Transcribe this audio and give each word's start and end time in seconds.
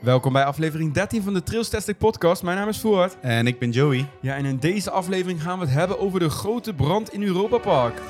Welkom 0.00 0.32
bij 0.32 0.44
aflevering 0.44 0.92
13 0.92 1.22
van 1.22 1.34
de 1.34 1.42
Trails 1.42 1.68
Testing 1.68 1.96
Podcast. 1.96 2.42
Mijn 2.42 2.56
naam 2.56 2.68
is 2.68 2.80
Voort. 2.80 3.16
En 3.20 3.46
ik 3.46 3.58
ben 3.58 3.70
Joey. 3.70 4.08
Ja, 4.20 4.36
en 4.36 4.44
in 4.44 4.56
deze 4.56 4.90
aflevering 4.90 5.42
gaan 5.42 5.58
we 5.58 5.64
het 5.64 5.74
hebben 5.74 5.98
over 5.98 6.20
de 6.20 6.28
grote 6.28 6.74
brand 6.74 7.12
in 7.12 7.22
Europa 7.22 7.58
Park. 7.58 8.00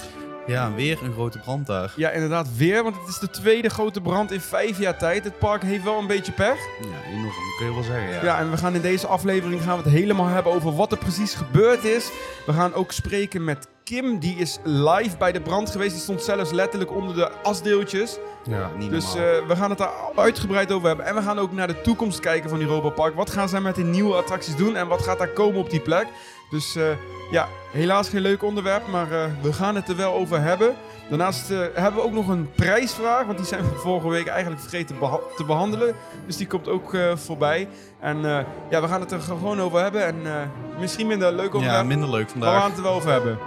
Ja, 0.47 0.75
weer 0.75 0.99
een 1.03 1.13
grote 1.13 1.39
brand 1.39 1.67
daar. 1.67 1.93
Ja, 1.97 2.11
inderdaad, 2.11 2.57
weer, 2.57 2.83
want 2.83 2.97
het 2.97 3.09
is 3.09 3.19
de 3.19 3.31
tweede 3.31 3.69
grote 3.69 4.01
brand 4.01 4.33
in 4.33 4.41
vijf 4.41 4.79
jaar 4.79 4.99
tijd. 4.99 5.25
Het 5.25 5.39
park 5.39 5.63
heeft 5.63 5.85
wel 5.85 5.99
een 5.99 6.07
beetje 6.07 6.33
pech. 6.33 6.59
Ja, 6.81 7.11
enorm, 7.11 7.33
kun 7.59 7.67
je 7.67 7.75
wel 7.75 7.83
zeggen. 7.83 8.11
Ja. 8.11 8.25
Ja, 8.25 8.39
en 8.39 8.51
we 8.51 8.57
gaan 8.57 8.75
in 8.75 8.81
deze 8.81 9.07
aflevering 9.07 9.63
gaan 9.63 9.77
we 9.77 9.83
het 9.83 9.93
helemaal 9.93 10.27
hebben 10.27 10.53
over 10.53 10.77
wat 10.77 10.93
er 10.93 10.99
precies 10.99 11.35
gebeurd 11.35 11.85
is. 11.85 12.11
We 12.47 12.53
gaan 12.53 12.75
ook 12.75 12.93
spreken 12.93 13.45
met 13.45 13.69
Kim, 13.91 14.19
die 14.19 14.37
is 14.37 14.59
live 14.63 15.17
bij 15.17 15.33
de 15.33 15.41
brand 15.41 15.71
geweest. 15.71 15.93
Die 15.93 16.01
stond 16.01 16.23
zelfs 16.23 16.51
letterlijk 16.51 16.93
onder 16.93 17.15
de 17.15 17.31
asdeeltjes. 17.43 18.19
Ja, 18.45 18.71
niet 18.77 18.91
Dus 18.91 19.15
eh, 19.15 19.21
we 19.47 19.57
gaan 19.57 19.71
het 19.71 19.79
daar 19.79 19.93
uitgebreid 20.15 20.73
over 20.73 20.89
hebben. 20.89 21.07
En 21.07 21.15
we 21.15 21.23
gaan 21.23 21.39
ook 21.39 21.53
naar 21.53 21.67
de 21.67 21.81
toekomst 21.81 22.21
kijken 22.21 22.51
van 22.51 22.61
Europa 22.61 22.89
Park. 22.89 23.15
Wat 23.15 23.31
gaan 23.31 23.49
zij 23.49 23.61
met 23.61 23.75
die 23.75 23.85
nieuwe 23.85 24.15
attracties 24.15 24.57
doen 24.57 24.77
en 24.77 24.89
wat 24.89 25.03
gaat 25.03 25.19
daar 25.19 25.29
komen 25.29 25.61
op 25.61 25.71
die 25.71 25.81
plek? 25.81 26.07
Dus 26.51 26.77
eh, 26.77 26.85
ja, 27.31 27.49
helaas 27.71 28.09
geen 28.09 28.21
leuk 28.21 28.43
onderwerp, 28.43 28.87
maar 28.87 29.13
eh, 29.13 29.25
we 29.43 29.53
gaan 29.53 29.75
het 29.75 29.89
er 29.89 29.97
wel 29.97 30.15
over 30.15 30.41
hebben. 30.41 30.77
Daarnaast 31.11 31.51
eh, 31.51 31.59
hebben 31.75 32.01
we 32.01 32.07
ook 32.07 32.13
nog 32.13 32.29
een 32.29 32.51
prijsvraag, 32.51 33.25
want 33.27 33.39
die 33.39 33.47
zijn 33.47 33.63
we 33.63 33.75
vorige 33.75 34.09
week 34.09 34.27
eigenlijk 34.27 34.61
vergeten 34.61 34.99
beha- 34.99 35.21
te 35.37 35.45
behandelen. 35.45 35.95
Dus 36.27 36.37
die 36.37 36.47
komt 36.47 36.69
ook 36.69 36.95
eh, 36.95 37.17
voorbij. 37.17 37.69
En 38.01 38.17
eh, 38.17 38.45
ja, 38.71 38.81
we 38.81 38.89
gaan 38.89 39.01
het 39.01 39.13
er 39.13 39.21
gewoon 39.21 39.61
over 39.61 39.81
hebben. 39.83 40.05
En 40.07 40.51
misschien 40.79 41.07
minder 41.07 41.33
leuk 41.33 41.55
onderwerp, 41.55 41.83
ja, 41.83 41.89
minder 41.89 42.11
leuk 42.11 42.25
maar 42.27 42.33
we 42.35 42.39
vandaag. 42.45 42.61
gaan 42.61 42.69
het 42.69 42.79
er 42.79 42.85
wel 42.85 42.93
over 42.95 43.11
hebben. 43.13 43.39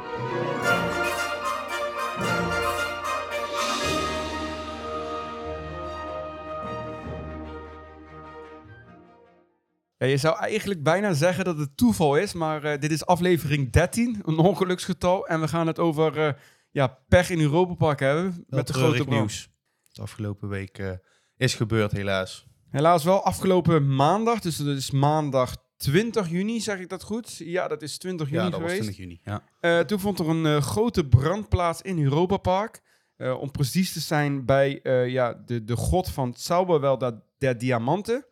Ja, 9.98 10.08
je 10.10 10.18
zou 10.18 10.38
eigenlijk 10.38 10.84
bijna 10.84 11.14
zeggen 11.14 11.46
dat 11.46 11.58
het 11.58 11.78
toeval 11.78 12.16
is, 12.18 12.34
maar 12.34 12.80
dit 12.80 12.92
is 12.92 13.06
aflevering 13.06 13.72
13, 13.72 14.22
een 14.26 14.38
ongeluksgetal. 14.38 15.28
En 15.28 15.40
we 15.40 15.48
gaan 15.48 15.68
het 15.68 15.80
over 15.80 16.38
ja, 16.74 16.88
pech 17.08 17.30
in 17.30 17.40
Europa 17.42 17.74
Park 17.74 18.00
hebben 18.00 18.46
met 18.48 18.68
de 18.68 18.74
grote 18.74 19.04
brand. 19.04 19.10
nieuws. 19.10 19.50
Het 19.88 20.00
afgelopen 20.00 20.50
week 20.50 20.78
eh, 20.78 20.92
is 21.38 21.54
gebeurd, 21.56 21.92
helaas. 21.92 22.46
Helaas 22.70 23.04
wel 23.04 23.24
afgelopen 23.24 23.96
maandag, 23.96 24.40
dus 24.40 24.58
dat 24.58 24.78
is 24.78 24.92
maandag 24.92 25.56
20 25.78 26.30
juni, 26.30 26.62
zeg 26.62 26.80
ik 26.80 26.90
dat 26.90 27.04
goed? 27.04 27.36
Ja, 27.38 27.68
dat 27.68 27.82
is 27.82 27.98
20 27.98 28.30
juni 28.30 28.44
Ja, 28.44 28.50
dat 28.50 28.60
was 28.62 28.72
geweest. 28.72 28.94
20 28.94 29.22
juni. 29.22 29.42
Ja. 29.62 29.84
Toen 29.86 30.00
vond 30.00 30.20
er 30.20 30.30
een 30.30 30.46
eh, 30.46 30.62
grote 30.62 31.08
brand 31.08 31.50
plaats 31.50 31.82
in 31.82 32.04
Europa 32.04 32.38
Park. 32.38 32.82
Eh, 33.16 33.40
om 33.40 33.52
precies 33.52 33.94
te 33.94 34.00
zijn 34.00 34.46
bij 34.46 34.80
ja, 35.08 35.34
de, 35.46 35.64
de 35.64 35.76
god 35.76 36.10
van 36.10 36.30
het 36.30 36.42
Zauberwel 36.42 36.98
der, 36.98 37.22
der 37.38 37.58
Diamanten. 37.58 38.26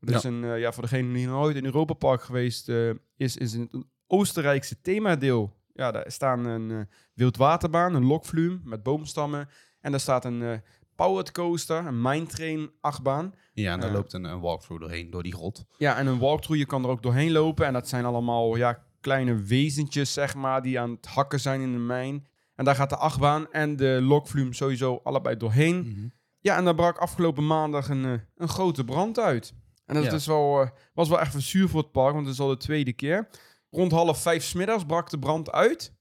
Dat 0.00 0.14
is 0.14 0.22
Ja. 0.22 0.28
een, 0.28 0.44
eh, 0.44 0.58
ja, 0.60 0.72
voor 0.72 0.82
degene 0.82 1.12
die 1.12 1.26
nog 1.26 1.34
nooit 1.40 1.56
in 1.56 1.64
Europa 1.64 1.92
Park 1.94 2.22
geweest 2.22 2.68
is, 3.16 3.36
is 3.36 3.52
een 3.52 3.86
Oostenrijkse 4.06 4.80
themadeel. 4.80 5.55
Ja, 5.76 5.90
daar 5.90 6.10
staan 6.10 6.44
een 6.44 6.70
eh, 6.70 6.78
wildwaterbaan, 7.14 7.94
een 7.94 8.04
lokvloem 8.06 8.60
met 8.64 8.82
boomstammen. 8.82 9.48
En 9.80 9.90
daar 9.90 10.00
staat 10.00 10.24
een 10.24 10.42
eh 10.42 10.58
powered 10.94 11.32
coaster, 11.32 11.86
een 11.86 12.02
mine 12.02 12.26
train 12.26 12.70
achtbaan. 12.80 13.34
ja, 13.52 13.72
en 13.72 13.80
daar 13.80 13.88
Ja. 13.88 13.94
loopt 13.94 14.12
een, 14.12 14.24
een 14.24 14.40
walkthrough 14.40 14.82
doorheen, 14.82 15.10
door 15.10 15.22
die 15.22 15.34
grot. 15.34 15.64
Ja, 15.78 15.96
en 15.96 16.06
een 16.06 16.18
walkthrough, 16.18 16.60
je 16.60 16.66
kan 16.66 16.84
er 16.84 16.90
ook 16.90 17.02
doorheen 17.02 17.32
lopen. 17.32 17.66
En 17.66 17.72
dat 17.72 17.88
zijn 17.88 18.04
allemaal 18.04 18.56
ja, 18.56 18.82
kleine 19.00 19.34
wezentjes, 19.34 20.12
zeg 20.12 20.34
maar, 20.34 20.62
die 20.62 20.80
aan 20.80 20.90
het 20.90 21.06
hakken 21.06 21.40
zijn 21.40 21.60
in 21.60 21.72
de 21.72 21.78
mijn. 21.78 22.26
En 22.54 22.64
daar 22.64 22.74
gaat 22.74 22.90
de 22.90 22.96
achtbaan 22.96 23.52
en 23.52 23.76
de 23.76 23.98
lokvloem 24.02 24.52
sowieso 24.52 25.00
allebei 25.04 25.36
doorheen. 25.36 25.78
Mhm. 25.78 26.08
Ja, 26.40 26.56
en 26.56 26.64
daar 26.64 26.74
brak 26.74 26.98
afgelopen 26.98 27.46
maandag 27.46 27.88
een, 27.88 28.04
eh, 28.04 28.12
een 28.36 28.48
grote 28.48 28.84
brand 28.84 29.18
uit. 29.18 29.54
En 29.86 29.94
dat 29.94 30.04
Ja. 30.04 30.12
is 30.12 30.26
wel, 30.26 30.60
eh, 30.60 30.68
was 30.94 31.08
wel 31.08 31.20
echt 31.20 31.34
een 31.34 31.42
zuur 31.42 31.68
voor 31.68 31.80
het 31.82 31.92
park, 31.92 32.14
want 32.14 32.26
het 32.26 32.34
is 32.34 32.40
al 32.40 32.48
de 32.48 32.56
tweede 32.56 32.92
keer. 32.92 33.28
Rond 33.70 33.92
half 33.92 34.22
vijf 34.22 34.44
smiddags 34.44 34.84
brak 34.84 35.10
de 35.10 35.18
brand 35.18 35.52
uit. 35.52 35.92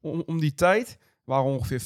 Om, 0.00 0.22
om 0.26 0.40
die 0.40 0.54
tijd 0.54 0.98
waren 1.24 1.44
ongeveer 1.44 1.82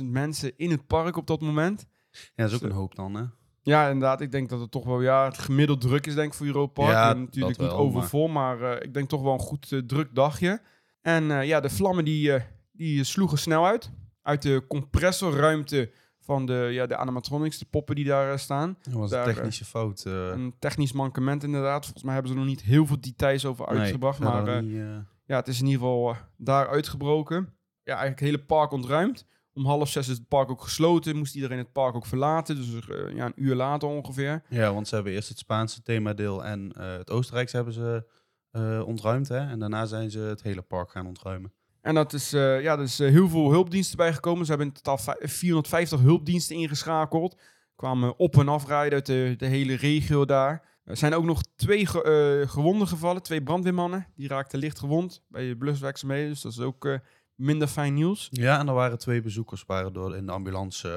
25.000 0.00 0.04
mensen 0.04 0.52
in 0.56 0.70
het 0.70 0.86
park 0.86 1.16
op 1.16 1.26
dat 1.26 1.40
moment. 1.40 1.86
Ja, 2.10 2.28
dat 2.34 2.50
is 2.50 2.54
ook 2.54 2.62
een 2.62 2.70
hoop 2.70 2.94
dan, 2.94 3.14
hè? 3.14 3.24
Ja, 3.62 3.88
inderdaad. 3.88 4.20
Ik 4.20 4.32
denk 4.32 4.48
dat 4.48 4.60
het 4.60 4.70
toch 4.70 4.84
wel 4.84 5.00
ja, 5.00 5.24
het 5.24 5.38
gemiddeld 5.38 5.80
druk 5.80 6.06
is, 6.06 6.14
denk 6.14 6.28
ik, 6.28 6.34
voor 6.34 6.46
Europa 6.46 6.82
Park. 6.82 6.94
Ja, 6.94 7.10
En 7.10 7.20
natuurlijk 7.20 7.58
niet 7.58 7.70
overvol, 7.70 8.28
maar, 8.28 8.62
eh, 8.62 8.82
ik 8.82 8.94
denk 8.94 9.08
toch 9.08 9.22
wel 9.22 9.32
een 9.32 9.38
goed 9.38 9.72
eh, 9.72 9.78
druk 9.78 10.14
dagje. 10.14 10.60
En 11.00 11.30
eh, 11.30 11.46
ja, 11.46 11.60
de 11.60 11.70
vlammen 11.70 12.04
die, 12.04 12.32
die 12.72 13.04
sloegen 13.04 13.38
snel 13.38 13.66
uit. 13.66 13.90
Uit 14.22 14.42
de 14.42 14.64
compressorruimte 14.68 15.90
van 16.24 16.46
de, 16.46 16.68
ja, 16.72 16.86
de 16.86 16.96
animatronics, 16.96 17.58
de 17.58 17.66
poppen 17.70 17.94
die 17.94 18.04
daar 18.04 18.32
eh, 18.32 18.36
staan. 18.38 18.76
Dat 18.82 18.92
was 18.92 19.10
Daar, 19.10 19.28
een 19.28 19.34
technische 19.34 19.64
fout. 19.64 20.04
eh. 20.06 20.12
Een 20.28 20.54
technisch 20.58 20.92
mankement 20.92 21.42
inderdaad. 21.42 21.82
Volgens 21.82 22.02
mij 22.04 22.12
hebben 22.14 22.32
ze 22.32 22.38
er 22.38 22.44
nog 22.44 22.52
niet 22.54 22.62
heel 22.62 22.86
veel 22.86 23.00
details 23.00 23.44
over 23.44 23.66
Nee, 23.72 23.78
uitgebracht. 23.80 24.18
maar 24.18 24.46
eh, 24.48 24.62
niet, 24.62 24.74
eh, 24.80 24.96
ja, 25.26 25.36
het 25.36 25.48
is 25.48 25.60
in 25.60 25.66
ieder 25.66 25.80
geval 25.80 26.10
eh, 26.10 26.16
daar 26.36 26.68
uitgebroken. 26.68 27.36
Ja, 27.82 27.92
eigenlijk 27.96 28.20
het 28.20 28.28
hele 28.28 28.44
park 28.44 28.70
ontruimd. 28.72 29.26
Om 29.56 29.64
half 29.66 29.88
zes 29.88 30.08
is 30.08 30.16
het 30.18 30.28
park 30.28 30.50
ook 30.50 30.62
gesloten. 30.62 31.16
Moest 31.16 31.34
iedereen 31.34 31.58
het 31.58 31.72
park 31.72 31.94
ook 31.94 32.06
verlaten. 32.06 32.56
Dus 32.56 32.88
eh, 32.88 33.14
ja, 33.16 33.26
een 33.26 33.32
uur 33.36 33.54
later 33.54 33.88
ongeveer. 33.88 34.42
ja, 34.48 34.72
want 34.74 34.88
ze 34.88 34.94
hebben 34.94 35.12
eerst 35.12 35.28
het 35.28 35.38
Spaanse 35.38 35.82
themadeel 35.82 36.44
en 36.44 36.72
eh, 36.72 36.96
het 36.96 37.10
Oostenrijkse 37.10 37.56
hebben 37.56 37.74
ze 37.74 38.06
eh, 38.50 38.82
ontruimd, 38.86 39.28
hè? 39.28 39.38
En 39.38 39.58
daarna 39.58 39.84
zijn 39.86 40.10
ze 40.10 40.18
het 40.18 40.42
hele 40.42 40.62
park 40.62 40.90
gaan 40.90 41.06
ontruimen. 41.06 41.52
En 41.84 41.94
dat 41.94 42.12
is, 42.12 42.32
eh, 42.32 42.62
ja, 42.62 42.72
er 42.72 42.82
is 42.82 43.00
eh, 43.00 43.10
heel 43.10 43.28
veel 43.28 43.50
hulpdiensten 43.50 43.96
bijgekomen. 43.96 44.44
Ze 44.44 44.50
hebben 44.50 44.68
in 44.68 44.72
totaal 44.74 44.98
vij- 44.98 45.28
450 45.28 46.00
hulpdiensten 46.00 46.56
ingeschakeld. 46.56 47.40
Kwamen 47.76 48.18
op- 48.18 48.36
en 48.38 48.48
afrijden 48.48 48.92
uit 48.94 49.06
de, 49.06 49.34
de 49.36 49.46
hele 49.46 49.74
regio 49.76 50.24
daar. 50.24 50.62
Er 50.84 50.96
zijn 50.96 51.14
ook 51.14 51.24
nog 51.24 51.42
twee 51.56 51.86
ge- 51.86 52.02
eh, 52.42 52.50
gewonden 52.50 52.88
gevallen. 52.88 53.22
Twee 53.22 53.42
brandweermannen. 53.42 54.06
Die 54.16 54.28
raakten 54.28 54.58
licht 54.58 54.78
gewond 54.78 55.22
bij 55.28 55.48
de 55.48 55.56
bluswerkzaamheden. 55.56 56.28
Dus 56.28 56.40
dat 56.40 56.52
is 56.52 56.60
ook 56.60 56.98
minder 57.34 57.68
fijn 57.68 57.94
nieuws. 57.94 58.28
Ja, 58.30 58.58
en 58.58 58.68
er 58.68 58.74
waren 58.74 58.98
twee 58.98 59.20
bezoekers 59.22 59.64
waren 59.66 59.92
door 59.92 60.16
in 60.16 60.26
de 60.26 60.32
ambulance. 60.32 60.88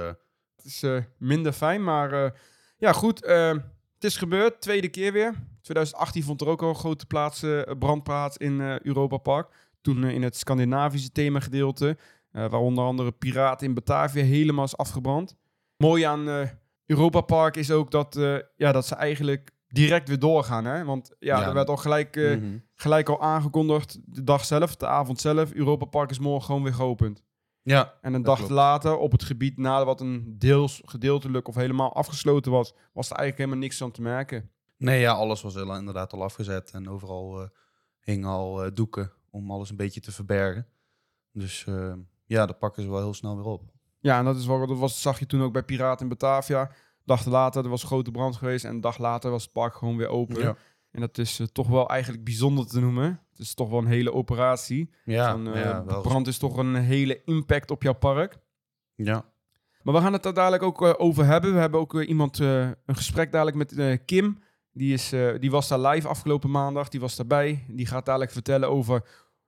Het 0.56 0.66
is 0.66 0.84
minder 1.18 1.52
fijn, 1.52 1.84
maar 1.84 2.34
ja 2.78 2.94
goed. 2.94 3.26
het 3.26 4.04
is 4.04 4.18
gebeurd, 4.18 4.62
tweede 4.62 4.88
keer 4.90 5.12
weer. 5.14 5.34
2018 5.62 6.24
vond 6.24 6.42
er 6.42 6.48
ook 6.48 6.62
al 6.62 6.70
een 6.70 6.76
grote 6.76 7.06
plaats, 7.06 7.46
brand 7.80 8.04
plaats 8.04 8.38
in 8.38 8.62
Europa 8.84 9.18
Park. 9.18 9.48
Toen 9.88 10.04
eh, 10.04 10.14
in 10.14 10.24
het 10.24 10.36
Scandinavische 10.36 11.12
themagedeelte, 11.12 11.98
eh 12.32 12.50
waar 12.50 12.60
onder 12.60 12.84
andere 12.84 13.12
Piraten 13.12 13.68
in 13.68 13.74
Batavia 13.74 14.24
helemaal 14.24 14.66
is 14.66 14.78
afgebrand. 14.78 15.36
Mooi 15.78 16.04
aan 16.04 16.30
eh, 16.30 16.50
Europa 16.86 17.22
Park 17.22 17.56
is 17.56 17.72
ook 17.72 17.92
dat, 17.92 18.20
ja, 18.56 18.72
dat 18.72 18.86
ze 18.86 18.96
eigenlijk 18.96 19.52
direct 19.68 20.08
weer 20.08 20.20
doorgaan. 20.20 20.66
Hè? 20.66 20.84
Want 20.84 21.16
ja, 21.20 21.40
Ja. 21.40 21.48
er 21.48 21.54
werd 21.54 21.70
al 21.70 21.78
gelijk, 21.78 22.16
mhm. 22.16 22.58
gelijk 22.76 23.10
al 23.10 23.22
aangekondigd, 23.22 24.00
de 24.06 24.24
dag 24.24 24.46
zelf, 24.46 24.76
de 24.76 24.88
avond 24.88 25.20
zelf. 25.22 25.54
Europa 25.54 25.86
Park 25.86 26.10
is 26.10 26.20
morgen 26.20 26.46
gewoon 26.46 26.64
weer 26.64 26.74
geopend. 26.74 27.24
Ja, 27.62 27.94
En 28.02 28.14
een 28.14 28.24
dag 28.24 28.38
klopt. 28.38 28.52
later, 28.52 28.98
op 28.98 29.12
het 29.12 29.24
gebied 29.24 29.58
na 29.58 29.86
wat 29.86 30.02
een 30.02 30.36
deels 30.38 30.82
gedeeltelijk 30.86 31.48
of 31.48 31.56
helemaal 31.56 31.94
afgesloten 31.96 32.52
was, 32.52 32.74
was 32.94 33.10
er 33.10 33.16
eigenlijk 33.16 33.38
helemaal 33.38 33.60
niks 33.60 33.82
aan 33.82 33.92
te 33.92 34.02
merken. 34.02 34.50
Nee, 34.78 35.00
ja, 35.00 35.12
alles 35.12 35.42
was 35.42 35.56
inderdaad 35.56 36.14
al 36.14 36.24
afgezet 36.24 36.72
en 36.72 36.90
overal 36.90 37.50
hingen 38.00 38.30
al 38.30 38.74
doeken 38.74 39.12
om 39.30 39.52
alles 39.52 39.70
een 39.70 39.76
beetje 39.76 40.02
te 40.02 40.12
verbergen. 40.12 40.68
Dus 41.32 41.66
eh, 41.68 41.94
ja, 42.26 42.46
dat 42.46 42.60
pakken 42.60 42.84
ze 42.84 42.90
wel 42.90 43.00
heel 43.00 43.14
snel 43.14 43.36
weer 43.36 43.46
op. 43.46 43.64
Ja, 44.00 44.18
en 44.20 44.26
dat, 44.26 44.36
is 44.38 44.46
wel, 44.46 44.68
dat 44.68 44.78
was, 44.78 45.02
zag 45.02 45.20
je 45.20 45.26
toen 45.26 45.42
ook 45.42 45.54
bij 45.54 45.64
Piraten 45.64 46.02
in 46.02 46.10
Batavia. 46.10 46.72
Dag 47.06 47.26
later, 47.26 47.64
er 47.64 47.70
was 47.70 47.84
grote 47.84 48.12
brand 48.12 48.36
geweest 48.36 48.66
en 48.66 48.72
een 48.72 48.82
dag 48.82 48.98
later 48.98 49.32
was 49.32 49.44
het 49.44 49.52
park 49.52 49.76
gewoon 49.76 49.98
weer 49.98 50.08
open. 50.08 50.58
En 50.92 51.00
dat 51.00 51.18
is 51.18 51.40
eh, 51.40 51.48
toch 51.48 51.68
wel 51.68 51.90
eigenlijk 51.90 52.24
bijzonder 52.24 52.68
te 52.68 52.80
noemen. 52.80 53.22
Het 53.30 53.40
is 53.40 53.54
toch 53.54 53.70
wel 53.70 53.80
een 53.80 53.86
hele 53.86 54.14
operatie. 54.14 54.94
ja, 55.06 55.32
Van, 55.32 55.54
eh, 55.54 55.62
ja, 55.62 55.86
wel. 55.86 56.02
brand 56.02 56.28
is 56.28 56.38
toch 56.38 56.58
een 56.58 56.76
hele 56.76 57.24
impact 57.24 57.72
op 57.72 57.84
jouw 57.84 57.94
park. 57.94 58.38
Ja, 58.96 59.26
Maar 59.84 59.94
we 59.94 60.02
gaan 60.02 60.14
het 60.14 60.24
daar 60.24 60.34
dadelijk 60.34 60.64
ook 60.64 60.82
over 61.00 61.26
hebben. 61.26 61.54
We 61.54 61.60
hebben 61.60 61.80
ook 61.80 62.02
iemand, 62.02 62.40
een 62.40 62.76
gesprek 62.86 63.32
dadelijk 63.32 63.58
met 63.58 64.00
Kim. 64.06 64.40
Die, 64.78 64.94
is, 64.94 65.12
eh, 65.12 65.40
die 65.40 65.52
was 65.52 65.68
daar 65.68 65.80
live 65.80 66.08
afgelopen 66.08 66.52
maandag. 66.52 66.90
Die 66.90 67.00
was 67.00 67.16
daarbij. 67.16 67.66
Die 67.68 67.86
gaat 67.86 68.06
dadelijk 68.06 68.32
vertellen 68.32 68.70
over 68.70 69.08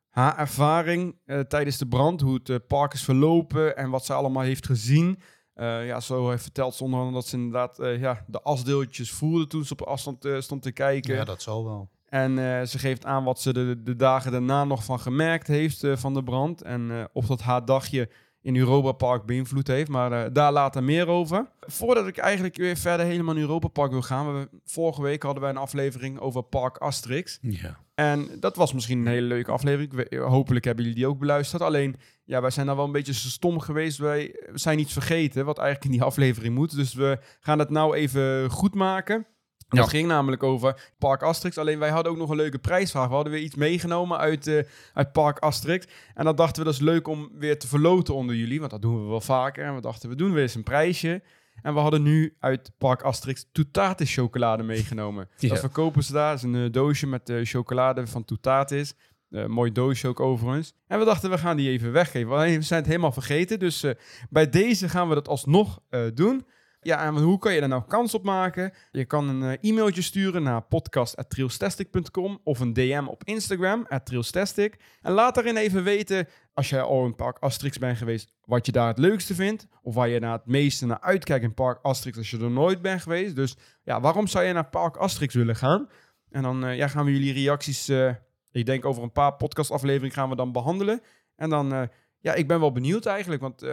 haar 0.09 0.37
ervaring 0.37 1.15
eh, 1.25 1.39
tijdens 1.39 1.77
de 1.77 1.87
brand. 1.87 2.21
Hoe 2.21 2.33
het 2.33 2.49
eh, 2.49 2.55
park 2.67 2.93
is 2.93 3.03
verlopen 3.03 3.77
en 3.77 3.89
wat 3.89 4.05
ze 4.05 4.13
allemaal 4.13 4.43
heeft 4.43 4.65
gezien. 4.65 5.19
Ja, 5.61 5.99
zo 5.99 6.29
heeft 6.29 6.43
verteld 6.43 6.75
ze 6.75 6.83
onder 6.83 6.99
andere 6.99 7.17
dat 7.17 7.27
ze 7.27 7.35
inderdaad 7.37 7.77
ja, 7.99 8.23
de 8.27 8.41
asdeeltjes 8.41 9.11
voelde 9.11 9.47
toen 9.47 9.65
ze 9.65 9.73
op 9.73 9.81
afstand 9.81 10.27
stond 10.39 10.61
te 10.61 10.71
kijken. 10.71 11.15
ja, 11.15 11.23
dat 11.23 11.41
zal 11.41 11.65
wel. 11.65 11.89
En 12.09 12.67
ze 12.67 12.79
geeft 12.79 13.05
aan 13.05 13.23
wat 13.23 13.41
ze 13.41 13.53
de, 13.53 13.83
de 13.83 13.95
dagen 13.95 14.31
daarna 14.31 14.63
nog 14.63 14.83
van 14.83 14.99
gemerkt 14.99 15.47
heeft 15.47 15.87
van 15.93 16.13
de 16.13 16.23
brand. 16.23 16.61
En 16.61 16.91
eh, 16.91 17.03
of 17.13 17.25
dat 17.25 17.41
haar 17.41 17.65
dagje 17.65 18.09
in 18.41 18.55
Europa 18.55 18.91
Park 18.91 19.25
beïnvloed 19.25 19.67
heeft. 19.67 19.89
Maar 19.89 20.11
eh, 20.11 20.29
daar 20.33 20.51
later 20.51 20.83
meer 20.83 21.07
over. 21.07 21.49
Voordat 21.59 22.07
ik 22.07 22.17
eigenlijk 22.17 22.57
weer 22.57 22.77
verder 22.77 23.05
helemaal 23.05 23.35
in 23.35 23.41
Europa 23.41 23.67
Park 23.67 23.91
wil 23.91 24.01
gaan. 24.01 24.33
We, 24.39 24.49
vorige 24.65 25.01
week 25.01 25.23
hadden 25.23 25.41
wij 25.41 25.51
een 25.51 25.57
aflevering 25.57 26.19
over 26.19 26.43
Park 26.43 26.77
Asterix. 26.77 27.37
Ja. 27.41 27.79
En 27.95 28.29
dat 28.39 28.55
was 28.55 28.73
misschien 28.73 28.99
een 28.99 29.07
hele 29.07 29.27
leuke 29.27 29.51
aflevering. 29.51 29.93
We- 29.93 30.17
hopelijk 30.17 30.65
hebben 30.65 30.83
jullie 30.83 30.99
die 30.99 31.07
ook 31.09 31.19
beluisterd. 31.19 31.61
Alleen, 31.61 31.95
ja, 32.23 32.41
wij 32.41 32.49
zijn 32.49 32.65
dan 32.65 32.75
wel 32.75 32.85
een 32.85 32.91
beetje 32.91 33.13
stom 33.13 33.59
geweest. 33.59 33.97
Wij 33.97 34.35
zijn 34.53 34.79
iets 34.79 34.93
vergeten 34.93 35.45
wat 35.45 35.57
eigenlijk 35.57 35.85
in 35.91 35.97
die 35.97 36.03
aflevering 36.07 36.55
moet. 36.55 36.75
Dus 36.75 36.93
we 36.93 37.19
gaan 37.39 37.59
het 37.59 37.69
nou 37.69 37.95
even 37.95 38.49
goed 38.49 38.75
maken. 38.75 39.27
Ja. 39.69 39.81
Dat 39.81 39.89
ging 39.89 40.07
namelijk 40.07 40.43
over 40.43 40.91
Park 40.97 41.23
Asterix. 41.23 41.57
Alleen 41.57 41.79
wij 41.79 41.89
hadden 41.89 42.11
ook 42.11 42.17
nog 42.17 42.29
een 42.29 42.35
leuke 42.35 42.59
prijsvraag. 42.59 43.07
We 43.07 43.13
hadden 43.13 43.33
weer 43.33 43.41
iets 43.41 43.55
meegenomen 43.55 44.17
uit, 44.17 44.47
eh, 44.47 44.63
uit 44.93 45.11
Park 45.11 45.39
Asterix. 45.39 45.87
En 46.13 46.25
dat 46.25 46.37
dachten 46.37 46.59
we, 46.59 46.63
dat 46.63 46.73
is 46.73 46.85
leuk 46.85 47.07
om 47.07 47.29
weer 47.33 47.59
te 47.59 47.67
verloten 47.67 48.15
onder 48.15 48.35
jullie. 48.35 48.59
Want 48.59 48.71
dat 48.71 48.81
doen 48.81 49.03
we 49.03 49.09
wel 49.09 49.21
vaker. 49.21 49.65
En 49.65 49.75
we 49.75 49.81
dachten, 49.81 50.09
we 50.09 50.15
doen 50.15 50.33
weer 50.33 50.41
eens 50.41 50.55
een 50.55 50.63
prijsje. 50.63 51.21
En 51.61 51.73
we 51.73 51.79
hadden 51.79 52.03
nu 52.03 52.35
uit 52.39 52.71
Park 52.77 53.01
Asterix 53.01 53.45
Toutatis 53.51 54.13
chocolade 54.13 54.63
meegenomen. 54.63 55.29
Ja. 55.37 55.49
Dat 55.49 55.59
verkopen 55.59 56.03
ze 56.03 56.13
daar. 56.13 56.29
Dat 56.29 56.37
is 56.37 56.43
een 56.43 56.65
eh, 56.65 56.71
doosje 56.71 57.07
met 57.07 57.29
eh, 57.29 57.39
chocolade 57.43 58.07
van 58.07 58.25
Toutatis. 58.25 58.93
Eh, 59.29 59.45
mooi 59.45 59.71
doosje 59.71 60.07
ook 60.07 60.19
overigens. 60.19 60.73
En 60.87 60.99
we 60.99 61.05
dachten, 61.05 61.29
we 61.29 61.37
gaan 61.37 61.57
die 61.57 61.69
even 61.69 61.91
weggeven. 61.91 62.31
Alleen 62.31 62.57
we 62.57 62.61
zijn 62.61 62.79
het 62.79 62.89
helemaal 62.89 63.11
vergeten. 63.11 63.59
Dus 63.59 63.85
bij 64.29 64.49
deze 64.49 64.89
gaan 64.89 65.09
we 65.09 65.15
dat 65.15 65.27
alsnog 65.27 65.79
doen. 66.13 66.45
Ja, 66.81 67.05
en 67.05 67.17
hoe 67.17 67.39
kan 67.39 67.53
je 67.53 67.59
daar 67.59 67.69
nou 67.69 67.83
kans 67.87 68.13
op 68.13 68.23
maken? 68.23 68.73
Je 68.91 69.05
kan 69.05 69.29
een 69.29 69.57
eh, 69.59 69.69
e-mailtje 69.69 70.01
sturen 70.01 70.43
naar 70.43 70.61
podcast.trailstastic.com 70.61 72.39
of 72.43 72.59
een 72.59 72.73
DM 72.73 73.05
op 73.07 73.23
Instagram, 73.23 73.87
@trailstastic. 74.03 74.77
En 75.01 75.11
laat 75.11 75.35
daarin 75.35 75.57
even 75.57 75.83
weten, 75.83 76.27
als 76.53 76.69
je 76.69 76.81
al 76.81 77.05
in 77.05 77.15
Park 77.15 77.37
Asterix 77.39 77.77
bent 77.77 77.97
geweest, 77.97 78.33
wat 78.45 78.65
je 78.65 78.71
daar 78.71 78.87
het 78.87 78.97
leukste 78.97 79.35
vindt. 79.35 79.67
Of 79.81 79.95
waar 79.95 80.09
je 80.09 80.19
naar 80.19 80.31
het 80.31 80.45
meeste 80.45 80.85
naar 80.85 80.99
uitkijkt 81.01 81.43
in 81.43 81.53
Park 81.53 81.79
Asterix 81.81 82.17
als 82.17 82.29
je 82.29 82.39
er 82.39 82.51
nooit 82.51 82.81
bent 82.81 83.01
geweest. 83.01 83.35
Dus 83.35 83.57
ja, 83.83 84.01
waarom 84.01 84.27
zou 84.27 84.45
je 84.45 84.53
naar 84.53 84.69
Park 84.69 84.97
Asterix 84.97 85.33
willen 85.33 85.55
gaan? 85.55 85.89
En 86.29 86.41
dan 86.41 86.65
eh, 86.65 86.77
ja, 86.77 86.87
gaan 86.87 87.05
we 87.05 87.11
jullie 87.11 87.33
reacties, 87.33 87.89
eh, 87.89 88.13
ik 88.51 88.65
denk 88.65 88.85
over 88.85 89.03
een 89.03 89.11
paar 89.11 89.35
podcastafleveringen 89.35 90.15
gaan 90.15 90.29
we 90.29 90.35
dan 90.35 90.51
behandelen. 90.51 91.01
En 91.35 91.49
dan, 91.49 91.89
ja, 92.19 92.33
ik 92.33 92.47
ben 92.47 92.59
wel 92.59 92.71
benieuwd 92.71 93.05
eigenlijk, 93.05 93.41
want... 93.41 93.63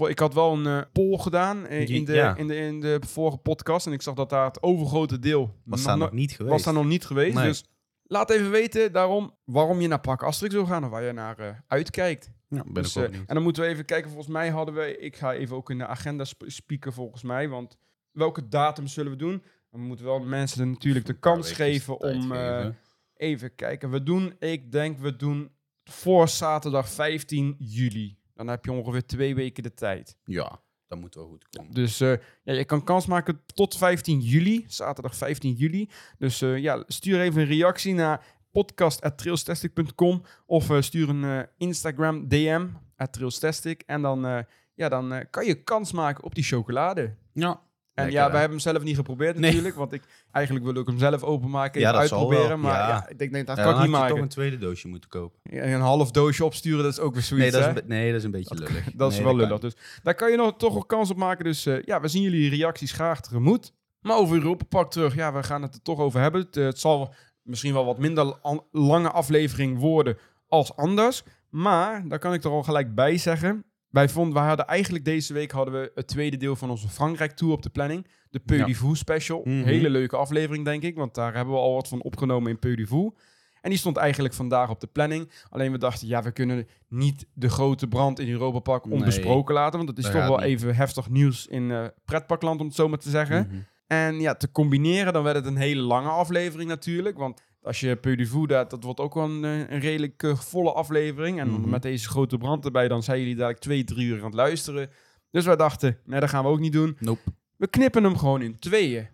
ik 0.00 0.18
had 0.18 0.34
wel 0.34 0.52
een 0.52 0.66
eh, 0.66 0.82
poll 0.92 1.18
gedaan 1.18 1.66
eh, 1.66 1.88
in, 1.88 2.04
de, 2.04 2.12
Ja. 2.12 2.36
in, 2.36 2.46
de, 2.48 2.56
in 2.56 2.80
de 2.80 3.00
vorige 3.06 3.36
podcast. 3.36 3.86
En 3.86 3.92
ik 3.92 4.02
zag 4.02 4.14
dat 4.14 4.30
daar 4.30 4.44
het 4.44 4.62
overgrote 4.62 5.18
deel 5.18 5.54
Was 5.64 5.78
nog 5.78 5.86
daar 5.88 5.98
nog 5.98 6.12
niet 6.12 6.30
geweest. 6.32 6.50
was 6.54 6.62
daar 6.62 6.74
nog 6.74 6.84
niet 6.86 7.06
geweest. 7.06 7.34
Nee. 7.34 7.44
Dus 7.46 7.64
laat 8.02 8.30
even 8.30 8.50
weten 8.50 8.92
daarom 8.92 9.34
waarom 9.44 9.80
je 9.80 9.88
naar 9.88 10.00
Park 10.00 10.22
Asterix 10.22 10.54
wil 10.54 10.66
gaan 10.66 10.84
of 10.84 10.90
waar 10.90 11.02
je 11.02 11.12
naar 11.12 11.38
eh, 11.38 11.48
uitkijkt. 11.66 12.30
Ja, 12.48 12.62
ben 12.64 12.74
Dus, 12.82 12.96
ik 12.96 13.02
benieuwd. 13.02 13.28
en 13.28 13.34
dan 13.34 13.42
moeten 13.42 13.62
we 13.62 13.68
even 13.68 13.84
kijken. 13.84 14.10
Volgens 14.10 14.32
mij 14.32 14.48
hadden 14.50 14.74
we. 14.74 14.98
Ik 14.98 15.16
ga 15.16 15.32
even 15.34 15.56
ook 15.56 15.70
in 15.70 15.78
de 15.78 15.86
agenda 15.86 16.24
sp- 16.24 16.44
spieken 16.46 16.92
volgens 16.92 17.22
mij. 17.22 17.48
Want 17.48 17.76
welke 18.12 18.48
datum 18.48 18.86
zullen 18.86 19.12
we 19.12 19.18
doen? 19.18 19.42
We 19.70 19.78
moeten 19.78 20.04
wel 20.06 20.18
mensen 20.20 20.60
er 20.60 20.66
natuurlijk 20.66 21.06
de 21.06 21.18
kans 21.18 21.52
geven 21.52 22.00
om. 22.00 22.22
geven. 22.22 22.76
even 23.16 23.54
kijken. 23.54 23.90
We 23.90 24.02
doen, 24.02 24.34
ik 24.38 24.72
denk, 24.72 24.98
we 24.98 25.16
doen 25.16 25.50
voor 25.84 26.28
zaterdag 26.28 26.88
15 26.88 27.54
juli. 27.58 28.17
Dan 28.38 28.48
heb 28.48 28.64
je 28.64 28.72
ongeveer 28.72 29.06
twee 29.06 29.34
weken 29.34 29.62
de 29.62 29.74
tijd. 29.74 30.16
Ja, 30.24 30.60
dat 30.86 30.98
moet 30.98 31.14
wel 31.14 31.26
goed 31.26 31.48
komen. 31.48 31.74
Dus 31.74 32.00
eh, 32.00 32.12
ja, 32.42 32.52
je 32.52 32.64
kan 32.64 32.84
kans 32.84 33.06
maken 33.06 33.40
tot 33.54 33.76
15 33.76 34.20
juli, 34.20 34.64
zaterdag 34.68 35.16
15 35.16 35.52
juli. 35.52 35.88
Dus 36.18 36.42
eh, 36.42 36.58
ja, 36.58 36.84
stuur 36.86 37.20
even 37.20 37.40
een 37.40 37.46
reactie 37.46 37.94
naar 37.94 38.24
podcast.trailstastic.com 38.50 40.22
of 40.46 40.70
eh, 40.70 40.80
stuur 40.80 41.08
een 41.08 41.48
Instagram 41.56 42.28
DM 42.28 42.66
@trailstastic 43.10 43.82
en 43.86 44.02
dan, 44.02 44.46
ja, 44.74 44.88
dan 44.88 45.26
kan 45.30 45.46
je 45.46 45.62
kans 45.62 45.92
maken 45.92 46.24
op 46.24 46.34
die 46.34 46.44
chocolade. 46.44 47.16
Ja. 47.32 47.67
En 47.98 48.04
Lekker, 48.04 48.22
ja, 48.22 48.30
wij 48.30 48.40
hebben 48.40 48.58
hem 48.58 48.66
zelf 48.72 48.82
niet 48.82 48.96
geprobeerd 48.96 49.34
Nee. 49.38 49.42
natuurlijk, 49.50 49.76
want 49.76 49.92
ik 49.92 50.02
eigenlijk 50.32 50.64
wil 50.64 50.74
ik 50.74 50.86
hem 50.86 50.98
zelf 50.98 51.22
openmaken, 51.22 51.80
Ja, 51.80 51.92
dat 51.92 52.08
zal 52.08 52.18
uitproberen, 52.18 52.48
wel, 52.48 52.58
maar 52.58 52.74
ja. 52.78 52.88
ja, 52.88 53.08
ik 53.08 53.18
denk, 53.18 53.30
nee, 53.30 53.44
dat 53.44 53.56
Ja, 53.56 53.62
kan 53.62 53.72
dan 53.72 53.82
ik 53.82 53.88
niet 53.88 53.96
maken. 53.98 54.14
toch 54.14 54.22
een 54.24 54.28
tweede 54.30 54.58
doosje 54.58 54.88
moeten 54.88 55.10
kopen. 55.10 55.38
Ja, 55.42 55.62
Een 55.64 55.80
half 55.80 56.10
doosje 56.10 56.44
opsturen, 56.44 56.82
dat 56.82 56.92
is 56.92 56.98
ook 56.98 57.14
weer 57.14 57.22
zoiets, 57.22 57.44
Nee, 57.52 57.60
dat 57.60 57.60
is, 57.60 57.74
hè? 57.76 57.80
een, 57.82 57.86
be- 57.88 57.94
nee, 57.94 58.08
dat 58.10 58.18
is 58.18 58.24
een 58.24 58.30
beetje 58.30 58.54
lullig. 58.54 58.84
Dat 58.94 59.10
is 59.10 59.16
Nee, 59.16 59.26
wel 59.26 59.36
lullig. 59.36 59.58
Dus 59.58 59.76
daar 60.02 60.14
kan 60.14 60.30
je 60.30 60.36
nog, 60.36 60.56
toch 60.56 60.74
nog 60.74 60.86
kans 60.86 61.10
op 61.10 61.16
maken. 61.16 61.44
Dus 61.44 61.66
eh, 61.66 61.82
ja, 61.82 62.00
we 62.00 62.08
zien 62.08 62.22
jullie 62.22 62.50
reacties 62.50 62.92
graag 62.92 63.20
tegemoet. 63.20 63.72
Maar 64.00 64.16
over 64.16 64.36
Europa 64.36 64.64
Park 64.68 64.90
terug. 64.90 65.14
Ja, 65.14 65.32
we 65.32 65.42
gaan 65.42 65.62
het 65.62 65.74
er 65.74 65.82
toch 65.82 65.98
over 65.98 66.20
hebben. 66.20 66.40
Het, 66.40 66.56
eh, 66.56 66.64
het 66.64 66.78
zal 66.78 67.14
misschien 67.42 67.72
wel 67.72 67.84
wat 67.84 67.98
minder 67.98 68.34
an- 68.42 68.64
lange 68.72 69.10
aflevering 69.10 69.78
worden 69.78 70.18
als 70.48 70.76
anders. 70.76 71.22
Maar, 71.50 72.08
daar 72.08 72.18
kan 72.18 72.32
ik 72.32 72.44
er 72.44 72.50
al 72.50 72.62
gelijk 72.62 72.94
bij 72.94 73.16
zeggen. 73.18 73.64
Wij, 73.90 74.08
vonden, 74.08 74.34
wij 74.34 74.46
hadden 74.46 74.66
eigenlijk 74.66 75.04
deze 75.04 75.32
week 75.32 75.50
hadden 75.50 75.80
we 75.80 75.90
het 75.94 76.06
tweede 76.06 76.36
deel 76.36 76.56
van 76.56 76.70
onze 76.70 76.88
Frankrijk 76.88 77.32
Tour 77.32 77.52
op 77.52 77.62
de 77.62 77.70
planning. 77.70 78.06
De 78.30 78.40
Peu 78.40 78.64
du 78.64 78.74
Fou 78.74 78.96
special. 78.96 79.40
Mhm. 79.44 79.62
Hele 79.64 79.90
leuke 79.90 80.16
aflevering, 80.16 80.64
denk 80.64 80.82
ik. 80.82 80.96
Want 80.96 81.14
daar 81.14 81.34
hebben 81.34 81.54
we 81.54 81.60
al 81.60 81.74
wat 81.74 81.88
van 81.88 82.02
opgenomen 82.02 82.50
in 82.50 82.58
Peu 82.58 82.74
du 82.76 82.86
Fou. 82.86 83.12
En 83.60 83.70
die 83.70 83.78
stond 83.78 83.96
eigenlijk 83.96 84.34
vandaag 84.34 84.70
op 84.70 84.80
de 84.80 84.86
planning. 84.86 85.30
Alleen 85.50 85.72
we 85.72 85.78
dachten, 85.78 86.08
ja, 86.08 86.22
we 86.22 86.30
kunnen 86.32 86.66
niet 86.88 87.26
de 87.32 87.48
grote 87.48 87.86
brand 87.86 88.18
in 88.18 88.28
Europa 88.28 88.58
Park 88.58 88.84
Nee. 88.84 88.94
onbesproken 88.98 89.54
laten. 89.54 89.76
Want 89.76 89.88
het 89.88 89.98
is 89.98 90.04
Dat 90.04 90.12
toch 90.12 90.26
wel 90.26 90.36
niet. 90.36 90.46
even 90.46 90.74
heftig 90.76 91.08
nieuws 91.10 91.46
in 91.46 91.70
eh 91.70 91.84
pretparkland, 92.04 92.60
om 92.60 92.66
het 92.66 92.74
zo 92.74 92.88
maar 92.88 92.98
te 92.98 93.10
zeggen. 93.10 93.46
Mhm. 93.46 93.56
En 93.86 94.20
ja, 94.20 94.34
te 94.34 94.50
combineren, 94.50 95.12
dan 95.12 95.22
werd 95.22 95.36
het 95.36 95.46
een 95.46 95.56
hele 95.56 95.80
lange 95.80 96.08
aflevering 96.08 96.68
natuurlijk. 96.68 97.18
Want 97.18 97.42
als 97.68 97.80
je 97.80 97.96
Peu 97.96 98.16
du 98.16 98.26
Fou, 98.26 98.46
dat, 98.46 98.70
dat 98.70 98.82
wordt 98.84 99.00
ook 99.00 99.14
wel 99.14 99.24
een, 99.24 99.44
eh, 99.44 99.58
een 99.58 99.80
redelijk 99.80 100.22
eh, 100.22 100.36
volle 100.36 100.72
aflevering. 100.72 101.40
En 101.40 101.50
Mhm. 101.50 101.68
met 101.68 101.82
deze 101.82 102.08
grote 102.08 102.38
brand 102.38 102.64
erbij, 102.64 102.88
dan 102.88 103.02
zijn 103.02 103.18
jullie 103.18 103.34
dadelijk 103.34 103.60
twee, 103.60 103.84
drie 103.84 104.06
uur 104.06 104.18
aan 104.18 104.24
het 104.24 104.34
luisteren. 104.34 104.90
Dus 105.30 105.44
wij 105.44 105.56
dachten, 105.56 105.98
nee, 106.04 106.20
dat 106.20 106.28
gaan 106.28 106.44
we 106.44 106.50
ook 106.50 106.60
niet 106.60 106.72
doen. 106.72 106.96
Nope. 107.00 107.20
We 107.56 107.68
knippen 107.68 108.04
hem 108.04 108.16
gewoon 108.18 108.42
in 108.42 108.58
tweeën. 108.58 109.08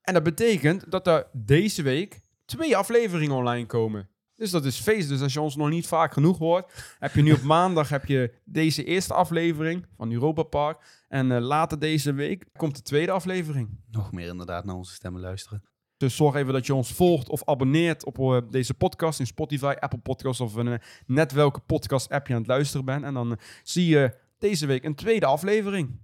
En 0.00 0.14
dat 0.14 0.22
betekent 0.22 0.90
dat 0.90 1.06
er 1.06 1.26
deze 1.32 1.82
week 1.82 2.20
twee 2.44 2.76
afleveringen 2.76 3.36
online 3.36 3.66
komen. 3.66 4.08
Dus 4.34 4.50
dat 4.50 4.64
is 4.64 4.80
feest. 4.80 5.08
Dus 5.08 5.20
als 5.20 5.32
je 5.32 5.40
ons 5.40 5.56
nog 5.56 5.68
niet 5.68 5.86
vaak 5.86 6.12
genoeg 6.12 6.38
hoort, 6.38 6.96
heb 6.98 7.14
je 7.14 7.22
nu 7.22 7.32
op 7.32 7.42
maandag 7.56 7.88
heb 7.88 8.04
je 8.06 8.32
deze 8.44 8.84
eerste 8.84 9.14
aflevering 9.14 9.86
van 9.96 10.12
Europa 10.12 10.42
Park. 10.42 11.04
En 11.08 11.32
eh, 11.32 11.40
later 11.40 11.78
deze 11.78 12.12
week 12.12 12.44
komt 12.56 12.76
de 12.76 12.82
tweede 12.82 13.12
aflevering. 13.12 13.68
Nog 13.90 14.12
meer 14.12 14.28
inderdaad 14.28 14.64
naar 14.64 14.74
onze 14.74 14.94
stemmen 14.94 15.20
luisteren. 15.20 15.62
Dus 15.98 16.16
zorg 16.16 16.34
even 16.34 16.52
dat 16.52 16.66
je 16.66 16.74
ons 16.74 16.92
volgt 16.92 17.28
of 17.28 17.44
abonneert 17.44 18.04
op 18.04 18.18
eh, 18.18 18.38
deze 18.50 18.74
podcast 18.74 19.20
in 19.20 19.26
Spotify, 19.26 19.74
Apple 19.78 19.98
Podcasts 19.98 20.40
of 20.40 20.54
een, 20.54 20.68
eh, 20.68 20.78
net 21.06 21.32
welke 21.32 21.60
podcast 21.60 22.10
app 22.10 22.26
je 22.26 22.32
aan 22.32 22.38
het 22.38 22.48
luisteren 22.48 22.84
bent. 22.84 23.04
En 23.04 23.14
dan 23.14 23.32
eh, 23.32 23.38
zie 23.62 23.86
je 23.86 24.14
deze 24.38 24.66
week 24.66 24.84
een 24.84 24.94
tweede 24.94 25.26
aflevering. 25.26 26.00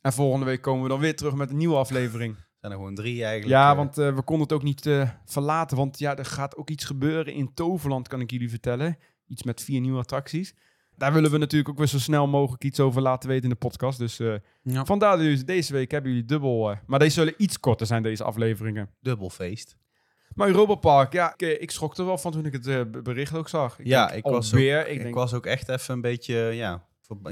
En 0.00 0.12
volgende 0.12 0.46
week 0.46 0.62
komen 0.62 0.82
we 0.82 0.88
dan 0.88 1.00
weer 1.00 1.16
terug 1.16 1.34
met 1.34 1.50
een 1.50 1.56
nieuwe 1.56 1.76
aflevering. 1.76 2.36
zijn 2.60 2.72
er 2.72 2.78
gewoon 2.78 2.94
drie 2.94 3.24
eigenlijk. 3.24 3.60
Ja, 3.60 3.76
want 3.76 3.94
we 3.94 4.22
konden 4.24 4.46
het 4.46 4.52
ook 4.52 4.62
niet 4.62 4.88
verlaten. 5.24 5.76
Want 5.76 5.98
ja, 5.98 6.16
er 6.16 6.24
gaat 6.24 6.56
ook 6.56 6.70
iets 6.70 6.84
gebeuren 6.84 7.32
in 7.32 7.54
Toverland, 7.54 8.08
kan 8.08 8.20
ik 8.20 8.30
jullie 8.30 8.50
vertellen. 8.50 8.98
Iets 9.26 9.42
met 9.42 9.62
vier 9.62 9.80
nieuwe 9.80 9.98
attracties. 9.98 10.54
Daar 11.00 11.12
willen 11.12 11.30
we 11.30 11.38
natuurlijk 11.38 11.70
ook 11.70 11.78
weer 11.78 11.86
zo 11.86 11.98
snel 11.98 12.26
mogelijk 12.26 12.64
iets 12.64 12.80
over 12.80 13.02
laten 13.02 13.28
weten 13.28 13.44
in 13.44 13.50
de 13.50 13.56
podcast. 13.56 13.98
Dus 13.98 14.16
ja. 14.62 14.84
vandaar 14.84 15.18
dus 15.18 15.44
deze 15.44 15.72
week 15.72 15.90
hebben 15.90 16.10
jullie 16.10 16.26
dubbel... 16.26 16.70
eh, 16.70 16.76
maar 16.86 16.98
deze 16.98 17.12
zullen 17.12 17.34
iets 17.36 17.60
korter 17.60 17.86
zijn, 17.86 18.02
deze 18.02 18.24
afleveringen. 18.24 18.90
dubbel 19.00 19.30
feest. 19.30 19.76
Maar 20.34 20.48
Europa 20.48 20.74
Park, 20.74 21.12
ja, 21.12 21.32
ik, 21.32 21.42
eh, 21.42 21.62
ik 21.62 21.70
schrok 21.70 21.96
er 21.96 22.04
wel 22.06 22.18
van 22.18 22.32
toen 22.32 22.46
ik 22.46 22.52
het 22.52 22.62
be- 22.90 23.02
bericht 23.02 23.34
ook 23.34 23.48
zag. 23.48 23.78
Ik 23.78 23.86
Ja, 23.86 24.06
denk, 24.06 24.18
ik 24.18 24.32
was, 24.32 24.54
ook, 24.54 24.60
ik 24.60 25.14
was 25.14 25.34
ook 25.34 25.46
echt 25.46 25.68
even 25.68 25.94
een 25.94 26.00
beetje, 26.00 26.34
ja, 26.36 26.86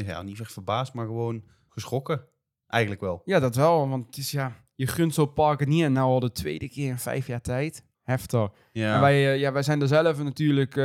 ja, 0.07 0.23
niet 0.23 0.41
echt 0.41 0.53
verbaasd, 0.53 0.93
maar 0.95 1.07
gewoon 1.07 1.43
geschrokken. 1.69 2.25
Eigenlijk 2.67 3.03
wel. 3.03 3.23
Ja, 3.25 3.39
dat 3.41 3.55
wel, 3.57 3.89
want 3.89 4.07
het 4.07 4.17
is 4.17 4.31
ja, 4.31 4.53
je 4.75 4.87
gunt 4.87 5.15
zo'n 5.15 5.33
park 5.33 5.67
niet 5.67 5.83
en 5.83 5.93
nou 5.93 6.07
al 6.09 6.21
de 6.21 6.33
tweede 6.33 6.69
keer 6.69 6.89
in 6.89 6.99
vijf 6.99 7.27
jaar 7.27 7.41
tijd. 7.41 7.85
Heftig. 8.03 8.49
Ja, 8.73 8.95
En 8.95 9.01
wij, 9.01 9.39
ja, 9.39 9.53
wij 9.53 9.63
zijn 9.63 9.81
er 9.81 9.89
zelf 9.89 10.23
natuurlijk 10.23 10.77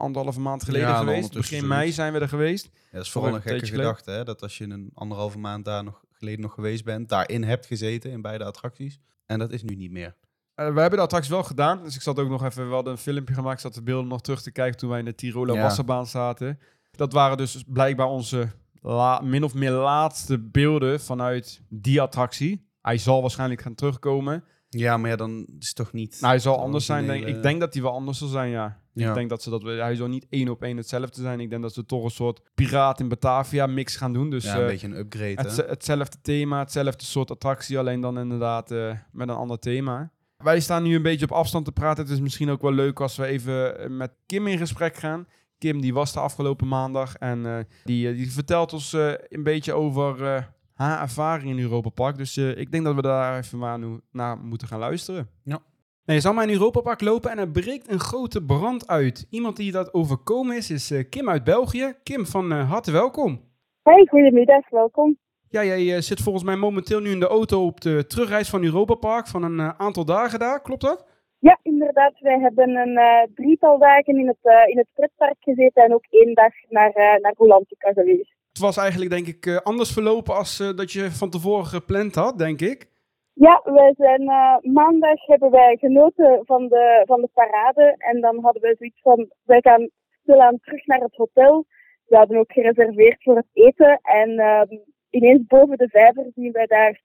anderhalve 0.00 0.40
maand 0.40 0.64
geleden 0.64 0.88
Ja, 0.88 0.98
geweest. 0.98 1.32
Begin 1.34 1.66
mei 1.66 1.92
zijn 1.92 2.12
we 2.12 2.18
er 2.18 2.28
geweest. 2.28 2.64
ja, 2.72 2.80
dat 2.92 3.02
is 3.04 3.10
voor 3.10 3.22
vooral 3.22 3.40
een 3.40 3.46
een 3.52 3.58
gekke 3.60 3.76
gedachte, 3.76 4.10
hè, 4.10 4.24
dat 4.24 4.42
als 4.42 4.58
je 4.58 4.64
een 4.64 4.90
anderhalve 4.94 5.38
maand 5.38 5.64
daar 5.64 5.84
nog 5.84 6.04
geleden 6.12 6.40
nog 6.40 6.54
geweest 6.54 6.84
bent, 6.84 7.08
daarin 7.08 7.42
hebt 7.44 7.66
gezeten 7.66 8.10
in 8.10 8.22
beide 8.22 8.44
attracties. 8.44 8.98
En 9.26 9.38
dat 9.38 9.52
is 9.52 9.62
nu 9.62 9.74
niet 9.74 9.90
meer. 9.90 10.16
Eh, 10.54 10.74
we 10.74 10.80
hebben 10.80 10.98
dat 10.98 11.08
straks 11.08 11.28
wel 11.28 11.42
gedaan. 11.42 11.82
Dus 11.82 11.94
ik 11.94 12.02
zat 12.02 12.18
ook 12.18 12.28
nog 12.28 12.44
even, 12.44 12.68
we 12.68 12.74
hadden 12.74 12.92
een 12.92 12.98
filmpje 12.98 13.34
gemaakt. 13.34 13.54
Ik 13.54 13.60
zat 13.60 13.74
de 13.74 13.82
beelden 13.82 14.08
nog 14.08 14.20
terug 14.20 14.42
te 14.42 14.50
kijken 14.50 14.78
toen 14.78 14.88
wij 14.90 14.98
in 14.98 15.04
de 15.04 15.14
Tiroler 15.14 15.54
Ja. 15.54 15.62
wasserbaan 15.62 16.06
zaten. 16.06 16.58
Dat 16.90 17.12
waren 17.12 17.36
dus 17.36 17.64
blijkbaar 17.66 18.06
onze 18.06 18.48
la- 18.82 19.20
min 19.20 19.44
of 19.44 19.54
meer 19.54 19.70
laatste 19.70 20.38
beelden 20.38 21.00
vanuit 21.00 21.60
die 21.68 22.00
attractie. 22.00 22.68
Hij 22.82 22.98
zal 22.98 23.20
waarschijnlijk 23.20 23.60
gaan 23.60 23.74
terugkomen. 23.74 24.44
Ja, 24.72 24.96
maar 24.96 25.10
ja, 25.10 25.16
dan 25.16 25.46
is 25.58 25.66
het 25.66 25.76
toch 25.76 25.92
niet... 25.92 26.16
Nou, 26.20 26.32
hij 26.32 26.42
zal 26.42 26.56
de 26.56 26.62
anders 26.62 26.86
zijn. 26.86 27.06
Denk, 27.06 27.24
ik 27.24 27.42
denk 27.42 27.60
dat 27.60 27.72
hij 27.72 27.82
wel 27.82 27.92
anders 27.92 28.18
zal 28.18 28.28
zijn, 28.28 28.50
ja. 28.50 28.80
Ja. 28.92 29.08
Ik 29.08 29.14
denk 29.14 29.28
dat 29.28 29.42
ze 29.42 29.50
dat... 29.50 29.62
Hij 29.62 29.94
zal 29.94 30.08
niet 30.08 30.26
één 30.28 30.48
op 30.48 30.62
één 30.62 30.76
hetzelfde 30.76 31.20
zijn. 31.20 31.40
Ik 31.40 31.50
denk 31.50 31.62
dat 31.62 31.74
ze 31.74 31.86
toch 31.86 32.04
een 32.04 32.10
soort 32.10 32.40
piraat 32.54 33.00
in 33.00 33.08
Batavia 33.08 33.66
mix 33.66 33.96
gaan 33.96 34.12
doen. 34.12 34.30
Dus 34.30 34.44
ja, 34.44 34.54
een 34.54 34.60
eh, 34.60 34.66
beetje 34.66 34.86
een 34.86 34.96
upgrade, 34.96 35.48
het, 35.48 35.56
hè? 35.56 35.64
hetzelfde 35.64 36.16
thema, 36.22 36.58
hetzelfde 36.58 37.04
soort 37.04 37.30
attractie. 37.30 37.78
Alleen 37.78 38.00
dan 38.00 38.18
inderdaad 38.18 38.70
eh, 38.70 38.92
met 39.12 39.28
een 39.28 39.34
ander 39.34 39.58
thema. 39.58 40.10
Wij 40.36 40.60
staan 40.60 40.82
nu 40.82 40.94
een 40.94 41.02
beetje 41.02 41.24
op 41.24 41.32
afstand 41.32 41.64
te 41.64 41.72
praten. 41.72 42.04
Het 42.04 42.12
is 42.12 42.20
misschien 42.20 42.50
ook 42.50 42.62
wel 42.62 42.72
leuk 42.72 43.00
als 43.00 43.16
we 43.16 43.26
even 43.26 43.78
eh, 43.78 43.88
met 43.88 44.12
Kim 44.26 44.46
in 44.46 44.58
gesprek 44.58 44.96
gaan. 44.96 45.26
Kim 45.58 45.80
die 45.80 45.94
was 45.94 46.12
de 46.12 46.20
afgelopen 46.20 46.68
maandag 46.68 47.14
en 47.16 47.66
die, 47.84 48.14
die 48.14 48.32
vertelt 48.32 48.72
ons 48.72 48.92
een 49.28 49.42
beetje 49.42 49.72
over 49.72 50.48
haar 50.80 51.00
ervaring 51.00 51.50
in 51.50 51.58
Europa 51.58 51.88
Park. 51.88 52.16
Dus 52.16 52.36
eh, 52.36 52.56
ik 52.56 52.72
denk 52.72 52.84
dat 52.84 52.94
we 52.94 53.02
daar 53.02 53.38
even 53.38 53.58
maar 53.58 53.78
nu 53.78 54.00
naar 54.12 54.38
moeten 54.38 54.68
gaan 54.68 54.78
luisteren. 54.78 55.28
Ja. 55.44 55.58
Nee, 56.04 56.16
je 56.16 56.22
zal 56.22 56.32
maar 56.32 56.48
in 56.48 56.52
Europa 56.52 56.80
Park 56.80 57.00
lopen 57.00 57.30
en 57.30 57.38
er 57.38 57.50
breekt 57.50 57.90
een 57.90 58.00
grote 58.00 58.44
brand 58.44 58.88
uit. 58.88 59.26
Iemand 59.30 59.56
die 59.56 59.72
dat 59.72 59.94
overkomen 59.94 60.56
is, 60.56 60.70
is 60.70 60.90
eh, 60.90 61.08
Kim 61.08 61.28
uit 61.28 61.44
België. 61.44 61.94
Kim, 62.02 62.26
van 62.26 62.52
uh, 62.52 62.70
harte 62.70 62.92
welkom. 62.92 63.40
Hey, 63.82 64.06
goedemiddag, 64.10 64.68
welkom. 64.68 65.18
Ja, 65.48 65.64
jij 65.64 65.82
uh, 65.82 65.98
zit 65.98 66.20
volgens 66.20 66.44
mij 66.44 66.56
momenteel 66.56 67.00
nu 67.00 67.10
in 67.10 67.20
de 67.20 67.28
auto 67.28 67.64
op 67.64 67.80
de 67.80 68.06
terugreis 68.06 68.50
van 68.50 68.64
Europa 68.64 68.94
Park 68.94 69.26
van 69.26 69.42
een 69.42 69.60
aantal 69.60 70.04
dagen 70.04 70.38
daar, 70.38 70.62
klopt 70.62 70.82
dat? 70.82 71.06
Ja, 71.38 71.58
inderdaad. 71.62 72.18
Wij 72.18 72.38
hebben 72.38 72.68
een 72.68 73.28
drietal 73.34 73.78
dagen 73.78 74.18
in 74.18 74.26
het, 74.26 74.66
in 74.66 74.78
het 74.78 74.88
pretpark 74.94 75.36
gezeten 75.40 75.84
en 75.84 75.94
ook 75.94 76.04
één 76.10 76.34
dag 76.34 76.52
naar, 76.68 76.92
naar 77.20 77.34
Rolantica 77.36 77.92
geweest. 77.92 78.39
Was 78.60 78.76
eigenlijk 78.76 79.10
denk 79.10 79.26
ik 79.26 79.60
anders 79.62 79.92
verlopen 79.92 80.34
als 80.34 80.56
dat 80.56 80.92
je 80.92 81.10
van 81.10 81.30
tevoren 81.30 81.66
gepland 81.66 82.14
had, 82.14 82.38
denk 82.38 82.60
ik. 82.60 82.88
Ja, 83.32 83.60
wij 83.64 83.94
zijn 83.96 84.22
uh, 84.22 84.56
maandag 84.72 85.26
hebben 85.26 85.50
wij 85.50 85.76
genoten 85.76 86.42
van 86.44 86.68
de, 86.68 87.02
van 87.06 87.20
de 87.20 87.28
parade. 87.34 87.94
En 87.98 88.20
dan 88.20 88.38
hadden 88.42 88.62
wij 88.62 88.74
zoiets 88.78 89.00
van, 89.02 89.30
wij 89.44 89.60
gaan 89.60 89.88
stilaan 90.22 90.58
terug 90.60 90.86
naar 90.86 91.00
het 91.00 91.16
hotel. 91.16 91.66
We 92.06 92.16
hadden 92.16 92.38
ook 92.38 92.52
gereserveerd 92.52 93.22
voor 93.22 93.36
het 93.36 93.48
eten. 93.52 93.98
En 94.02 94.30
uh, 94.30 94.62
ineens 95.10 95.46
boven 95.46 95.78
de 95.78 95.88
vijver 95.88 96.26
zien 96.34 96.52
wij 96.52 96.66
daar 96.66 97.00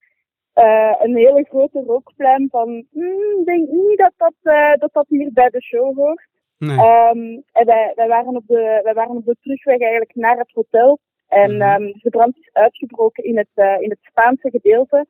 uh, 0.55 0.95
een 0.99 1.15
hele 1.15 1.45
grote 1.49 1.83
rookpluim 1.87 2.49
van, 2.49 2.69
ik 2.69 2.87
hmm, 2.91 3.43
denk 3.43 3.69
niet 3.69 3.97
dat 3.97 4.13
dat, 4.17 4.33
dat 4.79 4.93
dat 4.93 5.05
hier 5.07 5.29
bij 5.33 5.49
de 5.49 5.61
show 5.61 5.95
hoort. 5.97 6.27
Nee. 6.57 6.77
Um, 6.77 7.43
en 7.51 7.65
wij, 7.65 7.91
wij, 7.95 8.07
waren 8.07 8.35
op 8.35 8.47
de, 8.47 8.79
wij 8.83 8.93
waren 8.93 9.15
op 9.15 9.25
de 9.25 9.35
terugweg 9.41 9.79
eigenlijk 9.79 10.15
naar 10.15 10.37
het 10.37 10.51
hotel. 10.53 10.99
En 11.27 11.51
um, 11.61 11.93
de 12.01 12.09
brand 12.09 12.37
is 12.37 12.49
uitgebroken 12.53 13.23
in 13.23 13.37
het, 13.37 13.79
in 13.79 13.89
het 13.89 13.99
Spaanse 14.01 14.49
gedeelte 14.49 15.05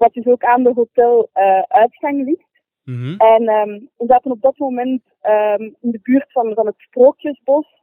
wat 0.00 0.12
dus 0.12 0.26
ook 0.26 0.44
aan 0.44 0.62
de 0.62 0.72
hoteluitgang 0.74 2.18
uh, 2.18 2.24
ligt. 2.24 2.48
Mm 2.84 3.16
En 3.18 3.48
um, 3.48 3.88
we 3.96 4.06
zaten 4.06 4.30
op 4.30 4.40
dat 4.40 4.58
moment 4.58 5.02
um, 5.22 5.76
in 5.80 5.90
de 5.90 6.00
buurt 6.02 6.32
van, 6.32 6.54
van 6.54 6.66
het 6.66 6.74
Sprookjesbos. 6.78 7.78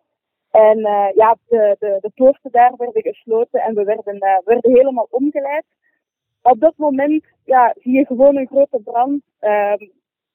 En 0.52 0.78
uh, 0.78 1.08
ja, 1.14 1.38
de, 1.48 1.76
de, 1.80 1.98
de 2.02 2.12
poorten 2.16 2.52
daar 2.52 2.74
werden 2.78 3.02
gesloten 3.02 3.62
en 3.62 3.76
we 3.76 3.84
werden, 3.84 4.16
uh, 4.16 4.38
werden 4.46 4.72
helemaal 4.72 5.08
omgeleid. 5.10 5.66
Op 6.42 6.60
dat 6.60 6.74
moment 6.78 7.26
ja, 7.46 7.74
zie 7.80 7.94
je 7.94 8.06
gewoon 8.06 8.38
een 8.38 8.48
grote 8.48 8.80
brand. 8.84 9.22
Um, 9.40 9.92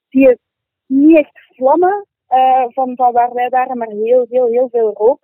zie 0.08 0.20
je 0.20 0.38
niet 0.86 1.16
echt 1.16 1.40
vlammen 1.54 2.06
uh, 2.28 2.64
van, 2.68 2.96
van 2.96 3.12
waar 3.12 3.32
wij 3.32 3.48
waren, 3.48 3.78
maar 3.78 3.88
heel, 3.88 4.26
heel, 4.28 4.46
heel 4.46 4.68
veel 4.68 4.92
rook. 4.92 5.20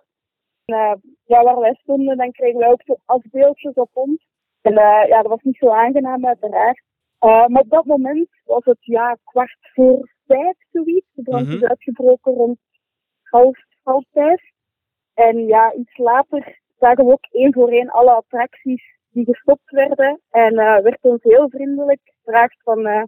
En, 0.69 1.01
ja, 1.25 1.43
waar 1.43 1.59
wij 1.59 1.73
stonden, 1.73 2.17
dan 2.17 2.31
kregen 2.31 2.59
wij 2.59 2.69
ook 2.69 2.81
zo 2.85 2.95
afbeeldjes 3.05 3.73
op 3.73 3.89
ons. 3.93 4.27
En 4.61 4.73
uh, 4.73 5.03
ja, 5.07 5.21
dat 5.21 5.31
was 5.31 5.41
niet 5.41 5.57
zo 5.57 5.69
aangenaam 5.69 6.25
uiteraard. 6.25 6.81
Uh, 7.25 7.47
maar 7.47 7.61
op 7.61 7.69
dat 7.69 7.85
moment 7.85 8.29
was 8.45 8.65
het 8.65 8.77
ja, 8.79 9.17
kwart 9.23 9.57
voor 9.73 10.09
vijf 10.27 10.55
zoiets. 10.71 11.07
De 11.11 11.21
brand 11.21 11.47
is 11.47 11.53
mm 11.53 11.59
-hmm. 11.59 11.69
uitgebroken 11.69 12.33
rond 12.33 12.57
half, 13.23 13.57
half 13.83 14.03
vijf. 14.11 14.41
En 15.13 15.45
ja, 15.45 15.73
iets 15.73 15.97
later 15.97 16.59
zagen 16.79 17.05
we 17.05 17.11
ook 17.11 17.27
één 17.31 17.53
voor 17.53 17.69
één 17.69 17.89
alle 17.89 18.11
attracties 18.11 18.97
die 19.11 19.25
gestopt 19.25 19.71
werden. 19.71 20.21
En 20.29 20.53
uh, 20.53 20.77
werd 20.77 20.97
ons 21.01 21.23
heel 21.23 21.49
vriendelijk 21.49 21.99
gevraagd 22.03 22.57
van 22.63 22.87
uh, 22.87 23.03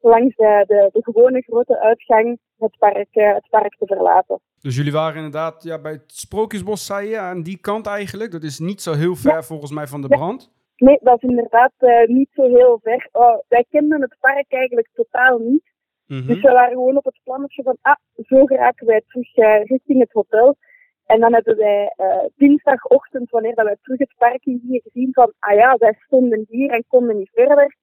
langs 0.00 0.36
de, 0.36 0.64
de, 0.66 0.88
de, 0.92 1.02
gewone 1.02 1.42
grote 1.42 1.80
uitgang 1.80 2.38
het 2.58 2.78
park, 2.78 3.08
uh, 3.12 3.34
het 3.34 3.46
park 3.50 3.76
te 3.76 3.86
verlaten. 3.86 4.40
Dus 4.66 4.76
jullie 4.76 4.92
waren 4.92 5.16
inderdaad 5.16 5.62
ja, 5.62 5.78
bij 5.78 5.92
het 5.92 6.12
Sprookjesbos, 6.12 6.86
zei 6.86 7.08
je, 7.08 7.18
aan 7.18 7.42
die 7.42 7.58
kant 7.58 7.86
eigenlijk. 7.86 8.30
Dat 8.30 8.42
is 8.42 8.58
niet 8.58 8.82
zo 8.82 8.92
heel 8.92 9.16
ver 9.16 9.32
ja. 9.32 9.42
volgens 9.42 9.70
mij 9.70 9.86
van 9.86 10.00
de 10.02 10.08
brand. 10.08 10.52
Nee, 10.76 10.98
dat 11.02 11.22
is 11.22 11.28
inderdaad 11.28 11.72
uh, 11.78 12.06
niet 12.06 12.28
zo 12.32 12.42
heel 12.42 12.80
ver. 12.82 13.08
Oh, 13.12 13.38
wij 13.48 13.64
kenden 13.70 14.00
het 14.00 14.16
park 14.20 14.44
eigenlijk 14.48 14.88
totaal 14.94 15.38
niet. 15.38 15.72
Mm 16.06 16.18
-hmm. 16.18 16.26
Dus 16.26 16.40
we 16.40 16.50
waren 16.50 16.72
gewoon 16.72 16.96
op 16.96 17.04
het 17.04 17.20
plannetje 17.24 17.62
van, 17.62 17.76
ah, 17.80 17.96
zo 18.26 18.44
geraken 18.44 18.86
wij 18.86 19.02
terug 19.06 19.36
uh, 19.36 19.64
richting 19.64 20.00
het 20.00 20.12
hotel. 20.12 20.56
En 21.04 21.20
dan 21.20 21.32
hebben 21.32 21.56
wij 21.56 21.94
uh, 21.96 22.24
dinsdagochtend, 22.36 23.30
wanneer 23.30 23.54
dat 23.54 23.64
wij 23.64 23.76
terug 23.82 23.98
het 23.98 24.14
park 24.18 24.44
hier 24.44 24.80
gezien 24.82 25.08
van, 25.12 25.32
ah 25.38 25.56
ja, 25.56 25.76
wij 25.78 25.94
stonden 25.98 26.46
hier 26.48 26.70
en 26.70 26.84
konden 26.88 27.18
niet 27.18 27.30
verder. 27.32 27.76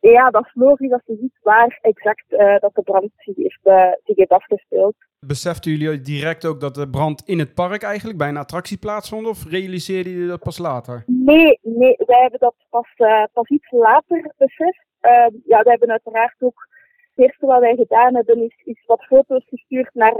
Ja, 0.00 0.30
dat 0.30 0.44
is 0.44 0.54
logisch 0.54 0.92
als 0.92 1.02
je 1.04 1.16
ziet 1.20 1.38
waar 1.42 1.78
exact 1.80 2.24
dat 2.60 2.74
de 2.74 2.82
brand 2.82 3.10
zich 3.16 3.36
heeft, 3.36 3.60
zich 4.04 4.16
heeft 4.16 4.30
afgespeeld. 4.30 4.94
Beseften 5.26 5.70
jullie 5.70 6.00
direct 6.00 6.44
ook 6.44 6.60
dat 6.60 6.74
de 6.74 6.88
brand 6.88 7.22
in 7.26 7.38
het 7.38 7.54
park 7.54 7.82
eigenlijk 7.82 8.18
bij 8.18 8.28
een 8.28 8.36
attractie 8.36 8.78
plaatsvond? 8.78 9.26
Of 9.26 9.44
realiseerden 9.44 10.12
jullie 10.12 10.28
dat 10.28 10.40
pas 10.40 10.58
later? 10.58 11.02
Nee, 11.06 11.58
nee 11.62 11.96
wij 12.06 12.20
hebben 12.20 12.40
dat 12.40 12.54
pas, 12.70 12.88
uh, 12.96 13.24
pas 13.32 13.48
iets 13.48 13.70
later 13.70 14.32
beseft. 14.36 14.84
Ehm, 15.00 15.34
ja, 15.44 15.62
wij 15.62 15.70
hebben 15.70 15.90
uiteraard 15.90 16.36
ook... 16.38 16.66
Het 17.14 17.26
eerste 17.26 17.46
wat 17.46 17.60
wij 17.60 17.76
gedaan 17.76 18.14
hebben 18.14 18.42
is, 18.42 18.62
is 18.64 18.84
wat 18.86 19.04
foto's 19.04 19.44
gestuurd 19.48 19.90
naar, 19.92 20.14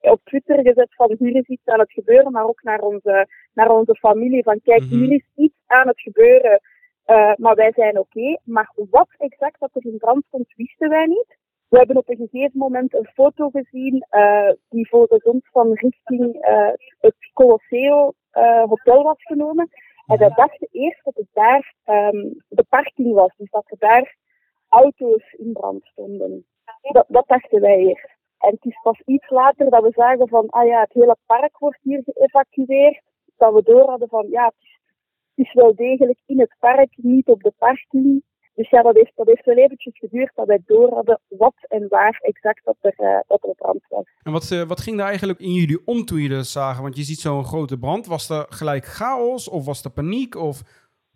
op 0.00 0.20
Twitter 0.24 0.62
gezet 0.62 0.94
van 0.94 1.14
hier 1.18 1.36
is 1.36 1.46
iets 1.46 1.66
aan 1.66 1.78
het 1.78 1.92
gebeuren. 1.92 2.32
Maar 2.32 2.44
ook 2.44 2.62
naar 2.62 2.80
onze, 2.80 3.28
naar 3.54 3.70
onze 3.70 3.94
familie 3.94 4.42
van 4.42 4.60
kijk, 4.64 4.82
mm 4.82 4.88
-hmm. 4.88 4.98
hier 4.98 5.12
is 5.12 5.26
iets 5.34 5.56
aan 5.66 5.88
het 5.88 6.00
gebeuren 6.00 6.60
uh, 7.10 7.32
maar 7.36 7.54
wij 7.54 7.72
zijn 7.74 7.98
oké. 7.98 8.18
Okay. 8.18 8.38
Maar 8.44 8.72
wat 8.90 9.08
exact 9.18 9.60
dat 9.60 9.70
er 9.72 9.86
in 9.86 9.98
brand 9.98 10.24
stond, 10.26 10.46
wisten 10.56 10.88
wij 10.88 11.06
niet. 11.06 11.37
We 11.68 11.78
hebben 11.78 11.96
op 11.96 12.08
een 12.08 12.16
gegeven 12.16 12.58
moment 12.58 12.94
een 12.94 13.08
foto 13.14 13.48
gezien 13.48 14.06
uh, 14.10 14.50
die 14.68 14.86
foto 14.86 15.18
ons 15.22 15.48
van 15.52 15.72
richting 15.72 16.48
uh, 16.48 16.70
het 17.00 17.30
Colosseo 17.32 18.12
hotel 18.68 19.02
was 19.02 19.22
genomen. 19.22 19.68
En 20.06 20.18
wij 20.18 20.28
dachten 20.28 20.68
eerst 20.70 21.04
dat 21.04 21.14
het 21.14 21.28
daar 21.32 21.74
um, 21.84 22.42
de 22.48 22.64
parking 22.68 23.14
was. 23.14 23.32
Dus 23.36 23.50
dat 23.50 23.64
er 23.66 23.78
daar 23.78 24.16
auto's 24.68 25.32
in 25.32 25.52
brand 25.52 25.84
stonden. 25.84 26.46
Dat, 26.80 27.04
dat 27.08 27.28
dachten 27.28 27.60
wij 27.60 27.76
eerst. 27.76 28.16
En 28.38 28.50
het 28.50 28.64
is 28.64 28.80
pas 28.82 29.00
iets 29.04 29.30
later 29.30 29.70
dat 29.70 29.82
we 29.82 29.90
zagen 29.92 30.28
van, 30.28 30.48
ah 30.48 30.66
ja, 30.66 30.80
het 30.80 30.92
hele 30.92 31.16
park 31.26 31.58
wordt 31.58 31.78
hier 31.82 32.02
geëvacueerd. 32.04 33.02
Dat 33.36 33.54
we 33.54 33.62
door 33.62 33.88
hadden 33.88 34.08
van, 34.08 34.26
ja, 34.28 34.44
het 34.44 34.54
is 34.58 34.78
is 35.38 35.52
wel 35.52 35.74
degelijk 35.74 36.18
in 36.26 36.40
het 36.40 36.54
park, 36.58 36.92
niet 36.96 37.28
op 37.28 37.42
de 37.42 37.52
parking. 37.58 38.22
Dus 38.58 38.70
ja, 38.70 38.82
dat 38.82 38.94
heeft, 38.94 39.12
dat 39.14 39.26
heeft 39.26 39.44
wel 39.44 39.56
eventjes 39.56 39.98
geduurd 39.98 40.32
dat 40.34 40.46
wij 40.46 40.62
door 40.66 40.94
hadden 40.94 41.20
wat 41.28 41.54
en 41.68 41.88
waar 41.88 42.18
exact 42.22 42.64
dat 42.64 42.76
er, 42.80 42.94
uh, 42.96 43.18
dat 43.26 43.44
er 43.44 43.54
brand 43.54 43.80
was. 43.88 44.04
En 44.22 44.32
wat, 44.32 44.50
uh, 44.52 44.62
wat 44.62 44.80
ging 44.80 44.98
er 45.00 45.06
eigenlijk 45.06 45.38
in 45.38 45.52
jullie 45.52 45.80
om 45.84 46.04
toen 46.04 46.20
je 46.20 46.28
dat 46.28 46.46
zagen? 46.46 46.82
Want 46.82 46.96
je 46.96 47.02
ziet 47.02 47.18
zo'n 47.18 47.44
grote 47.44 47.78
brand. 47.78 48.06
Was 48.06 48.28
er 48.30 48.46
gelijk 48.48 48.84
chaos 48.84 49.48
of 49.48 49.64
was 49.64 49.84
er 49.84 49.90
paniek? 49.90 50.34
Of 50.34 50.62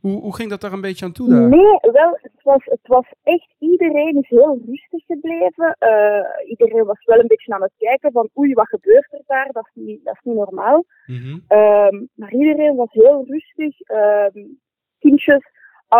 hoe, 0.00 0.20
hoe 0.20 0.34
ging 0.34 0.50
dat 0.50 0.60
daar 0.60 0.72
een 0.72 0.80
beetje 0.80 1.04
aan 1.04 1.12
toe 1.12 1.28
daar? 1.28 1.48
Nee, 1.48 1.78
wel, 1.80 2.18
het 2.20 2.42
was, 2.42 2.64
het 2.64 2.86
was 2.86 3.06
echt, 3.22 3.54
iedereen 3.58 4.16
is 4.20 4.28
heel 4.28 4.60
rustig 4.66 5.04
gebleven. 5.06 5.76
Uh, 5.80 6.50
iedereen 6.50 6.84
was 6.84 7.04
wel 7.04 7.18
een 7.18 7.26
beetje 7.26 7.54
aan 7.54 7.62
het 7.62 7.74
kijken 7.78 8.12
van 8.12 8.28
oei, 8.38 8.52
wat 8.52 8.68
gebeurt 8.68 9.12
er 9.12 9.22
daar? 9.26 9.48
Dat 9.52 9.70
is 9.74 9.82
niet, 9.82 10.04
dat 10.04 10.14
is 10.14 10.20
niet 10.22 10.36
normaal. 10.36 10.84
Mm 11.06 11.16
-hmm. 11.16 11.58
um, 11.58 12.08
maar 12.14 12.32
iedereen 12.32 12.76
was 12.76 12.92
heel 12.92 13.24
rustig. 13.26 13.90
Um, 13.90 14.60
kindjes, 14.98 15.44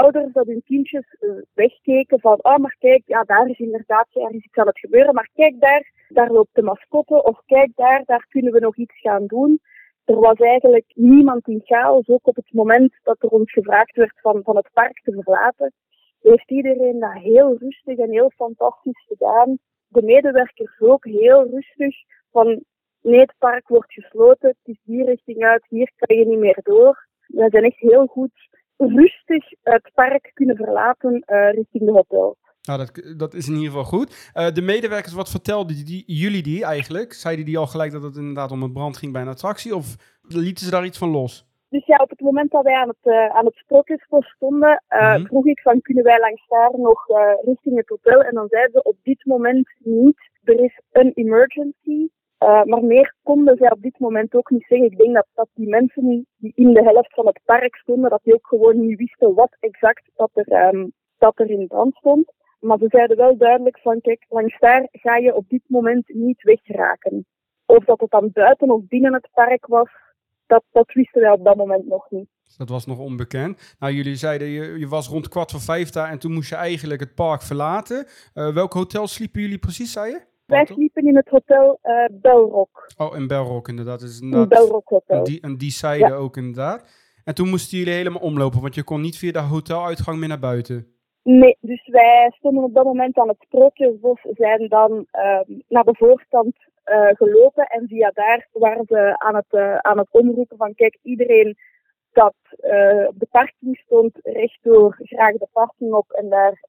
ouders 0.01 0.33
dat 0.33 0.47
hun 0.47 0.63
kindjes 0.65 1.17
uh, 1.21 1.31
wegkeken 1.55 2.21
van 2.21 2.39
oh, 2.43 2.57
maar 2.57 2.77
kijk, 2.79 3.03
ja, 3.07 3.23
daar 3.23 3.49
is 3.49 3.59
inderdaad 3.59 4.09
ergens 4.13 4.45
iets 4.45 4.57
aan 4.57 4.67
het 4.67 4.79
gebeuren. 4.79 5.15
Maar 5.15 5.29
kijk 5.35 5.61
daar, 5.61 5.93
daar 6.09 6.31
loopt 6.31 6.55
de 6.55 6.63
mascotte. 6.63 7.23
Of 7.23 7.41
kijk 7.47 7.71
daar, 7.75 8.03
daar 8.05 8.27
kunnen 8.29 8.53
we 8.53 8.61
nog 8.61 8.77
iets 8.77 9.01
gaan 9.01 9.27
doen 9.27 9.61
er 10.05 10.21
was 10.21 10.37
eigenlijk 10.37 10.93
niemand 10.95 11.49
in 11.49 11.61
chaos. 11.65 12.09
Ook 12.09 12.27
op 12.27 12.37
het 12.37 12.53
moment 12.53 12.93
dat 13.03 13.23
er 13.23 13.29
ons 13.29 13.53
gevraagd 13.53 13.97
werd 13.97 14.21
van, 14.21 14.41
van 14.43 14.57
het 14.57 14.69
park 14.73 15.01
te 15.03 15.13
verlaten, 15.13 15.73
heeft 16.21 16.51
iedereen 16.51 17.01
dat 17.01 17.13
heel 17.13 17.57
rustig 17.59 17.99
en 17.99 18.11
heel 18.11 18.33
fantastisch 18.37 19.05
gedaan. 19.09 19.59
De 19.89 20.03
medewerkers 20.03 20.81
ook 20.81 21.05
heel 21.05 21.49
rustig 21.49 21.97
van 22.31 22.65
nee, 23.03 23.21
het 23.21 23.35
park 23.39 23.69
wordt 23.69 23.93
gesloten, 23.93 24.49
het 24.49 24.75
is 24.75 24.81
die 24.85 25.05
richting 25.05 25.45
uit, 25.45 25.65
hier 25.69 25.93
kan 25.97 26.17
je 26.17 26.27
niet 26.27 26.39
meer 26.39 26.61
door. 26.63 27.07
We 27.27 27.49
zijn 27.51 27.65
echt 27.65 27.79
heel 27.79 28.07
goed 28.07 28.49
rustig 28.89 29.45
het 29.63 29.91
park 29.95 30.31
kunnen 30.35 30.57
verlaten 30.57 31.13
uh, 31.27 31.51
richting 31.51 31.85
de 31.85 31.93
hotel. 31.93 32.37
Nou, 32.63 32.79
dat, 32.79 33.15
dat 33.19 33.35
is 33.35 33.49
in 33.49 33.55
ieder 33.55 33.69
geval 33.69 33.85
goed. 33.85 34.33
Uh, 34.35 34.51
de 34.51 34.63
medewerkers, 34.63 35.15
wat 35.15 35.31
vertelden 35.31 35.85
die, 35.85 36.05
jullie 36.07 36.43
die 36.43 36.65
eigenlijk? 36.65 37.13
Zeiden 37.13 37.45
die 37.45 37.59
al 37.59 37.67
gelijk 37.67 37.93
dat 37.93 38.03
het 38.03 38.17
inderdaad 38.17 38.51
om 38.51 38.63
een 38.63 38.73
brand 38.73 38.97
ging 38.97 39.13
bij 39.13 39.23
een 39.23 39.29
attractie? 39.29 39.77
Of 39.77 40.19
lieten 40.23 40.65
ze 40.65 40.71
daar 40.71 40.85
iets 40.85 40.99
van 40.99 41.09
los? 41.09 41.47
Dus 41.69 41.87
ja, 41.87 41.97
op 41.97 42.11
het 42.11 42.21
moment 42.21 42.51
dat 42.51 42.65
wij 42.65 42.75
aan 42.75 42.89
het, 42.89 43.05
uh, 43.15 43.27
aan 43.27 43.45
het 43.45 43.55
sprookjesbos 43.55 44.27
stonden, 44.27 44.83
uh, 44.89 45.01
mm 45.01 45.15
-hmm. 45.15 45.27
vroeg 45.27 45.47
ik 45.47 45.61
van 45.61 45.81
kunnen 45.81 46.05
wij 46.05 46.21
langs 46.21 46.49
daar 46.49 46.71
nog 46.77 47.07
richting 47.45 47.77
het 47.77 47.89
hotel? 47.89 48.21
En 48.21 48.35
dan 48.35 48.49
zeiden 48.49 48.73
ze 48.73 48.83
op 48.83 48.97
dit 49.03 49.25
moment 49.25 49.69
niet, 49.79 50.31
er 50.45 50.61
is 50.65 50.81
een 50.93 51.13
emergency. 51.15 52.09
Maar 52.43 52.85
meer 52.85 53.15
konden 53.23 53.57
zij 53.57 53.71
op 53.71 53.83
dit 53.83 53.99
moment 53.99 54.35
ook 54.35 54.51
niet 54.51 54.65
zeggen. 54.69 54.91
Ik 54.91 54.99
denk 54.99 55.15
dat, 55.15 55.27
dat 55.35 55.49
die 55.55 55.69
mensen 55.69 56.27
die 56.37 56.53
in 56.55 56.73
de 56.73 56.83
helft 56.83 57.15
van 57.15 57.27
het 57.27 57.41
park 57.45 57.77
stonden, 57.77 58.11
dat 58.11 58.21
die 58.23 58.35
ook 58.35 58.47
gewoon 58.47 58.87
niet 58.87 58.99
wisten 58.99 59.35
wat 59.35 59.57
exact 59.61 60.11
dat 60.15 60.31
er, 60.35 60.75
um, 60.75 60.93
dat 61.19 61.39
er 61.39 61.51
in 61.51 61.67
brand 61.67 61.95
stond. 61.95 62.33
Maar 62.61 62.79
ze 62.79 62.87
zeiden 62.89 63.17
wel 63.17 63.37
duidelijk 63.37 63.79
van, 63.79 64.01
kijk, 64.01 64.25
langs 64.29 64.59
daar 64.59 64.89
ga 64.93 65.17
je 65.17 65.35
op 65.35 65.49
dit 65.49 65.63
moment 65.67 66.09
niet 66.09 66.43
wegraken. 66.43 67.27
Of 67.67 67.85
dat 67.85 68.01
het 68.01 68.11
dan 68.11 68.31
buiten 68.33 68.71
of 68.71 68.81
binnen 68.89 69.13
het 69.15 69.29
park 69.33 69.67
was, 69.67 69.89
dat, 70.47 70.63
dat 70.73 70.93
wisten 70.93 71.21
wij 71.21 71.31
op 71.31 71.45
dat 71.45 71.57
moment 71.57 71.87
nog 71.87 72.11
niet. 72.11 72.29
Dat 72.57 72.69
was 72.69 72.87
nog 72.87 72.99
onbekend. 72.99 73.77
Nou, 73.79 73.93
jullie 73.93 74.17
zeiden, 74.17 74.49
je, 74.49 74.79
je 74.79 74.89
was 74.89 75.09
rond 75.09 75.29
kwart 75.29 75.51
voor 75.51 75.61
vijf 75.61 75.91
daar 75.91 76.11
en 76.11 76.19
toen 76.19 76.33
moest 76.33 76.49
je 76.49 76.57
eigenlijk 76.57 77.01
het 77.01 77.15
park 77.15 77.43
verlaten. 77.43 78.07
Uh, 78.35 78.55
welk 78.55 78.73
hotel 78.73 79.07
sliepen 79.07 79.41
jullie 79.41 79.59
precies, 79.59 79.93
zei 79.93 80.11
je? 80.11 80.32
Wij 80.47 80.67
sliepen 80.67 81.07
in 81.07 81.17
het 81.17 81.29
hotel 81.29 81.79
uh, 81.83 82.05
Belrock. 82.11 82.87
Oh, 82.97 83.17
in 83.17 83.27
Belrock 83.27 83.69
inderdaad. 83.69 84.01
Dus 84.01 84.21
inderdaad 84.21 84.59
een 84.59 84.67
Belrock 84.67 84.89
hotel. 84.89 85.17
En 85.17 85.25
die, 85.25 85.57
die 85.57 85.71
zijde 85.71 86.07
ja. 86.07 86.15
ook 86.15 86.37
inderdaad. 86.37 86.85
En 87.25 87.35
toen 87.35 87.49
moesten 87.49 87.79
jullie 87.79 87.93
helemaal 87.93 88.23
omlopen, 88.23 88.61
want 88.61 88.75
je 88.75 88.85
kon 88.85 89.01
niet 89.01 89.19
via 89.19 89.33
de 89.33 89.39
hoteluitgang 89.39 90.19
meer 90.19 90.29
naar 90.29 90.39
buiten. 90.39 90.87
Nee, 91.23 91.57
dus 91.61 91.87
wij 91.87 92.33
stonden 92.35 92.65
op 92.65 92.75
dat 92.75 92.85
moment 92.85 93.19
aan 93.19 93.29
het 93.29 93.41
Sprookjesbos, 93.41 94.21
zijn 94.23 94.69
dan 94.69 94.91
uh, 94.93 95.41
naar 95.69 95.85
de 95.85 95.95
voorstand 95.99 96.55
uh, 96.85 97.09
gelopen 97.09 97.67
en 97.67 97.89
via 97.89 98.11
daar 98.15 98.49
waren 98.53 98.85
ze 98.89 99.15
aan 99.19 99.35
het, 99.35 99.47
uh, 99.51 99.77
aan 99.77 99.99
het 99.99 100.09
omroepen 100.11 100.57
van 100.57 100.75
kijk, 100.75 100.99
iedereen 101.03 101.57
dat 102.13 102.35
op 103.09 103.19
de 103.19 103.29
parking 103.31 103.77
stond, 103.77 104.19
rechtdoor 104.23 104.97
graag 105.03 105.33
de 105.33 105.49
parking 105.53 105.93
op 105.93 106.11
en 106.11 106.29
daar 106.29 106.65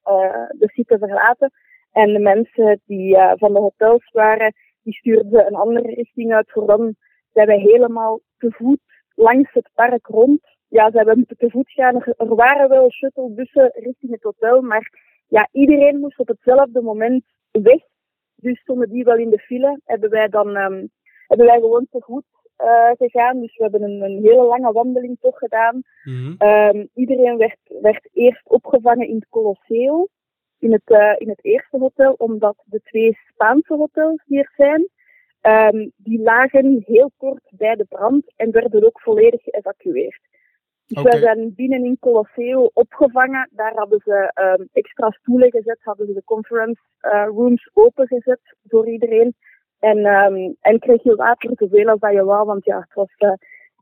de 0.58 0.70
site 0.72 0.98
verlaten. 0.98 1.52
En 1.94 2.12
de 2.12 2.18
mensen 2.18 2.80
die 2.86 3.16
van 3.36 3.52
de 3.52 3.60
hotels 3.60 4.10
waren, 4.12 4.54
die 4.82 4.94
stuurden 4.94 5.46
een 5.46 5.54
andere 5.54 5.94
richting 5.94 6.32
uit. 6.34 6.50
Voor 6.50 6.66
dan 6.66 6.94
zijn 7.32 7.46
wij 7.46 7.58
helemaal 7.58 8.20
te 8.38 8.50
voet 8.50 8.80
langs 9.14 9.52
het 9.52 9.70
park 9.74 10.06
rond. 10.06 10.40
Ja, 10.68 10.90
ze 10.90 10.96
hebben 10.96 11.16
moeten 11.16 11.36
te 11.36 11.50
voet 11.50 11.70
gaan. 11.70 12.02
Er 12.02 12.34
waren 12.34 12.68
wel 12.68 12.90
shuttlebussen 12.90 13.70
richting 13.74 14.12
het 14.12 14.22
hotel, 14.22 14.62
maar 14.62 14.90
ja, 15.28 15.48
iedereen 15.52 16.00
moest 16.00 16.18
op 16.18 16.28
hetzelfde 16.28 16.82
moment 16.82 17.24
weg. 17.50 17.82
Dus 18.36 18.60
stonden 18.60 18.88
die 18.88 19.04
wel 19.04 19.16
in 19.16 19.30
de 19.30 19.38
file. 19.38 19.80
Hebben 19.84 20.10
wij 20.10 20.28
dan 20.28 20.56
um, 20.56 20.90
hebben 21.26 21.46
wij 21.46 21.60
gewoon 21.60 21.86
te 21.90 22.00
voet 22.00 22.24
uh, 22.58 22.90
gegaan. 22.96 23.40
Dus 23.40 23.56
we 23.56 23.62
hebben 23.62 23.82
een, 23.82 24.02
een, 24.02 24.22
hele 24.22 24.42
lange 24.42 24.72
wandeling 24.72 25.16
toch 25.20 25.38
gedaan. 25.38 25.82
Mm 26.04 26.36
-hmm. 26.38 26.48
um, 26.48 26.88
iedereen 26.94 27.36
werd, 27.36 27.58
werd 27.80 28.08
eerst 28.12 28.48
opgevangen 28.48 29.08
in 29.08 29.14
het 29.14 29.28
Colosseo. 29.28 30.06
In 30.64 30.72
het, 30.72 30.90
uh, 30.90 31.14
in 31.18 31.28
het 31.28 31.44
eerste 31.44 31.78
hotel, 31.78 32.14
omdat 32.16 32.56
de 32.64 32.80
twee 32.84 33.18
Spaanse 33.32 33.74
hotels 33.74 34.22
hier 34.26 34.52
zijn, 34.56 34.88
um, 35.42 35.92
die 35.96 36.20
lagen 36.20 36.82
heel 36.86 37.10
kort 37.16 37.42
bij 37.50 37.74
de 37.74 37.84
brand 37.84 38.32
en 38.36 38.50
werden 38.50 38.84
ook 38.84 39.00
volledig 39.00 39.42
geëvacueerd. 39.42 40.20
Dus 40.86 40.98
okay. 40.98 41.10
wij 41.10 41.20
zijn 41.20 41.54
binnen 41.54 41.84
in 41.84 41.98
Colosseo 42.00 42.70
opgevangen. 42.72 43.48
Daar 43.52 43.74
hadden 43.74 44.00
ze 44.04 44.32
um, 44.58 44.68
extra 44.72 45.10
stoelen 45.10 45.50
gezet, 45.50 45.78
hadden 45.80 46.06
ze 46.06 46.12
de 46.12 46.24
conference 46.24 46.80
uh, 47.02 47.26
rooms 47.26 47.70
opengezet 47.72 48.56
voor 48.68 48.88
iedereen. 48.88 49.34
En, 49.78 49.98
um, 50.06 50.56
en 50.60 50.78
kreeg 50.78 51.02
je 51.02 51.14
water 51.14 51.50
zoveel 51.54 51.88
als 51.88 52.00
dat 52.00 52.12
je 52.12 52.24
wou, 52.24 52.46
want 52.46 52.64
ja, 52.64 52.78
het 52.78 52.94
was, 52.94 53.14
uh, 53.18 53.28
het 53.28 53.38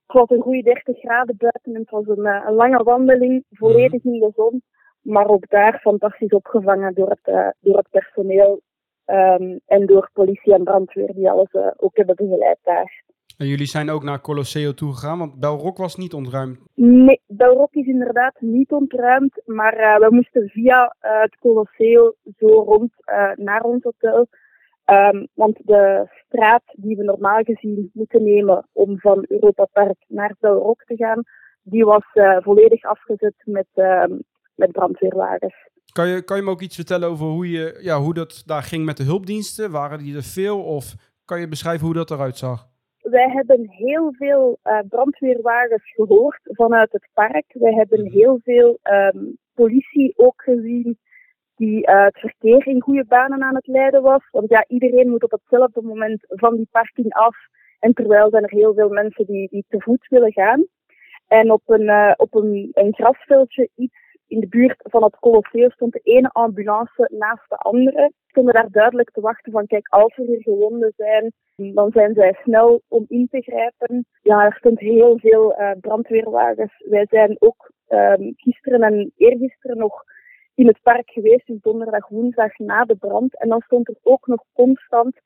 was 0.06 0.30
een 0.30 0.42
goede 0.42 0.62
30 0.62 0.98
graden 0.98 1.36
buiten 1.38 1.74
en 1.74 1.80
het 1.80 1.90
was 1.90 2.06
een, 2.06 2.26
een 2.26 2.54
lange 2.54 2.82
wandeling, 2.82 3.44
volledig 3.50 4.04
in 4.04 4.20
de 4.20 4.32
zon. 4.34 4.62
Maar 5.02 5.26
ook 5.26 5.48
daar 5.48 5.78
fantastisch 5.80 6.32
opgevangen 6.32 6.94
door 6.94 7.08
het, 7.08 7.34
uh, 7.34 7.48
door 7.60 7.76
het 7.76 7.88
personeel 7.90 8.60
um, 9.06 9.60
en 9.66 9.86
door 9.86 10.10
politie 10.12 10.54
en 10.54 10.64
brandweer 10.64 11.12
die 11.14 11.30
alles 11.30 11.52
uh, 11.52 11.66
ook 11.76 11.96
hebben 11.96 12.16
begeleid 12.16 12.58
daar. 12.62 13.02
En 13.36 13.46
jullie 13.46 13.66
zijn 13.66 13.90
ook 13.90 14.02
naar 14.02 14.20
Colosseo 14.20 14.72
toegegaan, 14.72 15.18
want 15.18 15.40
Belrock 15.40 15.76
was 15.76 15.96
niet 15.96 16.14
ontruimd. 16.14 16.58
Nee, 16.74 17.20
Belrock 17.26 17.72
is 17.74 17.86
inderdaad 17.86 18.40
niet 18.40 18.70
ontruimd, 18.70 19.42
maar 19.44 19.78
uh, 19.78 20.08
we 20.08 20.14
moesten 20.14 20.48
via 20.48 20.96
uh, 21.02 21.20
het 21.20 21.36
Colosseo 21.38 22.14
zo 22.38 22.46
rond 22.46 22.92
uh, 23.04 23.30
naar 23.34 23.62
ons 23.62 23.82
hotel. 23.82 24.26
Um, 24.86 25.28
want 25.34 25.58
de 25.64 26.06
straat 26.26 26.62
die 26.72 26.96
we 26.96 27.04
normaal 27.04 27.42
gezien 27.42 27.90
moeten 27.92 28.24
nemen 28.24 28.68
om 28.72 28.98
van 28.98 29.24
Europa 29.28 29.64
Park 29.72 30.04
naar 30.08 30.34
Belrock 30.40 30.84
te 30.84 30.96
gaan, 30.96 31.22
die 31.62 31.84
was 31.84 32.04
volledig 32.42 32.84
afgezet 32.84 33.34
met, 33.44 33.66
met 34.54 34.72
brandweerwagens. 34.72 35.54
Kan 35.92 36.08
je, 36.08 36.22
kan 36.22 36.36
je 36.36 36.42
me 36.42 36.50
ook 36.50 36.60
iets 36.60 36.76
vertellen 36.76 37.08
over 37.08 37.26
hoe, 37.26 37.50
je, 37.50 37.78
ja, 37.80 37.98
hoe 37.98 38.14
dat 38.14 38.42
daar 38.46 38.62
ging 38.62 38.84
met 38.84 38.96
de 38.96 39.04
hulpdiensten? 39.04 39.70
Waren 39.70 39.98
die 39.98 40.16
er 40.16 40.22
veel 40.22 40.62
of 40.62 40.94
kan 41.24 41.40
je 41.40 41.48
beschrijven 41.48 41.86
hoe 41.86 41.94
dat 41.94 42.10
eruit 42.10 42.36
zag? 42.36 42.70
Wij 43.02 43.30
hebben 43.30 43.70
heel 43.70 44.12
veel 44.12 44.58
uh, 44.64 44.78
brandweerwagens 44.88 45.92
gehoord 45.94 46.40
vanuit 46.42 46.92
het 46.92 47.08
park. 47.12 47.44
Wij 47.48 47.72
hebben 47.72 48.10
heel 48.10 48.40
veel 48.42 48.78
um, 48.82 49.38
politie 49.54 50.12
ook 50.16 50.42
gezien 50.42 50.98
die 51.56 51.88
uh, 51.88 52.04
het 52.04 52.18
verkeer 52.18 52.66
in 52.66 52.82
goede 52.82 53.04
banen 53.04 53.42
aan 53.42 53.54
het 53.54 53.66
leiden 53.66 54.02
was. 54.02 54.28
Want 54.30 54.48
ja, 54.48 54.64
iedereen 54.68 55.08
moet 55.08 55.22
op 55.22 55.30
hetzelfde 55.30 55.82
moment 55.82 56.24
van 56.26 56.56
die 56.56 56.68
parking 56.70 57.12
af. 57.12 57.36
En 57.78 57.92
terwijl 57.92 58.30
zijn 58.30 58.42
er 58.42 58.50
heel 58.50 58.74
veel 58.74 58.88
mensen 58.88 59.26
die, 59.26 59.48
die 59.48 59.64
te 59.68 59.80
voet 59.80 60.06
willen 60.08 60.32
gaan. 60.32 60.66
En 61.26 61.50
op 61.50 61.62
een, 61.66 61.82
uh, 61.82 62.12
op 62.16 62.34
een, 62.34 62.70
een 62.72 62.94
grasveldje 62.94 63.68
iets 63.74 64.11
in 64.32 64.40
de 64.40 64.48
buurt 64.48 64.80
van 64.82 65.02
het 65.02 65.18
Colosseo 65.18 65.68
stond 65.68 65.92
de 65.92 66.00
ene 66.02 66.28
ambulance 66.32 67.08
naast 67.18 67.48
de 67.48 67.56
andere. 67.56 68.12
Stonden 68.26 68.54
daar 68.54 68.70
duidelijk 68.70 69.10
te 69.10 69.20
wachten 69.20 69.52
van 69.52 69.66
kijk, 69.66 69.88
als 69.88 70.16
er 70.16 70.24
hier 70.24 70.42
gewonden 70.42 70.92
zijn, 70.96 71.32
dan 71.56 71.90
zijn 71.90 72.14
zij 72.14 72.38
snel 72.42 72.82
om 72.88 73.04
in 73.08 73.28
te 73.30 73.40
grijpen. 73.40 74.06
Ja, 74.22 74.44
er 74.44 74.56
stond 74.58 74.78
heel 74.78 75.18
veel 75.18 75.60
uh, 75.60 75.70
brandweerwagens. 75.80 76.84
Wij 76.88 77.06
zijn 77.10 77.36
ook 77.38 77.70
um, 77.88 78.32
gisteren 78.36 78.82
en 78.82 79.12
eergisteren 79.16 79.78
nog 79.78 80.04
in 80.54 80.66
het 80.66 80.82
park 80.82 81.10
geweest, 81.10 81.46
dus 81.46 81.60
donderdag, 81.60 82.08
woensdag 82.08 82.58
na 82.58 82.84
de 82.84 82.96
brand. 82.96 83.38
En 83.38 83.48
dan 83.48 83.60
stond 83.60 83.88
er 83.88 83.96
ook 84.02 84.26
nog 84.26 84.44
constant 84.52 85.20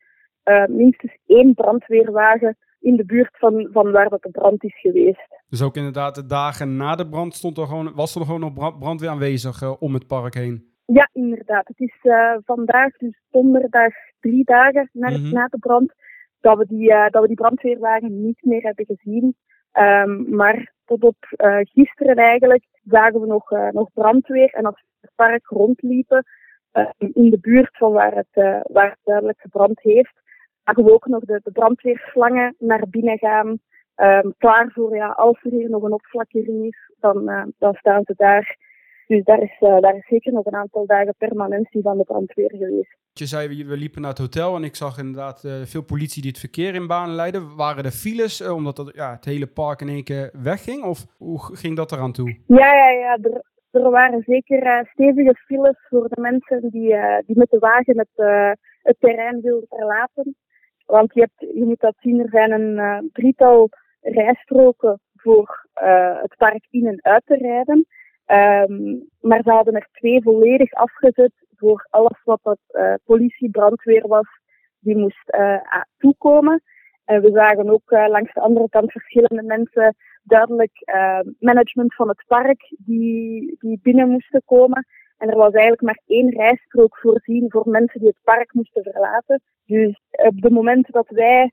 uh, 0.45 0.66
minstens 0.66 1.16
één 1.27 1.55
brandweerwagen 1.55 2.57
in 2.87 2.96
de 2.96 3.05
buurt 3.05 3.37
van, 3.38 3.68
van 3.72 3.90
waar 3.90 4.09
dat 4.09 4.22
de 4.22 4.31
brand 4.31 4.64
is 4.64 4.81
geweest. 4.81 5.27
Dus 5.49 5.62
ook 5.62 5.77
inderdaad 5.77 6.14
de 6.14 6.27
dagen 6.27 6.77
na 6.77 6.94
de 6.94 7.09
brand 7.09 7.35
stond 7.35 7.59
er 7.59 7.66
gewoon, 7.66 7.94
was 7.94 8.14
er 8.14 8.25
gewoon 8.25 8.40
nog 8.40 8.79
brandweer 8.79 9.11
aanwezig 9.11 9.62
uh, 9.62 9.83
om 9.83 9.94
het 9.94 10.07
park 10.07 10.35
heen? 10.35 10.75
Ja, 10.85 11.09
inderdaad. 11.12 11.68
Het 11.68 11.81
is 11.81 11.99
uh, 12.03 12.37
vandaag, 12.44 12.96
dus 12.96 13.20
donderdag, 13.31 13.92
drie 14.20 14.44
dagen 14.44 14.88
na, 14.92 15.09
mm 15.09 15.14
-hmm. 15.14 15.33
na 15.33 15.46
de 15.46 15.59
brand, 15.59 15.92
dat 16.40 16.59
we, 16.59 16.66
die, 16.66 16.90
uh, 16.90 17.09
dat 17.09 17.22
we 17.22 17.27
die 17.27 17.37
brandweerwagen 17.37 18.22
niet 18.22 18.38
meer 18.40 18.62
hebben 18.62 18.87
gezien. 18.87 19.37
Um, 19.72 20.35
maar 20.37 20.72
tot 20.85 21.03
op 21.03 21.16
gisteren 21.62 22.16
eigenlijk 22.16 22.64
zagen 22.85 23.20
we 23.20 23.27
nog, 23.27 23.51
nog 23.72 23.88
brandweer. 23.92 24.51
En 24.55 24.64
als 24.64 24.75
we 24.75 24.87
het 25.01 25.11
park 25.14 25.46
rondliepen, 25.46 26.25
in 26.99 27.31
de 27.31 27.38
buurt 27.40 27.77
van 27.77 27.92
waar 27.92 28.14
het, 28.14 28.62
waar 28.72 28.90
het 28.90 28.99
duidelijk 29.05 29.40
gebrand 29.40 29.81
heeft, 29.81 30.14
zagen 30.67 30.85
we 30.85 30.93
ook 30.93 31.07
nog 31.07 31.25
de, 31.25 31.41
de 31.43 31.51
brandweerslangen 31.51 32.55
naar 32.59 32.85
binnen 32.91 33.19
gaan. 33.19 33.59
Um, 33.97 34.35
klaar 34.39 34.71
voor, 34.75 34.97
ja, 34.97 35.09
als 35.09 35.43
er 35.43 35.51
hier 35.51 35.71
nog 35.71 35.83
een 35.83 35.93
opflakkering 35.93 36.65
is, 36.65 36.79
dan, 37.01 37.31
uh, 37.31 37.43
dan 37.59 37.75
staan 37.75 38.03
ze 38.05 38.15
daar. 38.17 38.57
Dus 39.07 39.25
daar 39.25 39.43
is, 39.43 39.57
uh, 39.61 39.79
daar 39.81 39.97
is 39.97 40.07
zeker 40.07 40.33
nog 40.33 40.47
een 40.47 40.55
aantal 40.55 40.87
dagen 40.87 41.15
permanentie 41.19 41.83
van 41.83 41.99
de 41.99 42.05
brandweer 42.05 42.51
geweest. 42.51 42.97
Je 43.13 43.27
zei, 43.27 43.65
we 43.65 43.77
liepen 43.77 44.01
naar 44.01 44.11
het 44.11 44.19
hotel 44.19 44.57
en 44.57 44.65
ik 44.65 44.77
zag 44.77 44.99
inderdaad 44.99 45.45
uh, 45.45 45.53
veel 45.65 45.83
politie 45.83 46.23
die 46.23 46.31
het 46.31 46.41
verkeer 46.41 46.75
in 46.75 46.87
banen 46.87 47.15
leidde. 47.15 47.55
Waren 47.57 47.85
er 47.85 47.91
files, 47.91 48.41
uh, 48.41 48.55
omdat 48.55 48.77
het, 48.77 48.95
ja, 48.95 49.11
het 49.11 49.25
hele 49.25 49.47
park 49.47 49.81
in 49.81 49.89
één 49.89 50.05
keer 50.05 50.31
wegging? 50.43 50.85
Of 50.85 51.07
hoe 51.17 51.39
ging 51.57 51.77
dat 51.77 51.93
eraan 51.93 52.13
toe? 52.13 52.39
Ja, 52.47 52.75
ja, 52.75 52.91
ja. 52.91 53.19
Er, 53.23 53.43
er 53.71 53.91
waren 53.91 54.23
zeker 54.27 54.89
stevige 54.93 55.35
files 55.35 55.87
voor 55.89 56.09
de 56.09 56.21
mensen 56.21 56.61
die, 56.61 56.97
die 57.27 57.39
met 57.39 57.51
de 57.51 57.59
wagen 57.59 57.99
het, 57.99 58.27
het 58.83 58.97
terrein 59.01 59.41
wilden 59.41 59.69
verlaten. 59.69 60.37
Want 60.87 61.14
je, 61.14 61.20
hebt, 61.20 61.57
je 61.57 61.64
moet 61.64 61.81
dat 61.81 61.94
zien, 61.99 62.20
er 62.20 62.29
zijn 62.31 62.53
een 62.53 62.77
uh, 62.77 62.99
drietal 63.12 63.68
rijstroken 64.01 65.01
voor 65.14 65.66
uh, 65.83 66.22
het 66.22 66.35
park 66.37 66.66
in 66.70 66.87
en 66.87 66.99
uit 67.03 67.22
te 67.27 67.37
rijden. 67.37 67.87
Um, 68.70 69.09
maar 69.20 69.42
ze 69.42 69.51
hadden 69.51 69.75
er 69.75 69.88
twee 69.92 70.22
volledig 70.22 70.72
afgezet 70.72 71.33
voor 71.57 71.87
alles 71.90 72.20
wat 72.25 72.40
dat 72.42 72.59
uh, 72.70 72.94
politie, 73.05 73.51
brandweer 73.51 74.09
was, 74.09 74.29
die 74.79 74.96
moest 74.96 75.37
toekomen. 75.99 76.62
En 77.05 77.22
we 77.22 77.31
zagen 77.31 77.70
ook 77.70 77.90
langs 77.90 78.33
de 78.33 78.40
andere 78.40 78.68
kant 78.68 78.92
verschillende 78.92 79.42
mensen, 79.42 79.94
duidelijk 80.22 80.72
management 81.38 81.94
van 81.94 82.09
het 82.09 82.25
park, 82.27 82.75
die, 82.79 83.57
die 83.59 83.79
binnen 83.83 84.09
moesten 84.09 84.42
komen. 84.44 84.87
En 85.17 85.29
er 85.29 85.37
was 85.37 85.53
eigenlijk 85.53 85.83
maar 85.83 86.01
één 86.07 86.31
rijstrook 86.31 86.97
voorzien 86.97 87.45
voor 87.49 87.69
mensen 87.69 88.01
die 88.01 88.09
het 88.09 88.25
park 88.25 88.53
moesten 88.53 88.83
verlaten. 88.83 89.43
Dus 89.65 90.01
op 90.11 90.43
het 90.43 90.53
moment 90.53 90.93
dat 90.93 91.09
wij 91.09 91.53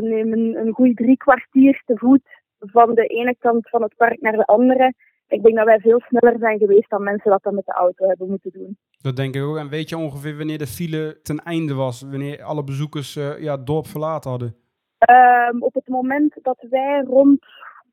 nemen 0.00 0.56
een 0.56 0.72
goede 0.72 0.94
drie 0.94 1.16
kwartier 1.16 1.82
te 1.86 1.96
voet 1.96 2.22
van 2.58 2.94
de 2.94 3.06
ene 3.06 3.36
kant 3.38 3.68
van 3.68 3.82
het 3.82 3.96
park 3.96 4.20
naar 4.20 4.36
de 4.36 4.44
andere. 4.44 4.94
Ik 5.28 5.42
denk 5.42 5.56
dat 5.56 5.64
wij 5.64 5.78
veel 5.78 6.00
sneller 6.00 6.38
zijn 6.38 6.58
geweest 6.58 6.90
dan 6.90 7.02
mensen 7.02 7.30
dat 7.30 7.42
dan 7.42 7.54
met 7.54 7.66
de 7.66 7.72
auto 7.72 8.08
hebben 8.08 8.28
moeten 8.28 8.50
doen. 8.52 8.78
Dat 9.00 9.16
denk 9.16 9.34
ik 9.34 9.42
ook. 9.42 9.56
En 9.56 9.68
weet 9.68 9.88
je 9.88 9.96
ongeveer 9.96 10.36
wanneer 10.36 10.58
de 10.58 10.66
file 10.66 11.20
ten 11.22 11.38
einde 11.38 11.74
was? 11.74 12.02
Wanneer 12.02 12.42
alle 12.42 12.64
bezoekers 12.64 13.16
uh, 13.16 13.40
ja, 13.40 13.56
het 13.56 13.66
dorp 13.66 13.86
verlaten 13.86 14.30
hadden? 14.30 14.56
Um, 15.10 15.62
op 15.62 15.74
het 15.74 15.88
moment 15.88 16.38
dat 16.42 16.66
wij 16.70 17.04
rond 17.06 17.46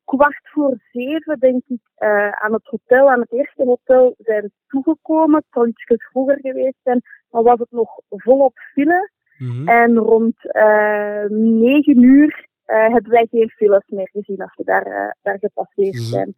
kwart 0.06 0.40
voor 0.42 0.78
zeven, 0.92 1.38
denk 1.38 1.62
ik, 1.66 1.80
uh, 1.98 2.30
aan 2.30 2.52
het 2.52 2.66
hotel, 2.66 3.10
aan 3.10 3.20
het 3.20 3.32
eerste 3.32 3.64
hotel, 3.64 4.14
zijn 4.18 4.52
toegekomen. 4.68 5.36
Het 5.36 5.46
zou 5.50 5.68
iets 5.68 5.84
vroeger 6.10 6.38
geweest 6.40 6.80
zijn, 6.82 7.02
maar 7.30 7.42
was 7.42 7.58
het 7.58 7.70
nog 7.70 7.90
volop 8.08 8.58
file. 8.72 9.10
Mm 9.38 9.50
-hmm. 9.50 9.68
En 9.68 9.96
rond 9.96 10.36
uh, 10.44 11.24
negen 11.60 12.02
uur 12.02 12.46
eh, 12.64 12.92
hebben 12.92 13.10
wij 13.10 13.26
geen 13.30 13.50
files 13.50 13.84
meer 13.86 14.08
gezien 14.12 14.42
als 14.42 14.54
we 14.56 14.64
daar, 14.64 14.86
uh, 14.86 15.10
daar 15.22 15.38
gepasseerd 15.38 15.94
zijn. 15.96 16.34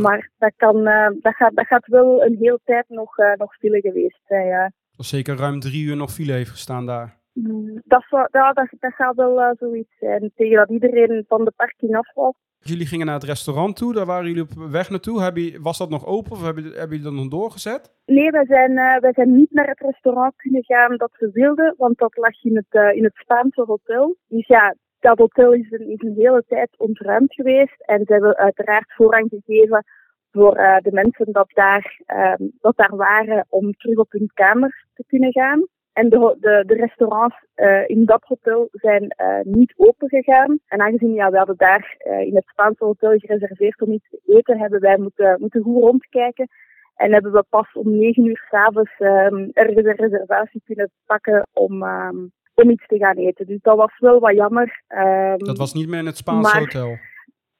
Maar 0.00 0.30
dat, 0.38 0.52
kan, 0.56 0.86
eh, 0.86 1.10
dat, 1.20 1.34
gaat, 1.34 1.54
dat 1.54 1.66
gaat 1.66 1.86
wel 1.86 2.24
een 2.24 2.36
hele 2.38 2.60
tijd 2.64 2.84
nog, 2.88 3.18
eh, 3.18 3.32
nog 3.32 3.54
file 3.54 3.80
geweest 3.80 4.20
zijn, 4.26 4.46
ja. 4.46 4.72
dat 4.96 5.06
zeker 5.06 5.36
ruim 5.36 5.60
drie 5.60 5.84
uur 5.84 5.96
nog 5.96 6.12
file 6.12 6.32
heeft 6.32 6.50
gestaan 6.50 6.86
daar. 6.86 7.18
Mm, 7.32 7.82
Dat, 7.84 8.04
zou, 8.08 8.28
ja, 8.30 8.52
dat, 8.52 8.68
dat 8.78 8.94
gaat 8.94 9.14
wel 9.14 9.42
eh, 9.42 9.50
zoiets 9.58 9.98
zijn. 9.98 10.30
Tegen 10.34 10.56
dat 10.56 10.70
iedereen 10.70 11.24
van 11.28 11.44
de 11.44 11.52
parking 11.56 11.96
af 11.96 12.14
was. 12.14 12.34
Jullie 12.68 12.86
gingen 12.86 13.06
naar 13.06 13.14
het 13.14 13.24
restaurant 13.24 13.76
toe, 13.76 13.94
daar 13.94 14.06
waren 14.06 14.26
jullie 14.26 14.42
op 14.42 14.70
weg 14.70 14.90
naartoe. 14.90 15.22
Heb 15.22 15.36
je, 15.36 15.58
was 15.60 15.78
dat 15.78 15.90
nog 15.90 16.06
open 16.06 16.32
of 16.32 16.42
hebben, 16.42 16.64
hebben 16.64 16.88
jullie 16.88 17.02
dat 17.02 17.12
nog 17.12 17.28
doorgezet? 17.28 17.94
Nee, 18.06 18.30
wij 18.30 18.46
zijn, 18.46 18.74
wij 18.74 19.12
zijn 19.12 19.36
niet 19.36 19.50
naar 19.50 19.68
het 19.68 19.80
restaurant 19.80 20.36
kunnen 20.36 20.64
gaan 20.64 20.96
dat 20.96 21.10
we 21.18 21.30
wilden, 21.32 21.74
want 21.78 21.98
dat 21.98 22.16
lag 22.16 22.44
in 22.44 22.56
het, 22.56 22.66
eh, 22.68 22.96
in 22.96 23.04
het 23.04 23.14
Spaanse 23.14 23.64
hotel. 23.66 24.16
Dus 24.28 24.46
ja, 24.46 24.74
dat 25.00 25.18
hotel 25.18 25.52
is 25.52 25.70
een, 25.70 25.88
is 25.88 26.16
hele 26.16 26.44
tijd 26.48 26.68
ontruimd 26.76 27.34
geweest 27.34 27.80
en 27.80 28.04
ze 28.04 28.12
hebben 28.12 28.36
uiteraard 28.36 28.92
voorrang 28.94 29.28
gegeven 29.28 29.84
voor 30.30 30.56
eh, 30.56 30.76
de 30.82 30.92
mensen 30.92 31.32
dat 31.32 31.50
daar, 31.54 32.00
ehm, 32.06 32.42
dat 32.60 32.76
daar 32.76 32.96
waren 32.96 33.46
om 33.48 33.72
terug 33.72 33.98
op 33.98 34.12
hun 34.12 34.30
kamers 34.34 34.86
te 34.94 35.04
kunnen 35.06 35.32
gaan. 35.32 35.66
En 36.00 36.08
de, 36.08 36.36
de, 36.40 36.62
de 36.66 36.74
restaurants 36.74 37.36
eh, 37.54 37.88
in 37.88 38.04
dat 38.04 38.22
hotel 38.24 38.68
zijn 38.72 39.08
eh, 39.08 39.40
niet 39.42 39.74
open 39.76 40.08
gegaan. 40.08 40.58
En 40.66 40.80
aangezien 40.80 41.14
ja, 41.14 41.30
we 41.30 41.36
hadden 41.36 41.56
daar 41.56 41.94
eh, 41.98 42.20
in 42.20 42.34
het 42.34 42.46
Spaanse 42.46 42.84
hotel 42.84 43.18
gereserveerd 43.18 43.80
om 43.82 43.92
iets 43.92 44.08
te 44.10 44.20
eten, 44.26 44.58
hebben 44.58 44.80
wij 44.80 44.98
moeten, 44.98 45.36
moeten 45.40 45.62
goed 45.62 45.82
rondkijken. 45.82 46.48
En 46.94 47.12
hebben 47.12 47.32
we 47.32 47.44
pas 47.48 47.72
om 47.72 47.96
negen 47.96 48.24
uur 48.24 48.46
s'avonds 48.50 48.90
um, 48.98 49.50
ergens 49.52 49.84
een 49.86 50.08
reservatie 50.08 50.62
kunnen 50.64 50.90
pakken 51.06 51.46
om, 51.52 51.82
ehm, 51.82 52.16
om 52.54 52.70
iets 52.70 52.86
te 52.86 52.98
gaan 52.98 53.16
eten. 53.16 53.46
Dus 53.46 53.60
dat 53.62 53.76
was 53.76 53.98
wel 53.98 54.20
wat 54.20 54.34
jammer. 54.34 54.82
Ehm, 54.86 55.38
Dat 55.38 55.58
was 55.58 55.74
niet 55.74 55.88
meer 55.88 55.98
in 55.98 56.06
het 56.06 56.16
Spaanse 56.16 56.52
maar- 56.52 56.60
hotel. 56.60 56.96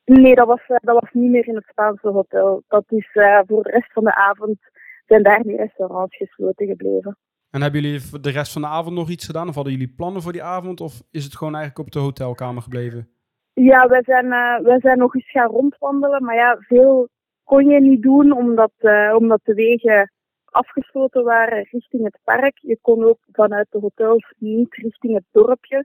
Nee, 0.05 0.35
dat 0.35 0.47
was, 0.47 0.63
dat 0.67 1.01
was 1.01 1.11
niet 1.13 1.31
meer 1.31 1.49
in 1.49 1.55
het 1.55 1.67
Spaanse 1.69 2.09
hotel. 2.09 2.63
Dat 2.69 2.85
is 2.89 3.09
voor 3.47 3.63
de 3.63 3.71
rest 3.71 3.93
van 3.93 4.05
de 4.05 4.15
avond 4.15 4.59
zijn 5.07 5.23
daar 5.23 5.43
die 5.43 5.57
restaurants 5.57 6.17
gesloten 6.17 6.67
gebleven. 6.67 7.17
En 7.51 7.63
hebben 7.63 7.81
jullie 7.81 8.21
de 8.21 8.31
rest 8.31 8.53
van 8.53 8.63
de 8.63 8.69
avond 8.69 8.95
nog 8.95 9.09
iets 9.09 9.27
gedaan? 9.27 9.49
Of 9.49 9.55
hadden 9.55 9.73
jullie 9.73 9.95
plannen 9.97 10.23
voor 10.23 10.33
die 10.33 10.43
avond? 10.43 10.81
Of 10.81 11.03
is 11.11 11.25
het 11.25 11.37
gewoon 11.37 11.55
eigenlijk 11.55 11.87
op 11.87 11.93
de 11.93 11.99
hotelkamer 11.99 12.63
gebleven? 12.63 13.09
Ja, 13.53 13.89
wij 13.89 14.03
zijn, 14.05 14.29
wij 14.63 14.81
zijn 14.81 14.99
nog 14.99 15.15
eens 15.15 15.31
gaan 15.31 15.51
rondwandelen, 15.51 16.25
maar 16.25 16.35
ja, 16.35 16.57
veel 16.59 17.09
kon 17.45 17.69
je 17.69 17.81
niet 17.81 18.03
doen 18.03 18.33
omdat, 18.33 18.73
eh, 18.77 19.15
omdat 19.17 19.41
de 19.43 19.55
wegen 19.55 20.11
afgesloten 20.45 21.25
waren 21.25 21.69
richting 21.71 22.05
het 22.05 22.19
park. 22.25 22.59
Je 22.61 22.79
kon 22.81 23.05
ook 23.05 23.19
vanuit 23.33 23.67
de 23.71 23.79
hotels 23.79 24.35
niet 24.39 24.75
richting 24.75 25.15
het 25.15 25.25
dorpje. 25.31 25.83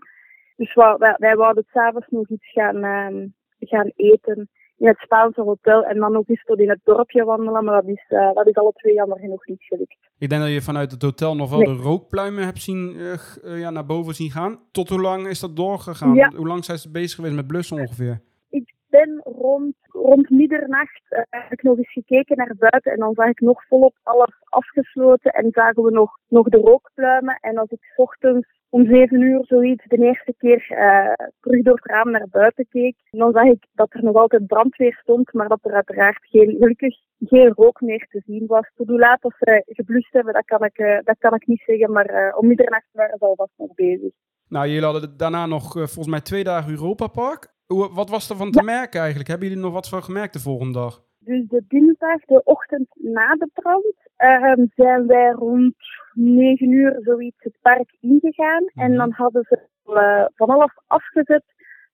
Dus 0.55 0.73
wij, 0.73 1.15
wij 1.17 1.35
wouden 1.35 1.65
s'avonds 1.71 2.07
nog 2.09 2.29
iets 2.29 2.51
gaan, 2.51 2.83
ehm, 2.83 3.27
gaan 3.59 3.91
eten 3.95 4.49
in 4.81 4.87
het 4.87 4.97
Spaanse 4.97 5.41
hotel 5.41 5.83
en 5.83 5.97
dan 5.99 6.11
nog 6.11 6.27
eens 6.27 6.43
tot 6.43 6.59
in 6.59 6.69
het 6.69 6.79
dorpje 6.83 7.23
wandelen, 7.23 7.63
maar 7.63 7.81
dat 7.81 7.89
is, 7.91 8.05
eh, 8.07 8.33
dat 8.33 8.47
is 8.47 8.55
alle 8.55 8.71
twee 8.75 8.93
jammer 8.93 9.19
genoeg 9.19 9.45
niet 9.45 9.61
gelukt. 9.63 9.97
Ik 10.17 10.29
denk 10.29 10.41
dat 10.41 10.51
je 10.51 10.61
vanuit 10.61 10.91
het 10.91 11.01
hotel 11.01 11.35
nog 11.35 11.49
wel 11.49 11.59
Nee. 11.59 11.75
de 11.75 11.81
rookpluimen 11.81 12.43
hebt 12.43 12.61
zien, 12.61 12.95
eh, 12.97 13.13
eh, 13.43 13.59
ja, 13.59 13.69
naar 13.69 13.85
boven 13.85 14.13
zien 14.13 14.31
gaan. 14.31 14.59
Tot 14.71 14.89
hoe 14.89 15.01
lang 15.01 15.27
is 15.27 15.39
dat 15.39 15.55
doorgegaan? 15.55 16.13
Ja. 16.13 16.31
Hoe 16.35 16.47
lang 16.47 16.65
zijn 16.65 16.77
ze 16.77 16.91
bezig 16.91 17.15
geweest 17.15 17.35
met 17.35 17.47
blussen 17.47 17.77
ongeveer? 17.79 18.21
ik 18.49 18.73
ben 18.89 19.21
rond, 19.23 19.75
rond 20.01 20.29
middernacht 20.29 21.01
eh, 21.09 21.21
heb 21.29 21.51
ik 21.51 21.63
nog 21.63 21.77
eens 21.77 21.91
gekeken 21.91 22.37
naar 22.37 22.55
buiten 22.57 22.91
en 22.91 22.99
dan 22.99 23.13
zag 23.13 23.27
ik 23.27 23.39
nog 23.39 23.67
volop 23.67 23.95
alles 24.03 24.35
afgesloten 24.43 25.31
en 25.31 25.51
zagen 25.51 25.83
we 25.83 25.91
nog, 25.91 26.17
nog 26.27 26.49
de 26.49 26.57
rookpluimen. 26.57 27.37
En 27.41 27.57
als 27.57 27.69
ik 27.69 27.93
ochtends 27.95 28.47
om 28.69 28.85
zeven 28.85 29.21
uur 29.21 29.45
zoiets 29.45 29.85
de 29.87 29.97
eerste 29.97 30.33
keer 30.37 30.65
eh, 30.69 31.27
terug 31.39 31.63
door 31.63 31.75
het 31.75 31.85
raam 31.85 32.11
naar 32.11 32.27
buiten 32.31 32.67
keek, 32.69 32.95
dan 33.09 33.31
zag 33.31 33.43
ik 33.43 33.65
dat 33.73 33.93
er 33.93 34.03
nog 34.03 34.15
altijd 34.15 34.47
brandweer 34.47 34.99
stond, 35.01 35.33
maar 35.33 35.47
dat 35.47 35.59
er 35.61 35.73
uiteraard 35.73 36.25
geen, 36.29 36.55
gelukkig 36.59 36.95
geen 37.19 37.53
rook 37.55 37.81
meer 37.81 38.07
te 38.09 38.21
zien 38.25 38.45
was. 38.47 38.71
Tot 38.75 38.87
hoe 38.87 38.99
laat 38.99 39.21
dat 39.21 39.33
ze 39.39 39.63
geblust 39.65 40.13
hebben, 40.13 40.33
dat 40.33 40.45
kan 40.45 40.63
ik, 40.63 40.77
eh, 40.77 40.97
dat 41.03 41.17
kan 41.19 41.33
ik 41.33 41.47
niet 41.47 41.63
zeggen, 41.65 41.91
maar 41.91 42.35
om 42.37 42.47
middernacht 42.47 42.87
waren 42.91 43.17
ze 43.17 43.25
alvast 43.25 43.53
nog 43.57 43.73
bezig. 43.75 44.11
Nou, 44.47 44.67
jullie 44.67 44.83
hadden 44.83 45.17
daarna 45.17 45.45
nog 45.45 45.71
volgens 45.71 46.07
mij 46.07 46.21
twee 46.21 46.43
dagen 46.43 46.71
Europa 46.71 47.07
Park. 47.07 47.53
Hoe, 47.71 47.93
wat 47.93 48.09
was 48.09 48.29
er 48.29 48.35
van 48.35 48.51
te 48.51 48.63
merken 48.63 48.99
eigenlijk? 48.99 49.29
Hebben 49.29 49.47
jullie 49.47 49.63
nog 49.63 49.73
wat 49.73 49.89
van 49.89 50.03
gemerkt 50.03 50.33
de 50.33 50.39
volgende 50.39 50.73
dag? 50.79 51.03
Dus 51.19 51.47
de 51.47 51.63
dinsdag, 51.67 52.19
de 52.25 52.41
ochtend 52.43 52.87
na 52.95 53.35
de 53.35 53.49
brand, 53.53 53.93
ehm, 54.15 54.65
zijn 54.75 55.07
wij 55.07 55.31
rond 55.31 55.75
9 56.13 56.71
uur 56.71 56.99
zoiets 57.03 57.43
het 57.43 57.57
park 57.61 57.95
ingegaan. 57.99 58.63
En 58.73 58.89
Mhm. 58.89 58.97
dan 58.97 59.11
hadden 59.11 59.43
ze 59.49 59.69
eh, 59.85 60.25
van 60.35 60.49
alles 60.49 60.71
afgezet 60.87 61.43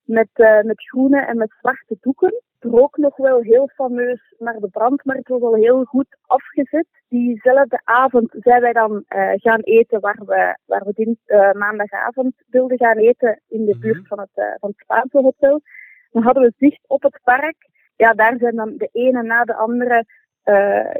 met, 0.08 0.28
eh, 0.32 0.60
met 0.62 0.82
groene 0.88 1.20
en 1.20 1.36
met 1.36 1.54
zwarte 1.60 1.96
doeken. 2.00 2.42
Rook 2.58 2.96
nog 2.96 3.16
wel 3.16 3.40
heel 3.40 3.68
fameus 3.74 4.34
naar 4.38 4.58
de 4.58 4.68
brand, 4.68 5.04
maar 5.04 5.16
het 5.16 5.28
was 5.28 5.40
al 5.40 5.54
heel 5.54 5.84
goed 5.84 6.16
afgezet. 6.26 6.86
Diezelfde 7.08 7.80
avond 7.84 8.34
zijn 8.38 8.60
wij 8.60 8.72
dan 8.72 9.04
eh, 9.08 9.30
gaan 9.34 9.60
eten 9.60 10.00
waar 10.00 10.22
we, 10.26 10.58
waar 10.66 10.84
we 10.84 10.92
dins, 10.92 11.18
eh, 11.24 11.52
maandagavond 11.52 12.34
wilden 12.48 12.78
gaan 12.78 12.96
eten 12.96 13.40
in 13.48 13.64
de 13.64 13.72
Mhm. 13.74 13.80
buurt 13.80 14.06
van 14.06 14.18
het, 14.20 14.56
van 14.60 14.68
het 14.68 14.78
Spaanse 14.78 15.18
hotel. 15.18 15.60
Dan 16.10 16.22
hadden 16.22 16.42
we 16.42 16.52
zicht 16.56 16.84
op 16.86 17.02
het 17.02 17.20
park 17.24 17.56
ja, 17.96 18.12
daar 18.12 18.36
zijn 18.38 18.56
dan 18.56 18.74
de 18.76 18.88
ene 18.92 19.22
na 19.22 19.44
de 19.44 19.54
andere 19.54 20.04
eh 20.42 20.90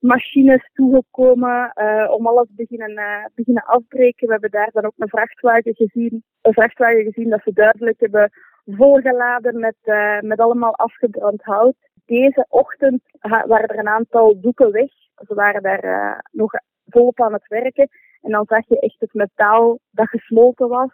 graafmachines 0.00 0.70
toegekomen 0.74 1.72
eh, 1.72 2.10
om 2.10 2.26
alles 2.26 2.48
beginnen, 2.50 2.96
eh, 2.96 3.24
beginnen 3.34 3.64
afbreken. 3.64 4.26
We 4.26 4.32
hebben 4.32 4.50
daar 4.50 4.70
dan 4.72 4.84
ook 4.84 4.92
een 4.96 5.08
vrachtwagen 5.08 5.74
gezien, 5.74 6.24
een 6.42 6.52
vrachtwagen 6.52 7.02
gezien 7.02 7.30
dat 7.30 7.40
ze 7.44 7.52
duidelijk 7.52 8.00
hebben 8.00 8.30
volgeladen 8.66 9.58
met, 9.58 9.76
eh, 9.82 10.20
met 10.20 10.40
allemaal 10.40 10.74
afgebrand 10.74 11.42
hout. 11.42 11.76
Deze 12.06 12.46
ochtend 12.48 13.02
waren 13.20 13.68
er 13.68 13.78
een 13.78 13.88
aantal 13.88 14.40
doeken 14.40 14.72
weg. 14.72 14.90
Ze 15.26 15.34
waren 15.34 15.62
daar 15.62 16.24
nog 16.32 16.52
volop 16.86 17.20
aan 17.20 17.32
het 17.32 17.48
werken. 17.48 17.88
En 18.20 18.30
dan 18.30 18.44
zag 18.48 18.68
je 18.68 18.80
echt 18.80 19.00
het 19.00 19.14
metaal 19.14 19.78
dat 19.90 20.08
gesmolten 20.08 20.68
was. 20.68 20.90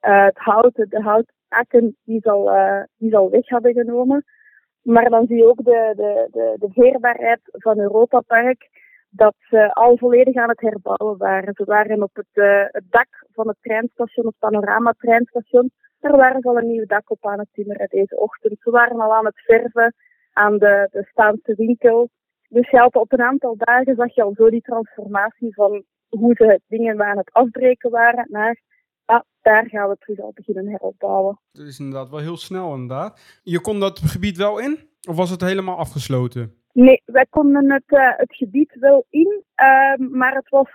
Het 0.00 0.36
hout, 0.36 0.74
de 0.74 1.02
houtakken 1.02 1.96
die 2.04 2.20
ze 2.20 2.30
al, 2.30 2.50
die 2.96 3.10
ze 3.10 3.16
al 3.16 3.30
weg 3.30 3.48
hadden 3.48 3.72
genomen. 3.72 4.24
Maar 4.82 5.10
dan 5.10 5.26
zie 5.26 5.36
je 5.36 5.48
ook 5.48 5.64
de, 5.64 5.92
de, 5.96 6.28
de, 6.30 6.56
de 6.58 7.38
van 7.52 7.78
Europa 7.78 8.20
Park, 8.20 8.68
dat 9.10 9.34
ze 9.38 9.72
al 9.72 9.96
volledig 9.96 10.34
aan 10.34 10.48
het 10.48 10.60
herbouwen 10.60 11.18
waren. 11.18 11.54
Ze 11.54 11.64
waren 11.64 12.02
op 12.02 12.10
het, 12.12 12.26
eh, 12.32 12.64
het 12.66 12.84
dak 12.90 13.26
van 13.32 13.48
het 13.48 13.56
treinstation, 13.60 14.26
het 14.26 14.38
panorama-treinstation, 14.38 15.70
daar 16.00 16.16
waren 16.16 16.40
ze 16.40 16.48
al 16.48 16.58
een 16.58 16.66
nieuw 16.66 16.86
dak 16.86 17.10
op 17.10 17.26
aan 17.26 17.38
het 17.38 17.48
timmeren 17.52 17.88
deze 17.88 18.16
ochtend. 18.16 18.56
Ze 18.60 18.70
waren 18.70 19.00
al 19.00 19.14
aan 19.14 19.24
het 19.24 19.40
verven 19.40 19.94
aan 20.32 20.58
de, 20.58 20.88
de 20.90 21.04
Spaanse 21.10 21.54
winkel. 21.54 22.08
Dus 22.48 22.70
ja, 22.70 22.86
op 22.86 23.12
een 23.12 23.22
aantal 23.22 23.56
dagen 23.56 23.94
zag 23.96 24.14
je 24.14 24.22
al 24.22 24.34
zo 24.34 24.50
die 24.50 24.62
transformatie 24.62 25.54
van 25.54 25.84
hoe 26.08 26.34
ze 26.34 26.60
dingen 26.66 27.02
aan 27.02 27.16
het 27.16 27.32
afbreken 27.32 27.90
waren 27.90 28.26
naar, 28.30 28.60
ah, 29.08 29.22
daar 29.42 29.68
gaan 29.68 29.88
we 29.88 29.96
terug 29.98 30.20
al 30.20 30.32
beginnen 30.34 30.68
heropbouwen. 30.68 31.40
Dat 31.52 31.66
is 31.66 31.78
inderdaad 31.78 32.10
wel 32.10 32.20
heel 32.20 32.36
snel 32.36 32.72
inderdaad. 32.72 33.40
Je 33.42 33.60
kon 33.60 33.80
dat 33.80 33.98
gebied 33.98 34.36
wel 34.36 34.58
in? 34.58 34.78
Of 35.08 35.16
was 35.16 35.30
het 35.30 35.40
helemaal 35.40 35.76
afgesloten? 35.76 36.54
Nee, 36.72 37.02
wij 37.04 37.26
konden 37.30 37.72
het, 37.72 37.84
eh, 37.86 38.12
het 38.16 38.34
gebied 38.34 38.76
wel 38.80 39.06
in, 39.10 39.44
ehm, 39.54 40.10
maar 40.10 40.34
het 40.34 40.48
was 40.48 40.68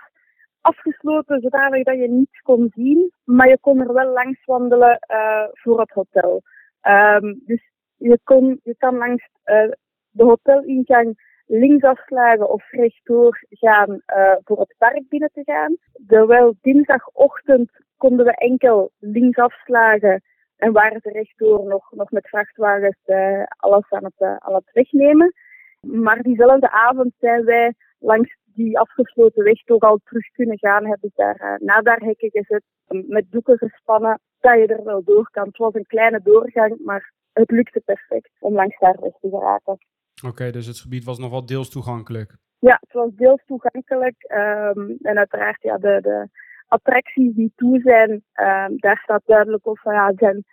afgesloten 0.60 1.40
zodanig 1.40 1.84
dat 1.84 1.98
je 1.98 2.08
niets 2.08 2.40
kon 2.40 2.72
zien. 2.74 3.12
Maar 3.24 3.48
je 3.48 3.58
kon 3.60 3.80
er 3.80 3.92
wel 3.92 4.12
langs 4.12 4.44
wandelen 4.44 4.98
eh, 4.98 5.44
voor 5.52 5.80
het 5.80 5.90
hotel. 5.90 6.42
Ehm, 6.80 7.34
dus 7.46 7.70
je, 7.96 8.18
kon, 8.24 8.60
je 8.62 8.74
kan 8.78 8.96
langs 8.96 9.28
eh, 9.42 9.70
de 10.10 10.24
hotelingang 10.24 11.32
links 11.46 11.84
afslagen 11.84 12.50
of 12.50 12.70
rechtdoor 12.70 13.44
gaan 13.48 14.02
eh, 14.06 14.36
voor 14.44 14.58
het 14.58 14.74
park 14.78 15.08
binnen 15.08 15.30
te 15.32 15.42
gaan. 15.44 15.76
Terwijl 16.06 16.54
dinsdagochtend 16.60 17.70
konden 17.96 18.26
we 18.26 18.34
enkel 18.34 18.90
links 18.98 19.38
afslagen 19.38 20.22
en 20.56 20.72
waren 20.72 21.00
ze 21.00 21.10
rechtdoor 21.10 21.64
nog, 21.64 21.92
nog 21.92 22.10
met 22.10 22.28
vrachtwagens 22.28 22.98
eh, 23.04 23.42
alles 23.56 23.90
aan 23.90 24.04
het, 24.04 24.14
eh, 24.16 24.36
aan 24.36 24.54
het 24.54 24.70
wegnemen. 24.72 25.32
Maar 25.80 26.22
diezelfde 26.22 26.70
avond 26.70 27.12
zijn 27.18 27.44
wij 27.44 27.74
langs 27.98 28.36
die 28.44 28.78
afgesloten 28.78 29.44
weg 29.44 29.62
toch 29.64 29.80
al 29.80 30.00
terug 30.04 30.26
kunnen 30.30 30.58
gaan. 30.58 30.86
Hebben 30.86 31.10
ze 31.14 31.22
daar 31.22 31.40
uh, 31.60 31.66
nadarhekken 31.66 32.30
gezet, 32.30 32.62
met 32.86 33.24
doeken 33.30 33.58
gespannen, 33.58 34.20
dat 34.40 34.54
je 34.58 34.66
er 34.66 34.84
wel 34.84 35.04
door 35.04 35.28
kan. 35.30 35.46
Het 35.46 35.56
was 35.56 35.74
een 35.74 35.86
kleine 35.86 36.20
doorgang, 36.22 36.78
maar 36.84 37.12
het 37.32 37.50
lukte 37.50 37.80
perfect 37.84 38.30
om 38.38 38.54
langs 38.54 38.78
daar 38.78 38.96
weg 39.00 39.12
te 39.20 39.28
geraken. 39.28 39.78
Oké, 40.22 40.50
dus 40.50 40.66
het 40.66 40.78
gebied 40.78 41.04
was 41.04 41.18
nog 41.18 41.30
wel 41.30 41.46
deels 41.46 41.70
toegankelijk. 41.70 42.36
Ja, 42.58 42.78
het 42.80 42.92
was 42.92 43.10
deels 43.14 43.42
toegankelijk. 43.46 44.14
Um, 44.28 44.96
en 45.02 45.18
uiteraard, 45.18 45.62
ja, 45.62 45.78
de, 45.78 45.98
de 46.02 46.28
attracties 46.68 47.34
die 47.34 47.52
toe 47.56 47.80
zijn, 47.80 48.10
um, 48.10 48.78
daar 48.78 49.00
staat 49.02 49.22
duidelijk 49.24 49.66
op 49.66 49.78
van 49.78 49.94
ja, 49.94 50.12
zijn 50.16 50.44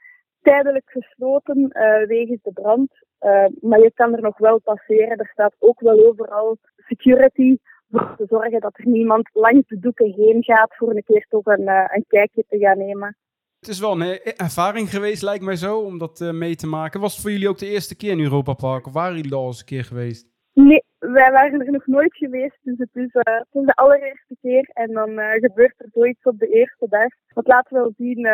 tijdelijk 0.41 0.89
gesloten 0.89 1.57
uh, 1.57 2.07
wegens 2.07 2.41
de 2.41 2.51
brand. 2.51 2.91
Uh, 3.21 3.45
maar 3.61 3.79
je 3.79 3.91
kan 3.93 4.15
er 4.15 4.21
nog 4.21 4.37
wel 4.37 4.59
passeren. 4.59 5.17
Er 5.17 5.29
staat 5.33 5.55
ook 5.59 5.79
wel 5.79 6.07
overal 6.07 6.57
security 6.75 7.57
voor 7.89 8.15
te 8.17 8.25
zorgen 8.27 8.59
dat 8.59 8.77
er 8.77 8.87
niemand 8.87 9.29
langs 9.33 9.67
de 9.67 9.79
doeken 9.79 10.13
heen 10.13 10.43
gaat 10.43 10.75
voor 10.75 10.95
een 10.95 11.03
keer 11.03 11.25
toch 11.29 11.45
een, 11.45 11.61
uh, 11.61 11.85
een 11.87 12.05
kijkje 12.07 12.43
te 12.47 12.57
gaan 12.57 12.77
nemen. 12.77 13.17
Het 13.61 13.69
is 13.69 13.79
wel 13.79 14.01
een 14.01 14.19
ervaring 14.37 14.89
geweest, 14.89 15.21
lijkt 15.21 15.43
mij 15.43 15.55
zo, 15.55 15.79
om 15.79 15.97
dat 15.97 16.21
eh, 16.21 16.31
mee 16.31 16.55
te 16.55 16.67
maken. 16.67 16.99
Was 16.99 17.13
het 17.13 17.21
voor 17.21 17.31
jullie 17.31 17.49
ook 17.49 17.57
de 17.57 17.69
eerste 17.69 17.95
keer 17.95 18.11
in 18.11 18.19
Europa 18.19 18.53
Park? 18.53 18.85
Of 18.85 18.93
waren 18.93 19.15
jullie 19.15 19.33
al 19.33 19.47
eens 19.47 19.59
een 19.59 19.65
keer 19.65 19.83
geweest? 19.83 20.27
Nee, 20.53 20.83
wij 20.99 21.31
waren 21.31 21.65
er 21.65 21.71
nog 21.71 21.87
nooit 21.87 22.15
geweest, 22.15 22.57
dus 22.61 22.77
het 22.77 22.89
is, 22.93 23.13
eh, 23.13 23.33
het 23.33 23.47
is 23.51 23.65
de 23.65 23.73
allereerste 23.73 24.35
keer. 24.41 24.69
En 24.73 24.93
dan 24.93 25.19
eh, 25.19 25.39
gebeurt 25.39 25.73
er 25.77 25.89
zoiets 25.93 26.23
op 26.23 26.39
de 26.39 26.47
eerste 26.47 26.87
dag. 26.89 27.09
Laten 27.33 27.73
we 27.75 27.81
wel 27.81 27.93
zien 27.97 28.27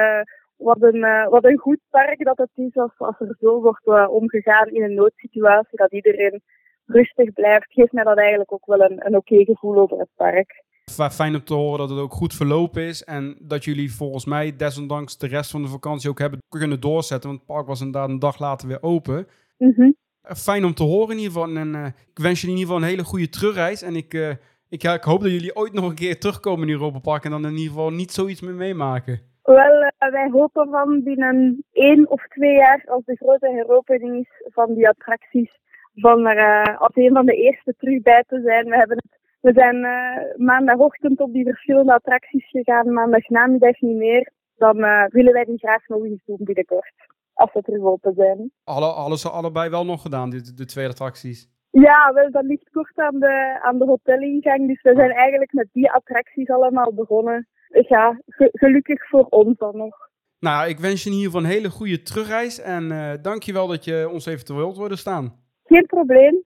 wat, 0.57 0.81
een, 0.81 1.29
wat 1.29 1.45
een 1.45 1.57
goed 1.57 1.79
park 1.89 2.23
dat 2.23 2.37
het 2.37 2.51
is 2.55 2.75
als, 2.75 2.91
als 2.97 3.19
er 3.19 3.35
zo 3.39 3.61
wordt 3.61 4.09
omgegaan 4.09 4.67
in 4.67 4.83
een 4.83 4.93
noodsituatie. 4.93 5.77
Dat 5.77 5.91
iedereen 5.91 6.41
rustig 6.85 7.33
blijft, 7.33 7.71
geeft 7.71 7.91
mij 7.91 8.03
dat 8.03 8.17
eigenlijk 8.17 8.51
ook 8.51 8.65
wel 8.65 8.81
een, 8.81 9.05
een 9.05 9.15
oké 9.15 9.43
gevoel 9.43 9.77
over 9.77 9.99
het 9.99 10.09
park. 10.15 10.63
Fijn 10.91 11.35
om 11.35 11.43
te 11.43 11.53
horen 11.53 11.79
dat 11.79 11.89
het 11.89 11.99
ook 11.99 12.13
goed 12.13 12.33
verlopen 12.33 12.83
is. 12.83 13.03
En 13.03 13.37
dat 13.39 13.63
jullie 13.63 13.93
volgens 13.93 14.25
mij 14.25 14.55
desondanks 14.55 15.17
de 15.17 15.27
rest 15.27 15.51
van 15.51 15.61
de 15.61 15.67
vakantie 15.67 16.09
ook 16.09 16.19
hebben 16.19 16.39
kunnen 16.49 16.79
doorzetten. 16.79 17.29
Want 17.29 17.41
het 17.41 17.55
park 17.55 17.67
was 17.67 17.81
inderdaad 17.81 18.09
een 18.09 18.19
dag 18.19 18.39
later 18.39 18.67
weer 18.67 18.83
open. 18.83 19.27
Mhm. 19.57 19.91
Eh, 20.21 20.35
Fijn 20.35 20.65
om 20.65 20.73
te 20.73 20.83
horen 20.83 21.11
in 21.11 21.21
ieder 21.21 21.31
geval. 21.31 21.55
En 21.55 21.75
eh, 21.75 21.85
ik 21.85 22.19
wens 22.19 22.41
jullie 22.41 22.55
in 22.55 22.61
ieder 22.61 22.73
geval 22.73 22.77
een 22.77 22.95
hele 22.95 23.03
goede 23.03 23.29
terugreis. 23.29 23.81
En 23.81 23.95
ik, 23.95 24.13
eh, 24.13 24.29
ik, 24.69 24.81
ja, 24.81 24.93
ik 24.93 25.03
hoop 25.03 25.21
dat 25.21 25.31
jullie 25.31 25.55
ooit 25.55 25.73
nog 25.73 25.89
een 25.89 25.95
keer 25.95 26.19
terugkomen 26.19 26.67
in 26.67 26.73
Europa 26.73 26.99
Park. 26.99 27.23
En 27.23 27.31
dan 27.31 27.45
in 27.45 27.51
ieder 27.51 27.73
geval 27.73 27.91
niet 27.91 28.11
zoiets 28.11 28.41
meer 28.41 28.53
meemaken. 28.53 29.19
Wel, 29.43 29.91
wij 29.97 30.29
hopen 30.31 30.67
van 30.69 31.03
binnen 31.03 31.63
één 31.71 32.09
of 32.09 32.27
twee 32.27 32.55
jaar, 32.55 32.83
als 32.85 33.05
de 33.05 33.15
grote 33.15 33.49
heropening 33.49 34.19
is 34.19 34.51
van 34.53 34.73
die 34.73 34.87
attracties, 34.87 35.59
van 35.95 36.27
er 36.27 36.77
als 36.77 36.91
een 36.93 37.13
van 37.13 37.25
de 37.25 37.35
eerste 37.35 37.73
terug 37.77 38.01
bij 38.01 38.23
te 38.27 38.41
zijn. 38.43 38.65
We, 38.65 38.75
hebben 38.75 38.97
het, 38.97 39.19
we 39.47 39.53
zijn 39.53 39.83
eh, 39.83 40.37
maandagochtend 40.45 41.19
op 41.19 41.33
die 41.33 41.43
verschillende 41.45 41.93
attracties 41.93 42.49
gegaan, 42.49 42.93
maandag 42.93 43.27
namiddag 43.29 43.79
niet 43.81 43.95
meer. 43.97 44.31
Dan 44.55 44.83
eh, 44.83 45.05
willen 45.07 45.33
wij 45.33 45.43
die 45.45 45.57
graag 45.57 45.87
nog 45.87 46.03
eens 46.03 46.21
doen 46.25 46.37
binnenkort, 46.39 46.93
als 47.33 47.51
ze 47.51 47.61
terug 47.61 47.81
open 47.83 48.13
zijn. 48.15 48.51
Alle, 48.63 48.85
alles 48.85 49.29
allebei 49.31 49.69
wel 49.69 49.85
nog 49.85 50.01
gedaan, 50.01 50.29
dit, 50.29 50.57
de 50.57 50.65
twee 50.65 50.87
attracties. 50.87 51.49
Ja, 51.71 52.13
wel, 52.13 52.31
dat 52.31 52.43
ligt 52.43 52.69
kort 52.69 52.97
aan 52.97 53.19
de, 53.19 53.59
aan 53.61 53.77
de 53.77 53.85
hotelingang, 53.85 54.67
dus 54.67 54.81
we 54.81 54.93
zijn 54.95 55.11
eigenlijk 55.11 55.53
met 55.53 55.67
die 55.71 55.91
attracties 55.91 56.49
allemaal 56.49 56.93
begonnen. 56.93 57.47
Ja, 57.87 58.19
ge- 58.25 58.49
gelukkig 58.51 59.07
voor 59.07 59.25
ons 59.25 59.57
dan 59.57 59.77
nog. 59.77 59.95
Nou, 60.39 60.69
ik 60.69 60.79
wens 60.79 61.03
je 61.03 61.09
in 61.09 61.15
ieder 61.15 61.31
geval 61.31 61.45
een 61.45 61.55
hele 61.55 61.69
goede 61.69 62.01
terugreis. 62.01 62.59
En 62.61 62.91
eh 62.91 63.13
dankjewel 63.21 63.67
dat 63.67 63.83
je 63.83 64.09
ons 64.11 64.25
even 64.25 64.45
te 64.45 64.53
woord 64.53 64.77
wilde 64.77 64.95
staan. 64.95 65.33
Geen 65.63 65.85
probleem. 65.85 66.43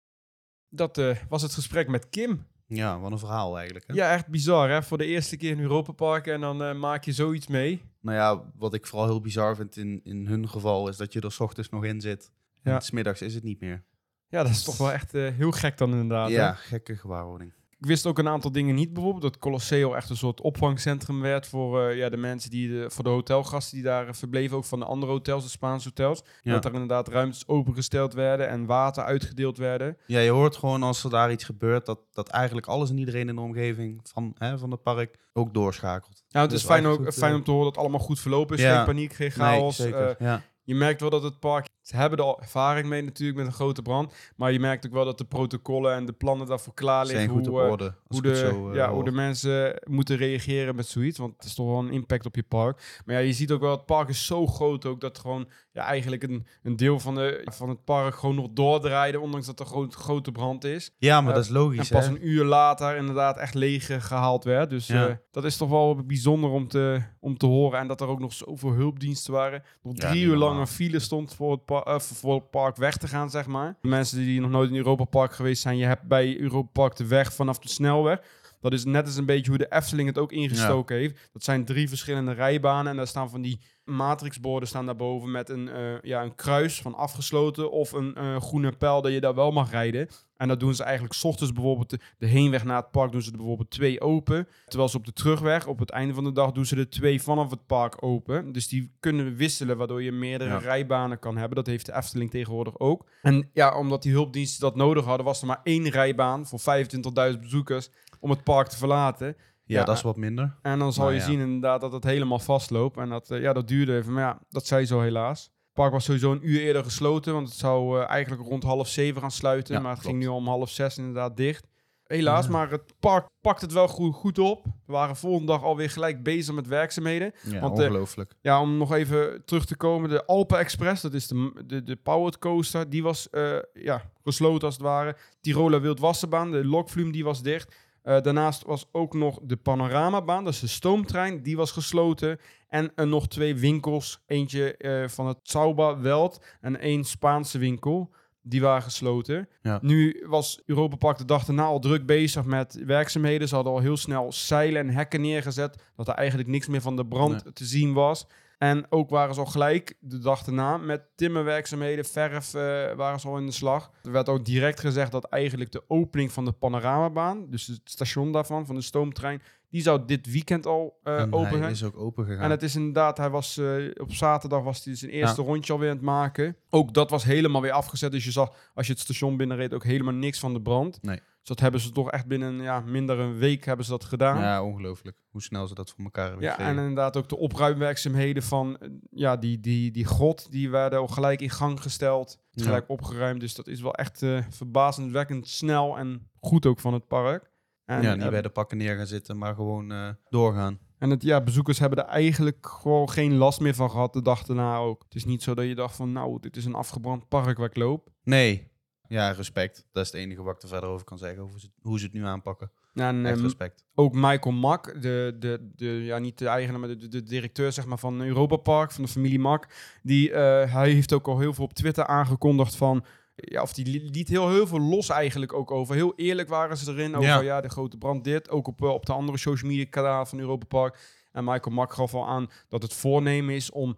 Dat 0.70 1.02
was 1.30 1.42
het 1.42 1.54
gesprek 1.54 1.88
met 1.88 2.10
Kim. 2.10 2.50
Ja, 2.76 3.00
wat 3.00 3.12
een 3.12 3.20
verhaal 3.20 3.56
eigenlijk. 3.58 3.88
Hè? 3.88 3.94
Ja, 3.94 4.12
echt 4.14 4.28
bizar 4.28 4.70
hè. 4.70 4.84
Voor 4.84 4.98
de 4.98 5.06
eerste 5.06 5.38
keer 5.38 5.52
in 5.52 5.60
Europa 5.60 5.92
Park 5.92 6.28
en 6.28 6.42
dan 6.42 6.64
eh, 6.64 6.74
maak 6.76 7.04
je 7.04 7.12
zoiets 7.12 7.48
mee. 7.48 7.82
Nou 8.02 8.18
ja, 8.18 8.52
wat 8.58 8.74
ik 8.74 8.88
vooral 8.88 9.08
heel 9.08 9.22
bizar 9.22 9.56
vind 9.56 9.78
in, 9.78 10.02
in 10.04 10.28
hun 10.28 10.50
geval 10.50 10.88
is 10.88 10.98
dat 10.98 11.14
je 11.14 11.22
er 11.22 11.32
's 11.32 11.40
ochtends 11.40 11.70
nog 11.70 11.86
in 11.86 12.02
zit. 12.02 12.32
Ja. 12.64 12.76
En 12.76 12.82
's 12.82 12.92
middags 12.92 13.22
is 13.22 13.34
het 13.34 13.44
niet 13.44 13.60
meer. 13.60 13.84
Ja, 14.28 14.44
dat 14.44 14.52
is 14.52 14.64
toch 14.64 14.78
wel 14.78 14.92
echt 14.92 15.14
eh, 15.14 15.28
heel 15.28 15.52
gek 15.52 15.78
dan 15.78 15.92
inderdaad. 15.92 16.30
hè? 16.30 16.36
ja, 16.36 16.54
gekke 16.54 16.96
gewaarwording. 16.96 17.54
Ik 17.82 17.88
wist 17.88 18.06
ook 18.06 18.20
een 18.20 18.28
aantal 18.28 18.52
dingen 18.52 18.76
niet. 18.76 18.94
Bijvoorbeeld 18.94 19.24
dat 19.24 19.38
Colosseo 19.38 19.94
echt 19.94 20.10
een 20.10 20.18
soort 20.18 20.42
opvangcentrum 20.42 21.22
werd 21.22 21.48
voor 21.48 21.82
eh, 21.82 21.98
ja, 21.98 22.10
de 22.10 22.18
mensen 22.18 22.50
die 22.50 22.68
de, 22.68 22.90
voor 22.90 23.04
de 23.04 23.10
hotelgasten 23.10 23.76
die 23.76 23.86
daar 23.86 24.16
verbleven. 24.16 24.58
Ook 24.58 24.66
van 24.66 24.80
de 24.80 24.86
andere 24.86 25.12
hotels, 25.12 25.44
de 25.44 25.50
Spaanse 25.50 25.88
hotels. 25.88 26.24
Ja. 26.42 26.54
Dat 26.54 26.66
er 26.66 26.74
inderdaad 26.74 27.08
ruimtes 27.08 27.48
opengesteld 27.48 28.14
werden 28.14 28.50
en 28.50 28.66
water 28.66 29.04
uitgedeeld 29.04 29.58
werden. 29.58 29.98
Ja, 30.06 30.20
je 30.20 30.30
hoort 30.30 30.56
gewoon 30.58 30.84
als 30.84 31.04
er 31.04 31.10
daar 31.10 31.32
iets 31.32 31.44
gebeurt, 31.44 31.86
dat, 31.86 32.00
dat 32.12 32.28
eigenlijk 32.28 32.68
alles 32.68 32.90
en 32.90 32.98
iedereen 32.98 33.30
in 33.30 33.36
de 33.36 33.42
omgeving 33.42 34.00
van, 34.04 34.36
hè, 34.38 34.58
van 34.58 34.72
het 34.72 34.82
park 34.82 35.18
ook 35.34 35.54
doorschakelt. 35.54 36.24
Ja, 36.28 36.42
het 36.42 36.50
Dus 36.50 36.60
is 36.60 36.66
fijn, 36.66 36.86
ook, 36.86 37.04
goed, 37.04 37.14
fijn 37.14 37.32
eh, 37.32 37.38
om 37.38 37.44
te 37.44 37.52
horen 37.52 37.66
dat 37.66 37.76
het 37.76 37.84
allemaal 37.84 38.06
goed 38.06 38.20
verlopen 38.20 38.58
is. 38.58 38.64
Ja. 38.64 38.76
Geen 38.76 38.86
paniek, 38.86 39.14
geen 39.14 39.32
chaos. 39.32 39.78
Nee, 39.78 39.88
zeker. 39.88 40.10
Eh, 40.10 40.28
ja. 40.28 40.42
je 40.64 40.76
merkt 40.76 41.02
wel 41.02 41.10
dat 41.10 41.24
het 41.24 41.40
park, 41.40 41.68
ze 41.82 41.96
hebben 41.96 42.20
er 42.20 42.26
al 42.26 42.42
ervaring 42.42 42.88
mee 42.88 43.02
natuurlijk 43.04 43.38
met 43.38 43.48
een 43.48 43.54
grote 43.54 43.82
brand. 43.82 44.14
Maar 44.36 44.52
je 44.52 44.60
merkt 44.60 44.86
ook 44.86 44.92
wel 44.94 45.06
dat 45.06 45.18
de 45.18 45.26
protocollen 45.26 45.94
en 45.96 46.06
de 46.06 46.12
plannen 46.14 46.48
daarvoor 46.48 46.74
klaar 46.74 47.06
liggen. 47.06 47.24
zijn 47.26 47.30
goed 47.38 47.46
hoe, 47.48 47.62
eh, 47.62 47.70
orde. 47.70 47.94
Hoe 48.08 48.22
de, 48.22 48.36
zo, 48.36 48.70
eh, 48.70 48.76
ja, 48.76 48.86
hoor. 48.86 48.96
hoe 48.96 49.04
de 49.04 49.12
mensen 49.12 49.82
moeten 49.90 50.18
reageren 50.18 50.76
met 50.76 50.88
zoiets. 50.88 51.18
Want 51.18 51.34
het 51.36 51.46
is 51.46 51.54
toch 51.56 51.68
wel 51.68 51.80
een 51.80 51.92
impact 51.92 52.26
op 52.26 52.36
je 52.36 52.44
park. 52.44 53.02
Maar 53.06 53.16
ja, 53.16 53.22
je 53.22 53.34
ziet 53.34 53.52
ook 53.52 53.62
wel, 53.62 53.72
het 53.72 53.86
park 53.86 54.10
is 54.10 54.26
zo 54.26 54.48
groot 54.48 54.86
ook 54.86 55.02
dat 55.02 55.20
gewoon 55.20 55.48
ja, 55.74 55.84
eigenlijk 55.84 56.24
een, 56.24 56.46
een 56.64 56.76
deel 56.76 57.00
van, 57.00 57.16
de, 57.16 57.42
van 57.52 57.70
het 57.70 57.84
park 57.84 58.16
gewoon 58.16 58.36
nog 58.36 58.48
doordraaide. 58.54 59.20
Ondanks 59.20 59.46
dat 59.46 59.60
er 59.60 59.66
groot, 59.66 59.94
grote 59.96 60.32
brand 60.32 60.64
is. 60.64 60.92
Ja, 60.98 61.22
maar 61.22 61.30
eh, 61.30 61.36
dat 61.36 61.44
is 61.44 61.50
En 61.50 61.56
logisch. 61.56 61.90
pas 61.90 62.06
hè? 62.06 62.12
een 62.12 62.28
uur 62.28 62.44
later 62.44 62.96
inderdaad 62.96 63.38
echt 63.38 63.54
leeg 63.54 63.90
eh, 63.90 64.02
gehaald 64.02 64.44
werd. 64.44 64.70
Dus 64.70 64.88
Ja. 64.88 65.20
dat 65.32 65.44
is 65.44 65.58
toch 65.58 65.70
wel 65.70 65.96
bijzonder 66.06 66.50
om 66.50 66.68
te, 66.68 67.02
om 67.20 67.38
te 67.38 67.46
horen. 67.46 67.80
En 67.80 67.88
dat 67.88 68.02
er 68.02 68.08
ook 68.08 68.20
nog 68.20 68.34
zoveel 68.34 68.72
hulpdiensten 68.72 69.34
waren. 69.34 69.64
Nog 69.84 69.94
drie 69.96 70.24
uur 70.24 70.36
lang 70.36 70.60
een 70.60 70.68
file 70.68 71.00
stond 71.00 71.34
voor 71.34 71.52
het, 71.52 71.66
pa- 71.66 71.81
eh, 71.84 72.00
voor 72.00 72.42
park 72.42 72.76
weg 72.76 72.98
te 72.98 73.08
gaan, 73.08 73.30
zeg 73.30 73.46
maar. 73.46 73.76
Mensen 73.82 74.18
die 74.18 74.42
nog 74.42 74.50
nooit 74.50 74.70
in 74.70 74.76
Europa 74.76 75.04
Park 75.04 75.34
geweest 75.34 75.62
zijn, 75.62 75.78
je 75.78 75.86
hebt 75.86 76.04
bij 76.04 76.40
Europa 76.40 76.70
Park 76.72 76.96
de 76.96 77.08
weg 77.08 77.34
vanaf 77.34 77.60
de 77.60 77.70
snelweg. 77.70 78.20
Dat 78.62 78.74
is 78.74 78.86
net 78.86 79.06
als 79.06 79.16
een 79.16 79.26
beetje 79.26 79.50
hoe 79.50 79.58
de 79.60 79.72
Efteling 79.72 80.08
het 80.08 80.18
ook 80.18 80.32
ingestoken 80.32 80.96
heeft. 80.96 81.30
Dat 81.34 81.44
zijn 81.44 81.66
drie 81.66 81.90
verschillende 81.90 82.32
rijbanen 82.32 82.92
en 82.92 82.98
daar 82.98 83.08
staan 83.08 83.30
van 83.30 83.42
die 83.42 83.60
matrixborden 83.84 84.70
staan 84.70 84.86
daarboven 84.86 85.32
met 85.32 85.50
een, 85.50 85.70
eh, 85.70 86.02
ja, 86.02 86.24
een 86.24 86.36
kruis 86.36 86.82
van 86.82 86.96
afgesloten 86.96 87.72
of 87.72 87.92
een 87.92 88.16
eh, 88.16 88.42
groene 88.42 88.72
pijl 88.72 89.02
dat 89.02 89.12
je 89.12 89.20
daar 89.22 89.36
wel 89.36 89.52
mag 89.52 89.72
rijden. 89.72 90.08
En 90.38 90.48
dat 90.48 90.60
doen 90.60 90.76
ze 90.76 90.84
eigenlijk 90.84 91.14
's 91.14 91.24
ochtends 91.24 91.54
bijvoorbeeld 91.54 91.90
de, 91.90 92.00
de 92.18 92.28
heenweg 92.28 92.64
naar 92.64 92.78
het 92.78 92.92
park 92.92 93.12
doen 93.12 93.22
ze 93.22 93.32
er 93.32 93.38
bijvoorbeeld 93.38 93.70
twee 93.70 94.02
open. 94.02 94.48
Terwijl 94.66 94.90
ze 94.90 94.98
op 94.98 95.06
de 95.06 95.14
terugweg, 95.14 95.68
op 95.68 95.80
het 95.80 95.90
einde 95.90 96.14
van 96.14 96.24
de 96.24 96.32
dag, 96.32 96.52
doen 96.52 96.66
ze 96.66 96.76
er 96.76 96.90
twee 96.90 97.22
vanaf 97.22 97.50
het 97.50 97.66
park 97.66 98.04
open. 98.04 98.52
Dus 98.52 98.68
die 98.68 98.92
kunnen 99.00 99.36
wisselen, 99.36 99.78
waardoor 99.78 100.04
je 100.04 100.12
meerdere 100.12 100.50
Ja. 100.50 100.58
rijbanen 100.58 101.20
kan 101.20 101.38
hebben. 101.38 101.56
Dat 101.56 101.66
heeft 101.66 101.86
de 101.86 101.94
Efteling 101.96 102.32
tegenwoordig 102.32 102.80
ook. 102.80 103.06
En 103.22 103.50
ja, 103.54 103.78
omdat 103.78 104.04
die 104.04 104.12
hulpdiensten 104.12 104.62
dat 104.62 104.76
nodig 104.76 105.06
hadden, 105.06 105.26
was 105.26 105.42
er 105.42 105.48
maar 105.48 105.62
één 105.64 105.90
rijbaan 105.90 106.48
voor 106.48 106.60
25.000 106.60 107.40
bezoekers 107.42 107.90
om 108.22 108.30
het 108.30 108.44
park 108.44 108.68
te 108.68 108.78
verlaten. 108.78 109.28
Ja, 109.28 109.80
Ja. 109.80 109.86
dat 109.86 109.96
is 109.96 110.02
wat 110.02 110.18
minder. 110.18 110.56
En 110.62 110.80
dan 110.80 110.94
zal 110.94 111.04
Nou 111.04 111.16
je 111.16 111.22
ja. 111.22 111.28
zien 111.28 111.40
inderdaad 111.40 111.82
dat 111.82 111.92
het 111.92 112.04
helemaal 112.04 112.40
vastloopt. 112.40 112.98
En 112.98 113.10
dat, 113.10 113.30
eh, 113.32 113.42
ja, 113.42 113.54
dat 113.54 113.68
duurde 113.68 113.96
even. 113.96 114.14
Maar 114.14 114.24
ja, 114.24 114.40
dat 114.50 114.66
zei 114.68 114.86
zo 114.86 115.02
helaas. 115.02 115.44
Het 115.44 115.74
park 115.74 115.92
was 115.92 116.04
sowieso 116.04 116.32
een 116.32 116.50
uur 116.50 116.62
eerder 116.62 116.84
gesloten. 116.84 117.34
Want 117.34 117.48
het 117.50 117.58
zou 117.58 118.00
eh, 118.02 118.10
eigenlijk 118.10 118.42
rond 118.48 118.64
half 118.64 118.88
zeven 118.88 119.22
gaan 119.22 119.32
sluiten. 119.32 119.76
Ja, 119.76 119.82
maar 119.82 119.92
het 119.92 120.00
klopt. 120.02 120.16
ging 120.16 120.28
nu 120.30 120.36
om 120.36 120.48
half 120.48 120.70
zes 120.70 120.98
inderdaad 120.98 121.38
dicht. 121.38 121.68
Helaas, 122.04 122.48
maar 122.48 122.70
het 122.72 122.94
park 123.00 123.26
pakt 123.42 123.62
het 123.62 123.74
wel 123.74 123.88
goed, 123.88 124.14
goed 124.16 124.40
op. 124.40 124.64
We 124.64 124.94
waren 124.94 125.16
volgende 125.16 125.52
dag 125.52 125.64
alweer 125.64 125.90
gelijk 125.90 126.24
bezig 126.24 126.56
met 126.56 126.68
werkzaamheden. 126.68 127.34
Ja, 127.44 127.60
Want, 127.60 127.80
eh, 127.80 127.86
ongelooflijk. 127.86 128.34
Ja, 128.42 128.62
om 128.62 128.78
nog 128.78 128.94
even 128.94 129.46
terug 129.46 129.66
te 129.66 129.76
komen. 129.78 130.10
De 130.10 130.26
Alpen 130.26 130.58
Express, 130.60 131.02
dat 131.02 131.14
is 131.14 131.28
de, 131.28 131.64
de, 131.66 131.84
de 131.84 131.96
powered 131.96 132.38
coaster. 132.40 132.90
Die 132.90 133.04
was 133.04 133.28
ja, 133.74 134.12
gesloten 134.24 134.66
als 134.66 134.74
het 134.76 134.84
ware. 134.84 135.16
Tiroler 135.42 135.82
Wildwassenbaan, 135.82 136.52
de 136.52 136.66
Lokvloem, 136.66 137.12
die 137.12 137.24
was 137.24 137.42
dicht. 137.42 137.76
Eh, 138.02 138.22
daarnaast 138.22 138.64
was 138.66 138.90
ook 138.92 139.14
nog 139.14 139.40
de 139.44 139.58
Panoramabaan, 139.58 140.44
dat 140.44 140.54
is 140.54 140.60
de 140.60 140.68
stoomtrein, 140.68 141.44
die 141.44 141.58
was 141.58 141.72
gesloten. 141.72 142.40
En 142.68 142.92
eh, 142.96 143.06
nog 143.06 143.28
twee 143.28 143.56
winkels, 143.56 144.24
eentje 144.26 144.78
eh, 144.78 145.08
van 145.08 145.28
het 145.28 145.38
Sauba 145.44 146.00
Weld 146.00 146.46
en 146.62 146.80
één 146.80 147.04
Spaanse 147.04 147.58
winkel. 147.58 148.14
Die 148.44 148.62
waren 148.62 148.82
gesloten. 148.82 149.50
Ja. 149.62 149.80
Nu 149.82 150.26
was 150.28 150.62
Europa 150.66 150.96
Park 150.96 151.18
de 151.18 151.26
dag 151.26 151.46
daarna 151.46 151.64
al 151.64 151.80
druk 151.80 152.06
bezig 152.06 152.46
met 152.46 152.84
werkzaamheden. 152.86 153.48
Ze 153.48 153.56
hadden 153.56 153.74
al 153.74 153.80
heel 153.80 153.98
snel 153.98 154.32
zeilen 154.32 154.82
en 154.82 154.94
hekken 154.94 155.22
neergezet. 155.22 155.84
Dat 155.96 156.08
er 156.08 156.14
eigenlijk 156.14 156.50
niks 156.50 156.68
meer 156.68 156.82
van 156.82 156.96
de 156.96 157.06
brand 157.06 157.56
te 157.56 157.66
zien 157.66 157.94
was. 157.94 158.28
En 158.62 158.86
ook 158.90 159.10
waren 159.10 159.34
ze 159.34 159.40
al 159.40 159.46
gelijk 159.46 159.98
de 160.00 160.20
dag 160.20 160.44
daarna 160.44 160.78
met 160.78 161.02
timmerwerkzaamheden, 161.16 162.06
verf 162.06 162.54
eh, 162.54 162.62
waren 162.96 163.20
ze 163.20 163.28
al 163.28 163.38
in 163.38 163.46
de 163.46 163.52
slag. 163.52 163.92
Er 164.04 164.12
werd 164.12 164.30
ook 164.30 164.46
direct 164.46 164.80
gezegd 164.80 165.12
dat 165.12 165.24
eigenlijk 165.24 165.72
de 165.72 165.84
opening 165.88 166.32
van 166.32 166.46
de 166.46 166.52
panoramabaan, 166.52 167.50
dus 167.50 167.68
het 167.68 167.82
station 167.84 168.32
daarvan, 168.32 168.66
van 168.66 168.76
de 168.76 168.82
stoomtrein, 168.82 169.42
die 169.70 169.82
zou 169.82 170.06
dit 170.06 170.32
weekend 170.32 170.66
al 170.66 171.00
eh, 171.04 171.20
en 171.20 171.34
open 171.34 171.58
zijn. 171.58 171.72
is 171.72 171.84
ook 171.84 171.98
open 171.98 172.26
gegaan. 172.26 172.44
En 172.44 172.50
het 172.50 172.64
is 172.64 172.76
inderdaad, 172.76 173.18
hij 173.18 173.30
was 173.30 173.58
eh, 173.58 173.92
op 173.94 174.14
zaterdag 174.14 174.64
was 174.64 174.86
hij 174.86 174.96
zijn 174.96 175.12
eerste 175.12 175.42
rondje 175.42 175.74
alweer 175.74 175.90
aan 175.90 175.96
het 175.96 176.06
maken. 176.06 176.56
Ook 176.70 176.94
dat 176.94 177.10
was 177.10 177.24
helemaal 177.24 177.62
weer 177.62 177.72
afgezet. 177.72 178.12
Dus 178.12 178.24
je 178.24 178.32
zag, 178.32 178.56
als 178.74 178.88
je 178.88 178.94
het 178.94 179.02
station 179.02 179.38
binnenreed, 179.38 179.74
ook 179.74 179.84
helemaal 179.84 180.14
niks 180.14 180.40
van 180.40 180.54
de 180.54 180.62
brand. 180.62 181.02
Nee. 181.02 181.20
Dus 181.42 181.50
dat 181.50 181.60
hebben 181.60 181.82
ze 181.82 181.92
toch 181.92 182.12
echt 182.12 182.28
binnen 182.28 182.62
ja, 182.62 182.80
minder 182.80 183.20
een 183.20 183.38
week 183.38 183.66
hebben 183.66 183.86
ze 183.86 183.92
dat 183.92 184.04
gedaan. 184.04 184.38
Ja, 184.38 184.44
Ja, 184.44 184.64
ongelooflijk. 184.64 185.18
Hoe 185.30 185.42
snel 185.42 185.68
ze 185.68 185.74
dat 185.74 185.90
voor 185.90 186.04
elkaar 186.04 186.28
hebben 186.28 186.46
en 186.46 186.52
gekregen. 186.52 186.78
inderdaad 186.78 187.18
ook 187.18 187.30
de 187.30 187.38
opruimwerkzaamheden 187.38 188.44
van 188.44 188.78
eh, 188.78 188.90
ja, 189.12 189.38
die, 189.38 189.60
die, 189.60 189.92
die 189.92 190.06
grot, 190.06 190.52
die 190.52 190.70
werden 190.70 191.00
al 191.00 191.08
gelijk 191.08 191.42
in 191.42 191.50
gang 191.50 191.82
gesteld. 191.82 192.40
Ja. 192.52 192.64
Gelijk 192.64 192.90
opgeruimd. 192.90 193.40
Dus 193.40 193.56
dat 193.56 193.68
is 193.68 193.82
wel 193.82 193.96
echt 193.96 194.22
eh, 194.22 194.40
verbazendwekkend 194.50 195.48
snel 195.48 195.98
en 195.98 196.30
goed 196.40 196.66
ook 196.66 196.80
van 196.80 196.94
het 196.94 197.08
park. 197.08 197.52
En, 197.86 198.02
ja, 198.02 198.14
niet 198.14 198.24
eh, 198.24 198.30
bij 198.30 198.42
de 198.42 198.50
pakken 198.50 198.78
neer 198.78 198.96
gaan 198.96 199.08
zitten, 199.08 199.38
maar 199.38 199.56
gewoon 199.56 200.16
doorgaan. 200.30 200.80
En 200.98 201.10
het, 201.10 201.24
ja, 201.24 201.42
bezoekers 201.42 201.80
hebben 201.80 202.04
er 202.04 202.10
eigenlijk 202.10 202.68
gewoon 202.68 203.10
geen 203.10 203.36
last 203.36 203.60
meer 203.60 203.76
van 203.76 203.90
gehad 203.90 204.14
de 204.14 204.22
dag 204.22 204.44
daarna 204.44 204.78
ook. 204.78 205.04
Het 205.04 205.16
is 205.16 205.26
niet 205.26 205.44
zo 205.44 205.54
dat 205.54 205.66
je 205.66 205.76
dacht 205.76 205.96
van, 205.96 206.12
nou, 206.12 206.40
dit 206.40 206.58
is 206.58 206.66
een 206.66 206.74
afgebrand 206.74 207.28
park 207.28 207.58
waar 207.58 207.68
ik 207.68 207.76
loop. 207.76 208.10
Nee. 208.24 208.71
Ja, 209.12 209.32
respect. 209.32 209.86
Dat 209.92 210.06
is 210.06 210.12
het 210.12 210.22
enige 210.22 210.42
wat 210.44 210.56
ik 210.56 210.62
er 210.62 210.68
verder 210.68 210.90
over 210.90 211.06
kan 211.06 211.18
zeggen, 211.18 211.44
over 211.44 211.60
ze- 211.60 211.72
hoe 211.82 212.00
ze 212.00 212.06
het 212.06 212.14
nu 212.14 212.26
aanpakken. 212.26 212.72
En, 212.94 213.26
Echt 213.26 213.36
ehm, 213.36 213.44
respect. 213.44 213.84
ook 213.96 214.14
Michael 214.14 214.56
Mak, 214.56 215.02
de, 215.02 215.36
de, 215.40 215.72
de, 215.76 215.86
ja, 215.86 216.18
niet 216.18 216.38
de 216.38 216.48
eigenaar, 216.48 216.80
maar 216.80 216.90
de, 216.90 216.96
de, 216.96 217.08
de 217.08 217.24
directeur 217.24 217.72
zeg 217.72 217.86
maar, 217.86 217.98
van 217.98 218.22
Europa 218.22 218.56
Park, 218.56 218.92
van 218.92 219.04
de 219.04 219.10
familie 219.10 219.40
Mak. 219.40 219.68
Die, 220.04 220.32
eh, 220.32 220.74
hij 220.74 220.90
heeft 220.92 221.14
ook 221.14 221.28
al 221.28 221.40
heel 221.40 221.54
veel 221.54 221.64
op 221.64 221.74
Twitter 221.74 222.06
aangekondigd 222.06 222.76
van... 222.76 223.06
Ja, 223.36 223.62
of 223.62 223.74
die 223.74 223.86
li- 223.86 224.10
liet 224.10 224.28
heel, 224.28 224.50
heel 224.50 224.68
veel 224.68 224.80
los 224.80 225.10
eigenlijk 225.10 225.54
ook 225.54 225.72
over. 225.72 225.96
Heel 225.96 226.14
eerlijk 226.16 226.50
waren 226.50 226.78
ze 226.78 226.92
erin 226.92 227.16
over 227.16 227.28
ja, 227.30 227.40
Ja. 227.42 227.62
de 227.62 227.70
grote 227.70 227.98
brand 227.98 228.24
dit. 228.24 228.50
Ook 228.50 228.68
op, 228.68 228.82
eh, 228.82 228.90
op 228.90 229.06
de 229.06 229.14
andere 229.14 229.38
social 229.38 229.70
media 229.72 229.86
kanaal 229.90 230.26
van 230.26 230.40
Europa 230.40 230.66
Park. 230.66 231.20
En 231.32 231.44
Michael 231.44 231.76
Mak 231.76 231.94
gaf 231.94 232.14
al 232.14 232.28
aan 232.28 232.50
dat 232.70 232.82
het 232.82 232.94
voornemen 232.94 233.56
is 233.56 233.72
om 233.72 233.98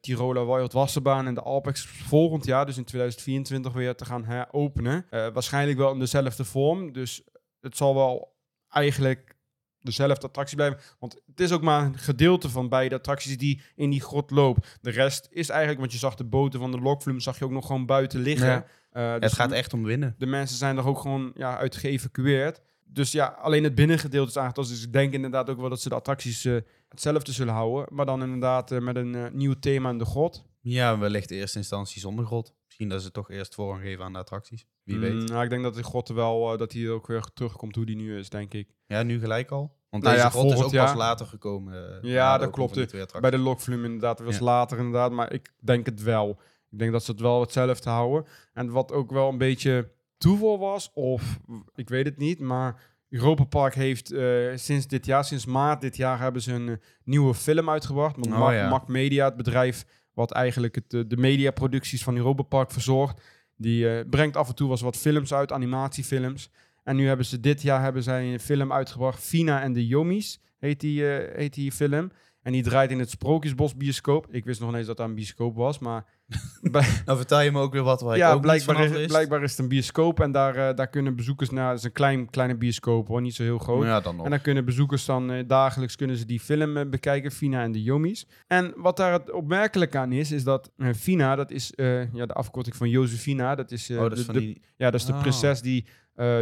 Tiroler 0.00 0.46
Wild 0.46 0.72
Wasserbaan 0.72 1.26
en 1.26 1.34
de 1.34 1.42
Alpex 1.42 1.86
volgend 1.86 2.44
jaar, 2.44 2.66
dus 2.66 2.76
in 2.76 2.84
2024, 2.84 3.72
weer 3.72 3.94
te 3.94 4.04
gaan 4.04 4.24
heropenen. 4.24 5.06
Eh, 5.10 5.26
waarschijnlijk 5.32 5.78
wel 5.78 5.92
in 5.92 5.98
dezelfde 5.98 6.44
vorm. 6.44 6.92
Dus 6.92 7.22
het 7.60 7.76
zal 7.76 7.94
wel 7.94 8.36
eigenlijk 8.68 9.36
dezelfde 9.80 10.26
attractie 10.26 10.56
blijven. 10.56 10.80
Want 10.98 11.22
het 11.26 11.40
is 11.40 11.52
ook 11.52 11.62
maar 11.62 11.84
een 11.84 11.98
gedeelte 11.98 12.50
van 12.50 12.68
beide 12.68 12.94
attracties 12.94 13.38
die 13.38 13.60
in 13.74 13.90
die 13.90 14.00
grot 14.00 14.30
loopt. 14.30 14.78
De 14.80 14.90
rest 14.90 15.28
is 15.30 15.48
eigenlijk, 15.48 15.80
want 15.80 15.92
je 15.92 15.98
zag 15.98 16.14
de 16.14 16.24
boten 16.24 16.60
van 16.60 16.70
de 16.70 16.80
Lokvloem, 16.80 17.20
zag 17.20 17.38
je 17.38 17.44
ook 17.44 17.50
nog 17.50 17.66
gewoon 17.66 17.86
buiten 17.86 18.20
liggen. 18.20 18.48
Ja. 18.48 18.66
Eh, 18.90 19.12
het 19.12 19.22
dus 19.22 19.32
gaat 19.32 19.52
echt 19.52 19.72
om 19.72 19.84
winnen. 19.84 20.14
de 20.18 20.26
mensen 20.26 20.56
zijn 20.56 20.76
er 20.76 20.86
ook 20.86 20.98
gewoon 20.98 21.32
ja, 21.34 21.56
uit 21.56 21.76
geëvacueerd. 21.76 22.60
Dus 22.92 23.12
ja, 23.12 23.26
alleen 23.26 23.64
het 23.64 23.74
binnengedeelte 23.74 24.28
is 24.30 24.36
aangepast. 24.36 24.68
Dus 24.70 24.84
ik 24.84 24.92
denk 24.92 25.12
inderdaad 25.12 25.50
ook 25.50 25.60
wel 25.60 25.68
dat 25.68 25.80
ze 25.80 25.88
de 25.88 25.94
attracties 25.94 26.44
eh, 26.44 26.56
hetzelfde 26.88 27.32
zullen 27.32 27.54
houden. 27.54 27.94
Maar 27.94 28.06
dan 28.06 28.22
inderdaad 28.22 28.70
eh, 28.70 28.78
met 28.80 28.96
een 28.96 29.14
eh, 29.14 29.30
nieuw 29.32 29.54
thema 29.60 29.90
in 29.90 29.98
de 29.98 30.04
grot. 30.04 30.44
Ja, 30.60 30.98
wellicht 30.98 31.30
in 31.30 31.38
eerste 31.38 31.58
instantie 31.58 32.00
zonder 32.00 32.26
grot. 32.26 32.54
Misschien 32.66 32.88
dat 32.88 33.02
ze 33.02 33.10
toch 33.10 33.30
eerst 33.30 33.54
voorrang 33.54 33.82
geven 33.82 34.04
aan 34.04 34.12
de 34.12 34.18
attracties. 34.18 34.66
Wie 34.84 34.94
Mm, 34.96 35.00
weet. 35.00 35.28
nou, 35.28 35.44
ik 35.44 35.50
denk 35.50 35.62
dat 35.62 35.74
de 35.74 35.82
grot 35.82 36.08
wel, 36.08 36.56
dat 36.56 36.72
hij 36.72 36.90
ook 36.90 37.06
weer 37.06 37.22
terugkomt 37.34 37.74
hoe 37.74 37.86
die 37.86 37.96
nu 37.96 38.18
is, 38.18 38.28
denk 38.28 38.54
ik. 38.54 38.68
Ja, 38.86 39.02
nu 39.02 39.18
gelijk 39.20 39.50
al. 39.50 39.76
Want 39.90 40.02
Nou 40.02 40.14
deze 40.14 40.26
ja, 40.26 40.32
grot 40.32 40.44
is 40.44 40.50
ook 40.52 40.58
volgend 40.58 40.82
pas 40.84 40.94
later 40.94 41.26
gekomen. 41.26 41.98
Ja, 42.02 42.38
dat 42.38 42.50
klopt. 42.50 43.20
Bij 43.20 43.30
de 43.30 43.38
Lokvloem 43.38 43.84
inderdaad, 43.84 44.20
was 44.20 44.38
Ja. 44.38 44.44
later 44.44 44.78
inderdaad. 44.78 45.12
Maar 45.12 45.32
ik 45.32 45.52
denk 45.60 45.86
het 45.86 46.02
wel. 46.02 46.40
Ik 46.70 46.78
denk 46.78 46.92
dat 46.92 47.04
ze 47.04 47.10
het 47.10 47.20
wel 47.20 47.40
hetzelfde 47.40 47.90
houden. 47.90 48.26
En 48.52 48.70
wat 48.70 48.92
ook 48.92 49.10
wel 49.10 49.28
een 49.28 49.38
beetje 49.38 49.90
toeval 50.20 50.58
was, 50.58 50.90
of 50.94 51.38
ik 51.74 51.88
weet 51.88 52.04
het 52.04 52.16
niet, 52.16 52.40
maar 52.40 52.80
Europa 53.08 53.44
Park 53.44 53.74
heeft 53.74 54.12
eh, 54.12 54.46
sinds 54.54 54.86
dit 54.86 55.06
jaar, 55.06 55.24
sinds 55.24 55.46
maart 55.46 55.80
dit 55.80 55.96
jaar, 55.96 56.18
hebben 56.18 56.42
ze 56.42 56.52
een 56.52 56.68
eh, 56.68 56.74
nieuwe 57.04 57.34
film 57.34 57.70
uitgebracht. 57.70 58.16
Want 58.16 58.26
Oh, 58.26 58.38
Mac, 58.38 58.52
ja. 58.52 58.68
Mac 58.68 58.88
Media, 58.88 59.24
het 59.24 59.36
bedrijf 59.36 59.84
wat 60.14 60.30
eigenlijk 60.32 60.74
het, 60.74 60.94
eh, 60.94 61.00
de 61.06 61.16
mediaproducties 61.16 62.02
van 62.02 62.16
Europa 62.16 62.42
Park 62.42 62.70
verzorgt, 62.70 63.22
die 63.56 64.04
brengt 64.08 64.36
af 64.36 64.48
en 64.48 64.54
toe 64.54 64.66
wel 64.66 64.74
eens 64.74 64.84
wat 64.84 64.96
films 64.96 65.34
uit, 65.34 65.52
animatiefilms. 65.52 66.50
En 66.84 66.96
nu 66.96 67.06
hebben 67.06 67.26
ze 67.26 67.40
dit 67.40 67.62
jaar 67.62 67.82
hebben 67.82 68.02
zij 68.02 68.32
een 68.32 68.40
film 68.40 68.72
uitgebracht, 68.72 69.22
Fina 69.22 69.62
en 69.62 69.72
de 69.72 69.86
Yomis 69.86 70.40
heet 70.58 70.80
die, 70.80 71.02
heet 71.04 71.54
die 71.54 71.72
film. 71.72 72.10
En 72.42 72.52
die 72.52 72.62
draait 72.62 72.90
in 72.90 72.98
het 72.98 73.10
Sprookjesbos 73.10 73.76
bioscoop. 73.76 74.26
Ik 74.30 74.44
wist 74.44 74.60
nog 74.60 74.68
niet 74.68 74.78
eens 74.78 74.86
dat 74.86 74.96
dat 74.96 75.08
een 75.08 75.14
bioscoop 75.14 75.56
was, 75.56 75.78
maar 75.78 76.04
Nou 77.04 77.16
vertel 77.16 77.40
je 77.40 77.52
me 77.52 77.60
ook 77.60 77.72
weer 77.72 77.82
wat 77.82 78.00
waar 78.00 78.14
ik 78.14 78.20
ja, 78.20 78.28
ook 78.28 78.32
niet 78.32 78.42
blijkbaar, 78.42 79.00
is, 79.00 79.06
blijkbaar 79.06 79.42
is 79.42 79.50
het 79.50 79.58
een 79.60 79.68
bioscoop 79.68 80.20
en 80.20 80.32
daar, 80.32 80.54
eh, 80.68 80.76
daar 80.76 80.88
kunnen 80.88 81.16
bezoekers 81.16 81.50
naar. 81.50 81.68
Het 81.68 81.78
is 81.78 81.84
een 81.84 81.92
klein, 81.92 82.30
kleine 82.30 82.56
bioscoop 82.56 83.08
hoor, 83.08 83.20
niet 83.20 83.34
zo 83.34 83.42
heel 83.42 83.58
groot. 83.58 83.84
Ja, 83.84 84.00
dan. 84.00 84.24
En 84.24 84.30
dan 84.30 84.40
kunnen 84.40 84.64
bezoekers 84.64 85.04
dan 85.04 85.30
eh, 85.30 85.48
dagelijks 85.48 85.96
kunnen 85.96 86.16
ze 86.16 86.26
die 86.26 86.40
film 86.40 86.76
eh, 86.76 86.86
bekijken, 86.86 87.30
Fina 87.30 87.62
en 87.62 87.72
de 87.72 87.82
Yomis. 87.82 88.26
En 88.46 88.72
wat 88.76 88.96
daar 88.96 89.12
het 89.12 89.32
opmerkelijk 89.32 89.96
aan 89.96 90.12
is, 90.12 90.32
is 90.32 90.44
dat 90.44 90.70
Fina, 90.96 91.36
dat 91.36 91.50
is 91.50 91.72
ja, 92.12 92.26
de 92.26 92.32
afkorting 92.34 92.76
van 92.76 92.88
Josefina. 92.88 93.54
Dat 93.54 93.70
is, 93.70 93.90
oh, 93.90 93.98
dat 93.98 94.12
is 94.12 94.18
de, 94.18 94.24
van 94.24 94.34
de- 94.34 94.40
die... 94.40 94.62
ja, 94.76 94.90
dat 94.90 95.00
is 95.00 95.06
de 95.06 95.12
Oh. 95.12 95.20
prinses 95.20 95.60
die 95.60 95.86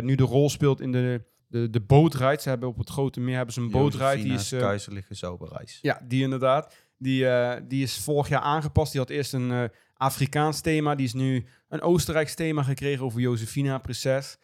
nu 0.00 0.14
de 0.14 0.24
rol 0.24 0.50
speelt 0.50 0.80
in 0.80 0.92
de, 0.92 1.24
de, 1.48 1.70
de 1.70 1.80
bootrijd. 1.80 2.42
Ze 2.42 2.48
hebben 2.48 2.68
op 2.68 2.78
het 2.78 2.90
Grote 2.90 3.20
Meer 3.20 3.36
hebben 3.36 3.54
ze 3.54 3.60
een 3.60 3.70
bootrijd. 3.70 4.22
Die 4.22 4.32
is, 4.32 4.52
eh, 4.52 4.60
keizerlijke 4.60 5.14
zauberreis. 5.14 5.78
ja, 5.82 6.00
die 6.08 6.22
inderdaad. 6.22 6.74
Die, 6.98 7.28
eh, 7.28 7.60
die 7.68 7.82
is 7.82 7.98
vorig 7.98 8.28
jaar 8.28 8.40
aangepast. 8.40 8.92
Die 8.92 9.00
had 9.00 9.10
eerst 9.10 9.32
een 9.32 9.50
eh, 9.52 9.64
Afrikaans 9.94 10.60
thema. 10.60 10.94
Die 10.94 11.06
is 11.06 11.12
nu 11.14 11.46
een 11.68 11.80
Oostenrijks 11.80 12.34
thema 12.34 12.62
gekregen 12.62 13.04
over 13.04 13.20
Josefina, 13.20 13.78
prinses. 13.78 14.36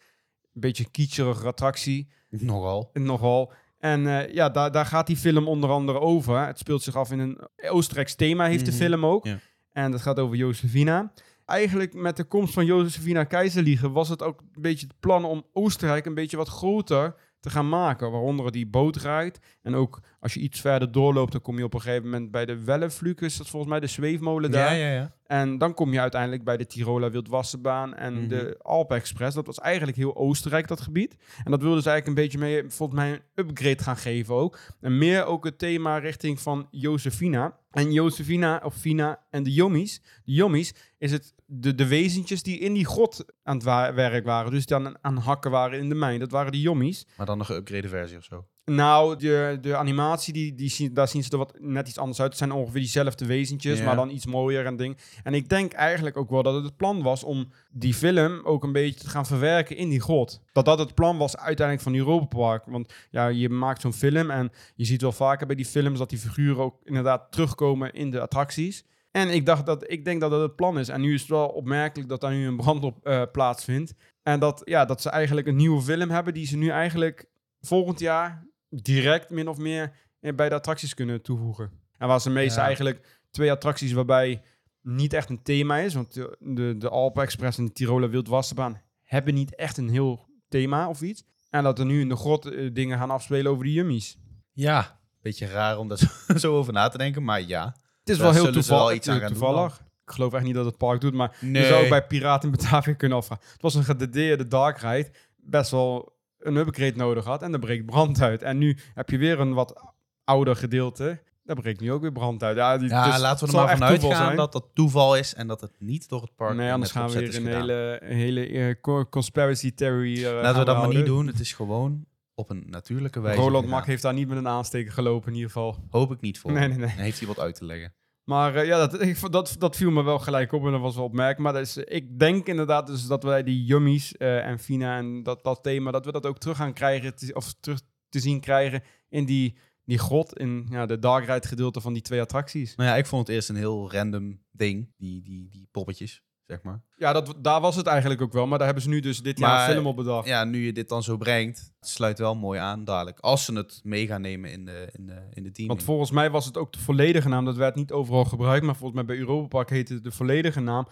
Een 0.53 0.61
beetje 0.61 0.83
een 0.83 0.91
kitscherige 0.91 1.47
attractie. 1.47 2.07
Nogal. 2.29 2.89
Nogal. 2.93 3.53
En 3.77 4.01
ja, 4.33 4.49
daar, 4.49 4.71
daar 4.71 4.85
gaat 4.85 5.07
die 5.07 5.17
film 5.17 5.47
onder 5.47 5.69
andere 5.69 5.99
over. 5.99 6.45
Het 6.45 6.59
speelt 6.59 6.83
zich 6.83 6.95
af 6.95 7.11
in 7.11 7.19
een 7.19 7.47
Oostenrijks 7.69 8.15
thema, 8.15 8.45
heeft 8.45 8.61
Mhm, 8.61 8.71
de 8.71 8.77
film 8.77 9.05
ook. 9.05 9.25
ja. 9.25 9.39
En 9.71 9.91
dat 9.91 10.01
gaat 10.01 10.19
over 10.19 10.35
Josefina. 10.37 11.11
Eigenlijk 11.45 11.93
met 11.93 12.17
de 12.17 12.23
komst 12.23 12.53
van 12.53 12.65
Josefina 12.65 13.23
Keizerliegen 13.23 13.91
was 13.91 14.09
het 14.09 14.23
ook 14.23 14.39
een 14.39 14.61
beetje 14.61 14.87
het 14.87 14.99
plan 14.99 15.25
om 15.25 15.45
Oostenrijk 15.53 16.05
een 16.05 16.13
beetje 16.13 16.37
wat 16.37 16.47
groter 16.49 17.15
te 17.39 17.49
gaan 17.51 17.69
maken. 17.69 18.11
Waaronder 18.11 18.51
die 18.51 18.67
bootrijd. 18.67 19.39
En 19.61 19.75
ook 19.75 19.99
als 20.19 20.33
je 20.33 20.39
iets 20.39 20.61
verder 20.61 20.91
doorloopt, 20.91 21.31
dan 21.31 21.41
kom 21.41 21.57
je 21.57 21.63
op 21.63 21.73
een 21.73 21.81
gegeven 21.81 22.03
moment 22.03 22.31
bij 22.31 22.45
de 22.45 22.63
Wellevluk, 22.63 23.21
is 23.21 23.37
dat 23.37 23.47
volgens 23.49 23.71
mij 23.71 23.79
de 23.79 23.87
zweefmolen 23.87 24.51
daar. 24.51 24.75
Ja, 24.75 24.87
ja, 24.87 24.93
ja. 24.93 25.13
En 25.25 25.57
dan 25.57 25.73
kom 25.73 25.93
je 25.93 25.99
uiteindelijk 25.99 26.43
bij 26.43 26.57
de 26.57 26.65
Tiroler 26.65 27.11
Wildwassenbaan 27.11 27.95
en 27.95 28.13
Mhm. 28.13 28.27
de 28.27 28.59
Alpe-express. 28.61 29.35
Dat 29.35 29.45
was 29.45 29.59
eigenlijk 29.59 29.97
heel 29.97 30.15
Oostenrijk, 30.15 30.67
dat 30.67 30.81
gebied. 30.81 31.15
En 31.43 31.51
dat 31.51 31.61
wilden 31.61 31.81
ze 31.83 31.89
eigenlijk 31.89 32.17
een 32.19 32.23
beetje 32.23 32.39
mee, 32.39 32.63
volgens 32.71 32.99
mij, 32.99 33.11
een 33.11 33.21
upgrade 33.45 33.83
gaan 33.83 33.97
geven 33.97 34.35
ook. 34.35 34.59
En 34.81 34.97
meer 34.97 35.25
ook 35.25 35.43
het 35.45 35.57
thema 35.59 35.97
richting 35.97 36.39
van 36.39 36.67
Josefina. 36.71 37.57
En 37.71 37.91
Josefina, 37.91 38.61
of 38.63 38.75
Fina 38.75 39.19
en 39.29 39.43
de 39.43 39.51
Jommies. 39.53 40.01
De 40.23 40.31
Jommies 40.33 40.73
is 40.97 41.11
het 41.11 41.33
de, 41.45 41.75
de 41.75 41.87
wezentjes 41.87 42.43
die 42.43 42.59
in 42.59 42.73
die 42.73 42.85
grot 42.85 43.25
aan 43.43 43.55
het 43.55 43.63
wa- 43.63 43.93
werk 43.93 44.25
waren. 44.25 44.51
Dus 44.51 44.65
die 44.65 44.75
aan, 44.75 44.93
aan 45.01 45.17
hakken 45.17 45.51
waren 45.51 45.79
in 45.79 45.89
de 45.89 45.95
mijn. 45.95 46.19
Dat 46.19 46.31
waren 46.31 46.51
de 46.51 46.61
Jommies. 46.61 47.07
Maar 47.17 47.25
dan 47.25 47.39
een 47.39 47.45
geüpgrade 47.45 47.89
versie 47.89 48.17
of 48.17 48.23
zo. 48.23 48.45
Nou, 48.71 49.15
de, 49.17 49.57
de 49.61 49.75
animatie, 49.75 50.33
die, 50.33 50.55
die 50.55 50.69
zien, 50.69 50.93
daar 50.93 51.07
zien 51.07 51.23
ze 51.23 51.29
er 51.31 51.37
wat 51.37 51.55
net 51.59 51.87
iets 51.87 51.97
anders 51.97 52.19
uit. 52.19 52.29
Het 52.29 52.37
zijn 52.37 52.51
ongeveer 52.51 52.79
diezelfde 52.81 53.25
wezentjes, 53.25 53.77
Ja. 53.79 53.85
maar 53.85 53.95
dan 53.95 54.09
iets 54.09 54.25
mooier 54.25 54.65
en 54.65 54.75
ding. 54.75 54.97
En 55.23 55.33
ik 55.33 55.49
denk 55.49 55.73
eigenlijk 55.73 56.17
ook 56.17 56.29
wel 56.29 56.43
dat 56.43 56.53
het 56.53 56.63
het 56.63 56.77
plan 56.77 57.01
was 57.03 57.23
om 57.23 57.51
die 57.71 57.93
film 57.93 58.41
ook 58.43 58.63
een 58.63 58.71
beetje 58.71 58.99
te 58.99 59.09
gaan 59.09 59.25
verwerken 59.25 59.77
in 59.77 59.89
die 59.89 60.01
grot. 60.01 60.41
Dat 60.51 60.65
dat 60.65 60.79
het 60.79 60.93
plan 60.95 61.17
was 61.17 61.37
uiteindelijk 61.37 61.87
van 61.87 61.95
Europa 61.95 62.25
Park. 62.37 62.65
Want 62.65 62.93
ja, 63.09 63.27
je 63.27 63.49
maakt 63.49 63.81
zo'n 63.81 63.93
film 63.93 64.29
en 64.31 64.51
je 64.75 64.85
ziet 64.85 65.01
wel 65.01 65.11
vaker 65.11 65.47
bij 65.47 65.55
die 65.55 65.65
films 65.65 65.99
dat 65.99 66.09
die 66.09 66.19
figuren 66.19 66.63
ook 66.63 66.79
inderdaad 66.83 67.31
terugkomen 67.31 67.93
in 67.93 68.11
de 68.11 68.19
attracties. 68.21 68.83
En 69.15 69.29
ik 69.29 69.45
dacht 69.45 69.65
dat 69.65 69.91
ik 69.91 70.05
denk 70.05 70.21
dat 70.21 70.31
dat 70.31 70.41
het 70.41 70.55
plan 70.55 70.79
is. 70.79 70.89
En 70.89 71.01
nu 71.01 71.13
is 71.13 71.21
het 71.21 71.29
wel 71.29 71.47
opmerkelijk 71.47 72.09
dat 72.09 72.21
daar 72.21 72.31
nu 72.31 72.47
een 72.47 72.57
brand 72.57 72.83
op 72.83 73.05
eh, 73.05 73.21
plaatsvindt. 73.31 73.93
En 74.23 74.39
dat, 74.39 74.61
ja, 74.65 74.85
dat 74.85 75.01
ze 75.01 75.09
eigenlijk 75.09 75.47
een 75.47 75.55
nieuwe 75.55 75.81
film 75.81 76.09
hebben 76.09 76.33
die 76.33 76.45
ze 76.45 76.57
nu 76.57 76.69
eigenlijk 76.69 77.29
volgend 77.61 77.99
jaar 77.99 78.47
direct 78.69 79.29
min 79.29 79.47
of 79.47 79.57
meer 79.57 79.91
eh, 80.19 80.33
bij 80.35 80.49
de 80.49 80.55
attracties 80.55 80.93
kunnen 80.93 81.21
toevoegen. 81.21 81.71
En 81.97 82.07
waar 82.07 82.21
ze 82.21 82.29
meestal 82.29 82.59
Ja. 82.59 82.65
eigenlijk 82.65 83.21
twee 83.31 83.51
attracties 83.51 83.91
waarbij 83.91 84.41
niet 84.81 85.13
echt 85.13 85.29
een 85.29 85.43
thema 85.43 85.77
is. 85.77 85.93
Want 85.93 86.13
de, 86.13 86.75
de, 86.77 87.11
Express 87.13 87.57
en 87.57 87.65
de 87.65 87.71
Tiroler 87.71 88.09
Wildwasserbaan 88.09 88.81
hebben 89.03 89.33
niet 89.33 89.55
echt 89.55 89.77
een 89.77 89.89
heel 89.89 90.27
thema 90.49 90.89
of 90.89 91.01
iets. 91.01 91.23
En 91.49 91.63
dat 91.63 91.79
er 91.79 91.85
nu 91.85 92.01
in 92.01 92.09
de 92.09 92.15
grot 92.15 92.45
eh, 92.45 92.73
dingen 92.73 92.97
gaan 92.97 93.11
afspelen 93.11 93.51
over 93.51 93.63
de 93.63 93.71
yummies. 93.71 94.17
Ja, 94.51 94.99
beetje 95.21 95.47
raar 95.47 95.77
om 95.77 95.87
daar 95.87 96.25
zo 96.39 96.57
over 96.57 96.73
na 96.73 96.87
te 96.87 96.97
denken, 96.97 97.23
maar 97.23 97.41
ja. 97.41 97.75
Het 98.05 98.15
is 98.15 98.17
wel 98.21 98.31
heel 98.31 98.39
ze 98.39 98.51
wel 98.51 98.61
toevallig. 98.61 98.93
iets 98.95 99.07
aan 99.07 99.19
toevallig. 99.27 99.79
Ik 100.05 100.11
geloof 100.11 100.33
echt 100.33 100.43
niet 100.43 100.55
dat 100.55 100.65
het 100.65 100.77
park 100.77 101.01
doet, 101.01 101.13
maar 101.13 101.37
Nee. 101.41 101.61
je 101.61 101.67
zou 101.67 101.89
bij 101.89 102.05
Piraten 102.05 102.49
in 102.51 102.55
Batavia 102.55 102.93
kunnen 103.03 103.17
afvragen. 103.17 103.45
Het 103.51 103.61
was 103.61 103.75
een 103.75 103.83
gededeerde 103.83 104.47
dark 104.47 104.77
ride, 104.79 105.11
best 105.35 105.71
wel 105.71 106.13
een 106.39 106.55
upgrade 106.55 106.95
nodig 106.95 107.25
had 107.25 107.41
en 107.41 107.53
er 107.53 107.59
breekt 107.59 107.85
brand 107.85 108.21
uit. 108.21 108.41
En 108.43 108.57
nu 108.57 108.77
heb 108.93 109.09
je 109.09 109.17
weer 109.17 109.39
een 109.39 109.53
wat 109.53 109.81
ouder 110.23 110.55
gedeelte, 110.55 111.21
daar 111.43 111.55
breekt 111.55 111.79
nu 111.79 111.91
ook 111.91 112.01
weer 112.01 112.11
brand 112.11 112.43
uit. 112.43 112.57
Ja, 112.57 112.77
die, 112.77 112.89
Ja, 112.89 113.05
dus 113.11 113.19
laten 113.19 113.45
we 113.47 113.53
er 113.53 113.59
maar 113.65 113.69
vanuit 113.77 114.01
gaan 114.03 114.15
zijn. 114.25 114.35
dat 114.35 114.51
dat 114.51 114.65
toeval 114.73 115.15
is 115.17 115.33
en 115.33 115.47
dat 115.47 115.61
het 115.61 115.71
niet 115.79 116.09
door 116.09 116.21
het 116.21 116.35
park 116.35 116.55
Nee, 116.55 116.71
anders 116.71 116.91
gaan 116.91 117.07
we 117.09 117.13
weer 117.13 117.27
een 117.27 117.33
gedaan. 117.33 117.53
hele, 117.53 117.99
hele 118.03 118.47
eh, 118.47 118.75
co- 118.81 119.05
conspiracy 119.09 119.73
theory 119.73 120.25
eh, 120.25 120.33
Laten 120.41 120.59
we 120.59 120.65
dat 120.65 120.77
maar 120.77 120.87
niet 120.95 121.05
doen. 121.05 121.27
Het 121.27 121.39
is 121.39 121.53
gewoon 121.53 122.05
op 122.35 122.49
een 122.49 122.63
natuurlijke 122.67 123.19
wijze 123.19 123.41
Roland. 123.41 123.67
Mak 123.67 123.85
heeft 123.85 124.01
daar 124.01 124.13
niet 124.13 124.27
met 124.27 124.37
een 124.37 124.47
aansteker 124.47 124.93
gelopen 124.93 125.27
in 125.27 125.35
ieder 125.35 125.51
geval. 125.51 125.77
Hoop 125.89 126.11
ik 126.11 126.21
niet 126.21 126.39
voor. 126.39 126.51
Nee, 126.51 126.67
nee, 126.67 126.77
nee. 126.77 126.87
Dan 126.87 126.97
heeft 126.97 127.19
hij 127.19 127.27
wat 127.27 127.39
uit 127.39 127.55
te 127.55 127.65
leggen. 127.65 127.93
Maar 128.23 128.55
eh, 128.55 128.65
ja, 128.65 128.77
dat, 128.87 129.01
ik, 129.07 129.31
dat, 129.31 129.55
dat 129.59 129.75
viel 129.75 129.91
me 129.91 130.03
wel 130.03 130.19
gelijk 130.19 130.51
op 130.51 130.65
en 130.65 130.71
dat 130.71 130.81
was 130.81 130.95
wel 130.95 131.03
opmerkelijk. 131.03 131.53
Maar 131.53 131.61
is, 131.61 131.77
ik 131.77 132.19
denk 132.19 132.47
inderdaad 132.47 132.87
dus 132.87 133.07
dat 133.07 133.23
wij 133.23 133.43
die 133.43 133.63
Yummies 133.63 134.17
eh, 134.17 134.45
en 134.45 134.59
Fina 134.59 134.97
en 134.97 135.23
dat, 135.23 135.43
dat 135.43 135.63
thema, 135.63 135.91
dat 135.91 136.05
we 136.05 136.11
dat 136.11 136.25
ook 136.25 136.37
terug 136.37 136.57
gaan 136.57 136.73
krijgen, 136.73 137.15
te- 137.15 137.33
of 137.33 137.53
terug 137.59 137.81
te 138.09 138.19
zien 138.19 138.39
krijgen 138.39 138.83
in 139.09 139.25
die, 139.25 139.57
die 139.83 139.97
grot, 139.97 140.37
in 140.37 140.67
ja, 140.69 140.85
de 140.85 140.99
dark 140.99 141.25
ride 141.25 141.47
gedeelte 141.47 141.81
van 141.81 141.93
die 141.93 142.01
twee 142.01 142.21
attracties. 142.21 142.75
Nou 142.75 142.89
ja, 142.89 142.95
ik 142.95 143.05
vond 143.05 143.27
het 143.27 143.35
eerst 143.35 143.49
een 143.49 143.55
heel 143.55 143.91
random 143.91 144.41
ding, 144.51 144.93
die, 144.97 145.21
die, 145.21 145.49
die 145.49 145.67
poppetjes, 145.71 146.23
zeg 146.47 146.63
maar. 146.63 146.81
Ja, 146.97 147.13
dat, 147.13 147.33
daar 147.37 147.61
was 147.61 147.75
het 147.75 147.87
eigenlijk 147.87 148.21
ook 148.21 148.33
wel, 148.33 148.47
maar 148.47 148.57
daar 148.57 148.67
hebben 148.67 148.83
ze 148.83 148.89
nu 148.89 148.99
dus 148.99 149.21
dit 149.21 149.39
jaar 149.39 149.67
een 149.67 149.73
film 149.73 149.87
op 149.87 149.95
bedacht. 149.95 150.27
Ja, 150.27 150.43
nu 150.43 150.65
je 150.65 150.73
dit 150.73 150.89
dan 150.89 151.03
zo 151.03 151.17
brengt, 151.17 151.71
het 151.79 151.89
sluit 151.89 152.19
wel 152.19 152.35
mooi 152.35 152.59
aan 152.59 152.83
dadelijk. 152.83 153.19
Als 153.19 153.45
ze 153.45 153.53
het 153.53 153.79
mee 153.83 154.07
gaan 154.07 154.21
nemen 154.21 154.51
in 154.51 154.65
de, 154.65 154.89
in 154.91 155.05
de, 155.05 155.27
in 155.33 155.43
de 155.43 155.51
team. 155.51 155.67
Want 155.67 155.83
volgens 155.83 156.11
mij 156.11 156.29
was 156.29 156.45
het 156.45 156.57
ook 156.57 156.73
de 156.73 156.79
volledige 156.79 157.29
naam, 157.29 157.45
dat 157.45 157.55
werd 157.55 157.75
niet 157.75 157.91
overal 157.91 158.25
gebruikt, 158.25 158.65
maar 158.65 158.75
volgens 158.75 158.95
mij 158.95 159.05
bij 159.05 159.17
Europa 159.17 159.47
Park 159.47 159.69
heette 159.69 159.93
het 159.93 160.03
de 160.03 160.11
volledige 160.11 160.59
naam 160.59 160.87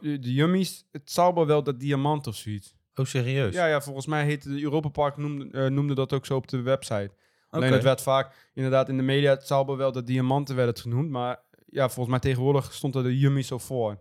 de 0.00 0.18
Yummies, 0.20 0.88
het 0.92 1.10
Zauberwelt 1.10 1.64
dat 1.64 1.80
Diamant 1.80 2.26
of 2.26 2.34
zoiets. 2.34 2.76
Oh, 2.94 3.06
serieus? 3.06 3.54
Ja, 3.54 3.66
ja, 3.66 3.80
volgens 3.80 4.06
mij 4.06 4.24
heette 4.24 4.48
de 4.48 4.62
Europa 4.62 4.88
Park 4.88 5.16
noemde, 5.16 5.50
eh, 5.50 5.66
noemde 5.66 5.94
dat 5.94 6.12
ook 6.12 6.26
zo 6.26 6.36
op 6.36 6.48
de 6.48 6.62
website. 6.62 7.10
Alleen 7.48 7.66
Oké. 7.66 7.74
het 7.74 7.84
werd 7.84 8.00
vaak 8.00 8.50
inderdaad 8.54 8.88
in 8.88 8.96
de 8.96 9.02
media, 9.02 9.30
het 9.30 9.46
zou 9.46 9.76
wel 9.76 9.92
dat 9.92 10.06
diamanten 10.06 10.54
werden 10.54 10.74
het 10.74 10.82
genoemd, 10.82 11.10
maar 11.10 11.42
ja, 11.66 11.88
volgens 11.88 12.08
mij 12.08 12.18
tegenwoordig 12.18 12.72
stond 12.72 12.94
er 12.94 13.02
de 13.02 13.18
Yummy 13.18 13.42
zo 13.42 13.58
voor. 13.58 13.98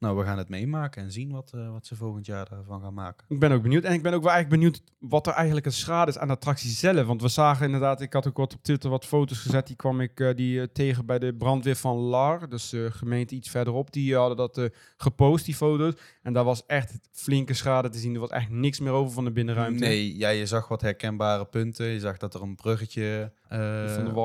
Nou, 0.00 0.16
we 0.16 0.24
gaan 0.24 0.38
het 0.38 0.48
meemaken 0.48 1.02
en 1.02 1.12
zien 1.12 1.30
wat, 1.30 1.50
eh, 1.54 1.70
wat 1.70 1.86
ze 1.86 1.96
volgend 1.96 2.26
jaar 2.26 2.52
ervan 2.52 2.80
gaan 2.80 2.94
maken. 2.94 3.26
Ik 3.28 3.38
ben 3.38 3.52
ook 3.52 3.62
benieuwd. 3.62 3.84
En 3.84 3.92
ik 3.92 4.02
ben 4.02 4.12
ook 4.14 4.22
wel 4.22 4.32
eigenlijk 4.32 4.62
benieuwd 4.62 4.82
wat 4.98 5.26
er 5.26 5.32
eigenlijk 5.32 5.66
een 5.66 5.72
schade 5.72 6.10
is 6.10 6.18
aan 6.18 6.26
de 6.26 6.34
attractie 6.34 6.70
zelf. 6.70 7.06
Want 7.06 7.22
we 7.22 7.28
zagen 7.28 7.66
inderdaad, 7.66 8.00
ik 8.00 8.12
had 8.12 8.26
ook 8.26 8.36
wat 8.36 8.54
op 8.54 8.62
Twitter 8.62 8.90
wat 8.90 9.04
foto's 9.04 9.38
gezet. 9.38 9.66
Die 9.66 9.76
kwam 9.76 10.00
ik 10.00 10.20
eh, 10.20 10.34
die, 10.34 10.60
eh, 10.60 10.66
tegen 10.72 11.06
bij 11.06 11.18
de 11.18 11.34
brandweer 11.34 11.76
van 11.76 11.96
Lar. 11.96 12.48
Dus 12.48 12.68
de 12.68 12.90
gemeente 12.92 13.34
iets 13.34 13.50
verderop. 13.50 13.92
Die 13.92 14.16
hadden 14.16 14.36
dat 14.36 14.70
gepost, 14.96 15.44
die 15.44 15.54
foto's. 15.54 15.94
En 16.22 16.32
daar 16.32 16.44
was 16.44 16.66
echt 16.66 16.98
flinke 17.12 17.54
schade 17.54 17.88
te 17.88 17.98
zien. 17.98 18.14
Er 18.14 18.20
was 18.20 18.30
echt 18.30 18.50
niks 18.50 18.80
meer 18.80 18.92
over 18.92 19.12
van 19.12 19.24
de 19.24 19.32
binnenruimte. 19.32 19.84
Nee, 19.84 20.16
ja, 20.16 20.28
je 20.28 20.46
zag 20.46 20.68
wat 20.68 20.80
herkenbare 20.80 21.44
punten. 21.44 21.86
Je 21.86 22.00
zag 22.00 22.16
dat 22.16 22.34
er 22.34 22.42
een 22.42 22.54
bruggetje 22.54 23.32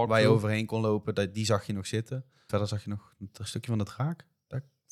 waar 0.07 0.21
je 0.21 0.27
overheen 0.27 0.65
kon 0.65 0.81
lopen, 0.81 1.15
dat, 1.15 1.33
die 1.33 1.45
zag 1.45 1.65
je 1.65 1.73
nog 1.73 1.87
zitten. 1.87 2.25
Verder 2.47 2.67
zag 2.67 2.83
je 2.83 2.89
nog 2.89 3.13
een 3.19 3.29
stukje 3.45 3.69
van 3.69 3.77
dat 3.77 3.89
ik 3.89 4.25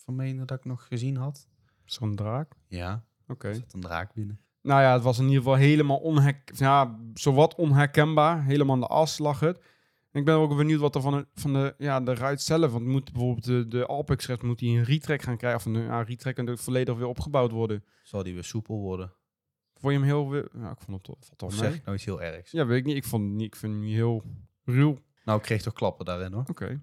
van 0.03 0.15
meen 0.15 0.37
dat 0.45 0.51
ik 0.51 0.65
nog 0.65 0.87
gezien 0.87 1.15
had. 1.17 1.47
Zo'n 1.85 2.15
draak. 2.15 2.53
Ja, 2.67 3.05
Oké. 3.27 3.53
zat 3.53 3.73
een 3.73 3.81
draak 3.81 4.13
binnen. 4.13 4.39
Nou 4.61 4.81
ja, 4.81 4.93
het 4.93 5.03
was 5.03 5.17
in 5.17 5.23
ieder 5.23 5.37
geval 5.37 5.55
helemaal 5.55 5.97
onherk 5.97 6.51
ja, 6.55 6.99
zowat 7.13 7.55
onherkenbaar. 7.55 8.43
Helemaal 8.43 8.73
aan 8.75 8.81
de 8.81 8.87
as 8.87 9.17
lag 9.17 9.39
het. 9.39 9.57
En 10.11 10.19
ik 10.19 10.25
ben 10.25 10.35
ook 10.35 10.55
benieuwd 10.57 10.79
wat 10.79 10.95
er 10.95 11.01
van 11.01 11.13
de, 11.13 11.27
van 11.33 11.53
de, 11.53 11.75
ja, 11.77 11.99
de 12.01 12.13
ruit 12.13 12.41
zelf... 12.41 12.71
Want 12.71 12.85
moet 12.85 13.11
bijvoorbeeld 13.11 13.45
de, 13.45 13.67
de 13.67 13.85
Alpex 13.85 14.27
moet 14.41 14.59
die 14.59 14.77
een 14.77 14.83
retrack 14.83 15.21
gaan 15.21 15.37
krijgen. 15.37 15.59
Of 15.59 15.65
een 15.65 15.81
ja, 15.83 16.01
retrack 16.01 16.35
en 16.37 16.45
de 16.45 16.57
volledig 16.57 16.95
weer 16.95 17.07
opgebouwd 17.07 17.51
worden. 17.51 17.83
Zal 18.03 18.23
die 18.23 18.33
weer 18.33 18.43
soepel 18.43 18.79
worden? 18.79 19.13
Vond 19.73 19.93
je 19.93 19.99
hem 19.99 20.07
heel... 20.07 20.29
weer- 20.29 20.49
Ja, 20.53 20.71
ik 20.71 20.81
vond 20.81 21.07
het 21.07 21.17
toch, 21.37 21.47
Of 21.49 21.53
zeg 21.53 21.75
ik 21.75 21.83
nou 21.83 21.95
iets 21.95 22.05
heel 22.05 22.21
ergs? 22.21 22.51
Ja, 22.51 22.65
weet 22.65 22.79
ik 22.79 22.85
niet. 22.85 22.95
Ik, 22.95 23.03
vond, 23.05 23.31
niet, 23.33 23.45
ik 23.45 23.55
vind 23.55 23.73
hem 23.73 23.83
heel 23.83 24.23
ruw. 24.63 24.89
Oké. 24.91 25.01
Nou, 25.25 25.37
ik 25.37 25.43
kreeg 25.43 25.61
toch 25.61 25.73
klappen 25.73 26.05
daarin 26.05 26.33
hoor. 26.33 26.43
Maar 26.59 26.79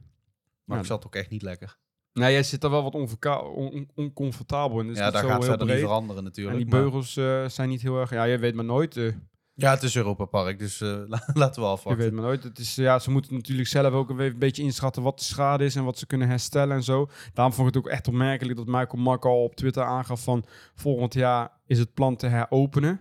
Ja, 0.64 0.79
ik 0.79 0.85
zat 0.85 1.07
ook 1.07 1.14
echt 1.14 1.31
niet 1.31 1.43
lekker. 1.43 1.79
Nou, 2.13 2.33
jij 2.33 2.43
zit 2.43 2.65
er 2.65 2.71
wel 2.71 2.83
wat 2.83 2.95
on- 2.95 3.89
oncomfortabel 3.95 4.81
in. 4.81 4.87
Dus 4.87 4.99
ja, 4.99 5.11
daar 5.11 5.23
zo 5.23 5.29
gaat 5.29 5.45
heel 5.47 5.57
niet 5.67 5.79
veranderen 5.79 6.17
En 6.17 6.25
natuurlijk. 6.25 6.57
die 6.57 6.67
maar- 6.67 6.81
beugels 6.81 7.17
eh, 7.17 7.49
zijn 7.49 7.69
niet 7.69 7.83
heel 7.83 8.01
erg... 8.01 8.11
Ja, 8.11 8.25
je 8.25 8.39
weet 8.39 8.55
maar 8.55 8.65
nooit... 8.65 8.97
eh, 8.97 9.13
Ja, 9.55 9.71
het 9.71 9.83
is 9.83 9.97
Europa 9.97 10.25
Park, 10.25 10.59
dus 10.59 10.81
eh, 10.81 10.89
la- 11.09 11.29
laten 11.35 11.63
we 11.63 11.69
Je 11.69 11.73
afwachten. 11.73 12.03
weet 12.05 12.13
maar 12.13 12.23
nooit. 12.25 12.43
Het 12.43 12.59
is, 12.59 12.75
ja, 12.75 12.99
ze 12.99 13.11
moeten 13.11 13.35
natuurlijk 13.35 13.69
zelf 13.69 13.93
ook 13.93 14.11
een 14.11 14.39
beetje 14.39 14.63
inschatten 14.63 15.03
wat 15.03 15.19
de 15.19 15.25
schade 15.25 15.65
is 15.65 15.77
en 15.77 15.85
wat 15.85 15.99
ze 15.99 16.07
kunnen 16.07 16.29
herstellen 16.29 16.77
en 16.77 16.83
zo. 16.83 17.09
Daarom 17.35 17.55
vond 17.55 17.69
ik 17.69 17.75
het 17.75 17.85
ook 17.85 17.91
echt 17.91 18.09
opmerkelijk 18.09 18.57
dat 18.57 18.67
Michael 18.67 19.03
Mack 19.03 19.25
al 19.25 19.43
op 19.43 19.55
Twitter 19.57 19.83
aangaf 19.85 20.23
van 20.23 20.45
volgend 20.75 21.15
jaar 21.15 21.51
is 21.67 21.79
het 21.79 21.95
plan 21.95 22.17
te 22.17 22.27
heropenen. 22.27 23.01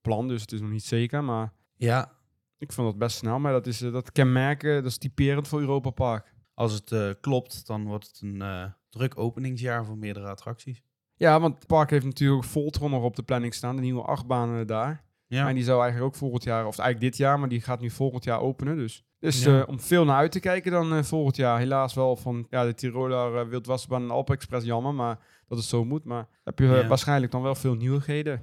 Plan, 0.00 0.28
dus 0.28 0.40
het 0.40 0.52
is 0.52 0.60
nog 0.60 0.70
niet 0.70 0.84
zeker, 0.84 1.24
maar 1.24 1.52
Ja, 1.76 2.12
ik 2.58 2.72
vond 2.72 2.88
dat 2.88 2.98
best 2.98 3.16
snel. 3.16 3.38
Maar 3.38 3.52
dat 3.52 3.66
is 3.66 3.78
dat 3.78 4.12
kenmerken, 4.12 4.74
dat 4.74 4.90
is 4.90 4.98
typerend 4.98 5.48
voor 5.48 5.60
Europa 5.60 5.90
Park. 5.90 6.31
Als 6.54 6.72
het 6.72 6.92
eh, 6.92 7.08
klopt, 7.20 7.66
dan 7.66 7.84
wordt 7.84 8.06
het 8.06 8.20
een 8.22 8.42
eh, 8.42 8.64
druk 8.90 9.18
openingsjaar 9.18 9.84
voor 9.84 9.96
meerdere 9.98 10.28
attracties. 10.28 10.82
Ja, 11.14 11.40
want 11.40 11.54
het 11.54 11.66
park 11.66 11.90
heeft 11.90 12.04
natuurlijk 12.04 12.44
Voltron 12.44 12.90
nog 12.90 13.02
op 13.02 13.16
de 13.16 13.22
planning 13.22 13.54
staan, 13.54 13.76
de 13.76 13.82
nieuwe 13.82 14.02
achtbanen 14.02 14.66
daar. 14.66 15.04
Ja, 15.26 15.48
En 15.48 15.54
die 15.54 15.64
zou 15.64 15.82
eigenlijk 15.82 16.12
ook 16.12 16.18
volgend 16.18 16.44
jaar, 16.44 16.66
of 16.66 16.78
eigenlijk 16.78 17.10
dit 17.12 17.16
jaar, 17.20 17.38
maar 17.38 17.48
die 17.48 17.60
gaat 17.60 17.80
nu 17.80 17.90
volgend 17.90 18.24
jaar 18.24 18.40
openen. 18.40 18.76
Dus, 18.76 19.04
dus 19.18 19.44
Ja. 19.44 19.60
eh, 19.60 19.68
om 19.68 19.80
veel 19.80 20.04
naar 20.04 20.16
uit 20.16 20.32
te 20.32 20.40
kijken 20.40 20.72
dan 20.72 21.04
volgend 21.04 21.36
jaar. 21.36 21.58
Helaas 21.58 21.94
wel 21.94 22.16
van 22.16 22.46
ja, 22.50 22.64
de 22.64 22.74
Tiroler 22.74 23.48
Wildwasserbaan 23.48 24.02
en 24.02 24.10
Alpe 24.10 24.32
Express 24.32 24.66
jammer, 24.66 24.94
maar 24.94 25.18
dat 25.48 25.58
het 25.58 25.66
zo 25.66 25.84
moet. 25.84 26.04
Maar 26.04 26.28
heb 26.44 26.58
je 26.58 26.64
Ja. 26.66 26.86
waarschijnlijk 26.86 27.32
dan 27.32 27.42
wel 27.42 27.54
veel 27.54 27.74
nieuwigheden. 27.74 28.40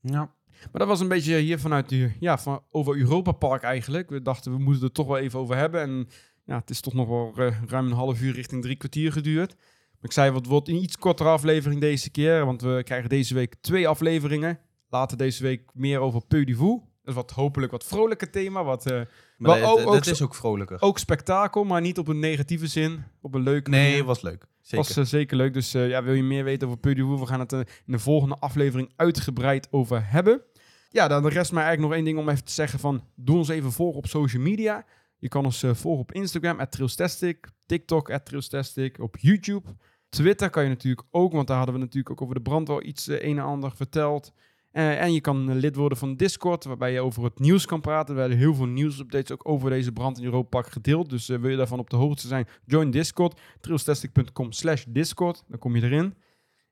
ja. 0.00 0.34
Maar 0.62 0.80
dat 0.80 0.88
was 0.88 1.00
een 1.00 1.08
beetje 1.08 1.36
hier 1.36 1.58
vanuit 1.58 1.88
de, 1.88 2.12
ja, 2.20 2.38
van, 2.38 2.62
over 2.70 2.96
Europa 2.96 3.32
Park 3.32 3.62
eigenlijk. 3.62 4.10
We 4.10 4.22
dachten 4.22 4.52
we 4.52 4.58
moeten 4.58 4.82
het 4.84 4.94
toch 4.94 5.06
wel 5.06 5.18
even 5.18 5.38
over 5.38 5.56
hebben. 5.56 5.80
En 5.80 6.08
ja, 6.44 6.56
het 6.58 6.70
is 6.70 6.80
toch 6.80 6.94
nog 6.94 7.08
wel 7.08 7.32
eh, 7.36 7.62
ruim 7.68 7.86
een 7.86 7.92
half 7.92 8.20
uur 8.20 8.32
richting 8.34 8.62
drie 8.62 8.76
kwartier 8.76 9.12
geduurd. 9.12 9.54
Maar 9.56 10.10
ik 10.10 10.12
zei, 10.12 10.30
wat 10.30 10.46
wordt 10.46 10.68
een 10.68 10.82
iets 10.82 10.96
kortere 10.98 11.28
aflevering 11.28 11.80
deze 11.80 12.10
keer. 12.10 12.44
Want 12.44 12.62
we 12.62 12.82
krijgen 12.84 13.08
deze 13.08 13.34
week 13.34 13.54
twee 13.60 13.88
afleveringen. 13.88 14.58
Later 14.88 15.16
deze 15.16 15.42
week 15.42 15.70
meer 15.74 15.98
over 16.00 16.26
Peu 16.26 16.44
du. 16.44 16.54
Dat 16.56 16.80
is 17.04 17.14
wat 17.14 17.30
hopelijk 17.30 17.72
wat 17.72 17.84
vrolijker 17.84 18.30
thema. 18.30 18.64
Wat, 18.64 18.86
eh, 18.86 19.00
Maar 19.36 19.60
Wel, 19.60 19.76
het, 19.76 19.86
ook- 19.86 19.94
het 19.94 20.06
is 20.06 20.22
ook 20.22 20.34
vrolijker. 20.34 20.80
ook 20.80 20.98
spektakel, 20.98 21.64
maar 21.64 21.80
niet 21.80 21.98
op 21.98 22.08
een 22.08 22.18
negatieve 22.18 22.66
zin. 22.66 23.04
Op 23.20 23.34
een 23.34 23.42
leuke 23.42 23.70
nee, 23.70 23.88
manier. 23.88 24.04
was 24.04 24.22
leuk. 24.22 24.46
Zeker. 24.60 24.86
was 24.86 24.96
eh, 24.96 25.04
zeker 25.04 25.36
leuk. 25.36 25.54
Dus 25.54 25.72
ja, 25.72 26.02
wil 26.02 26.14
je 26.14 26.22
meer 26.22 26.44
weten 26.44 26.66
over 26.68 26.80
Peu 26.80 26.94
du? 26.94 27.04
We 27.04 27.26
gaan 27.26 27.40
het 27.40 27.52
in 27.52 27.64
de 27.84 27.98
volgende 27.98 28.36
aflevering 28.38 28.92
uitgebreid 28.96 29.68
over 29.70 30.10
hebben. 30.10 30.42
Ja, 30.90 31.08
dan 31.08 31.26
rest 31.26 31.52
mij 31.52 31.62
eigenlijk 31.64 31.80
nog 31.80 31.92
één 31.92 32.04
ding 32.04 32.18
om 32.18 32.28
even 32.28 32.44
te 32.44 32.52
zeggen 32.52 32.78
van... 32.78 33.04
Doe 33.14 33.36
ons 33.36 33.48
even 33.48 33.72
volgen 33.72 33.98
op 33.98 34.06
social 34.06 34.42
media. 34.42 34.84
Je 35.22 35.28
kan 35.28 35.44
ons 35.44 35.62
eh, 35.62 35.74
volgen 35.74 36.00
op 36.00 36.12
Instagram, 36.12 36.68
@trailstastic, 36.68 37.50
TikTok, 37.66 38.10
@trailstastic, 38.10 38.98
op 38.98 39.16
YouTube. 39.18 39.68
Twitter 40.08 40.50
kan 40.50 40.62
je 40.62 40.68
natuurlijk 40.68 41.06
ook, 41.10 41.32
want 41.32 41.46
daar 41.46 41.56
hadden 41.56 41.74
we 41.74 41.80
natuurlijk 41.80 42.10
ook 42.10 42.22
over 42.22 42.34
de 42.34 42.42
brand 42.42 42.68
wel 42.68 42.82
iets 42.82 43.08
eh, 43.08 43.28
een 43.28 43.38
en 43.38 43.44
ander 43.44 43.76
verteld. 43.76 44.32
Eh, 44.70 45.00
en 45.00 45.12
je 45.12 45.20
kan 45.20 45.54
lid 45.54 45.76
worden 45.76 45.98
van 45.98 46.16
Discord, 46.16 46.64
waarbij 46.64 46.92
je 46.92 47.00
over 47.00 47.24
het 47.24 47.38
nieuws 47.38 47.66
kan 47.66 47.80
praten. 47.80 48.14
We 48.14 48.20
hebben 48.20 48.38
heel 48.38 48.54
veel 48.54 48.66
nieuwsupdates 48.66 49.32
ook 49.32 49.48
over 49.48 49.70
deze 49.70 49.92
brand 49.92 50.18
in 50.18 50.24
Europa 50.24 50.62
gedeeld. 50.62 51.10
Dus 51.10 51.26
wil 51.26 51.48
je 51.48 51.56
daarvan 51.56 51.78
op 51.78 51.90
de 51.90 51.96
hoogte 51.96 52.26
zijn, 52.26 52.46
join 52.64 52.90
Discord. 52.90 53.40
trailstastic.com 53.60 54.52
slash 54.52 54.84
Discord, 54.88 55.44
dan 55.48 55.58
kom 55.58 55.76
je 55.76 55.82
erin. 55.82 56.14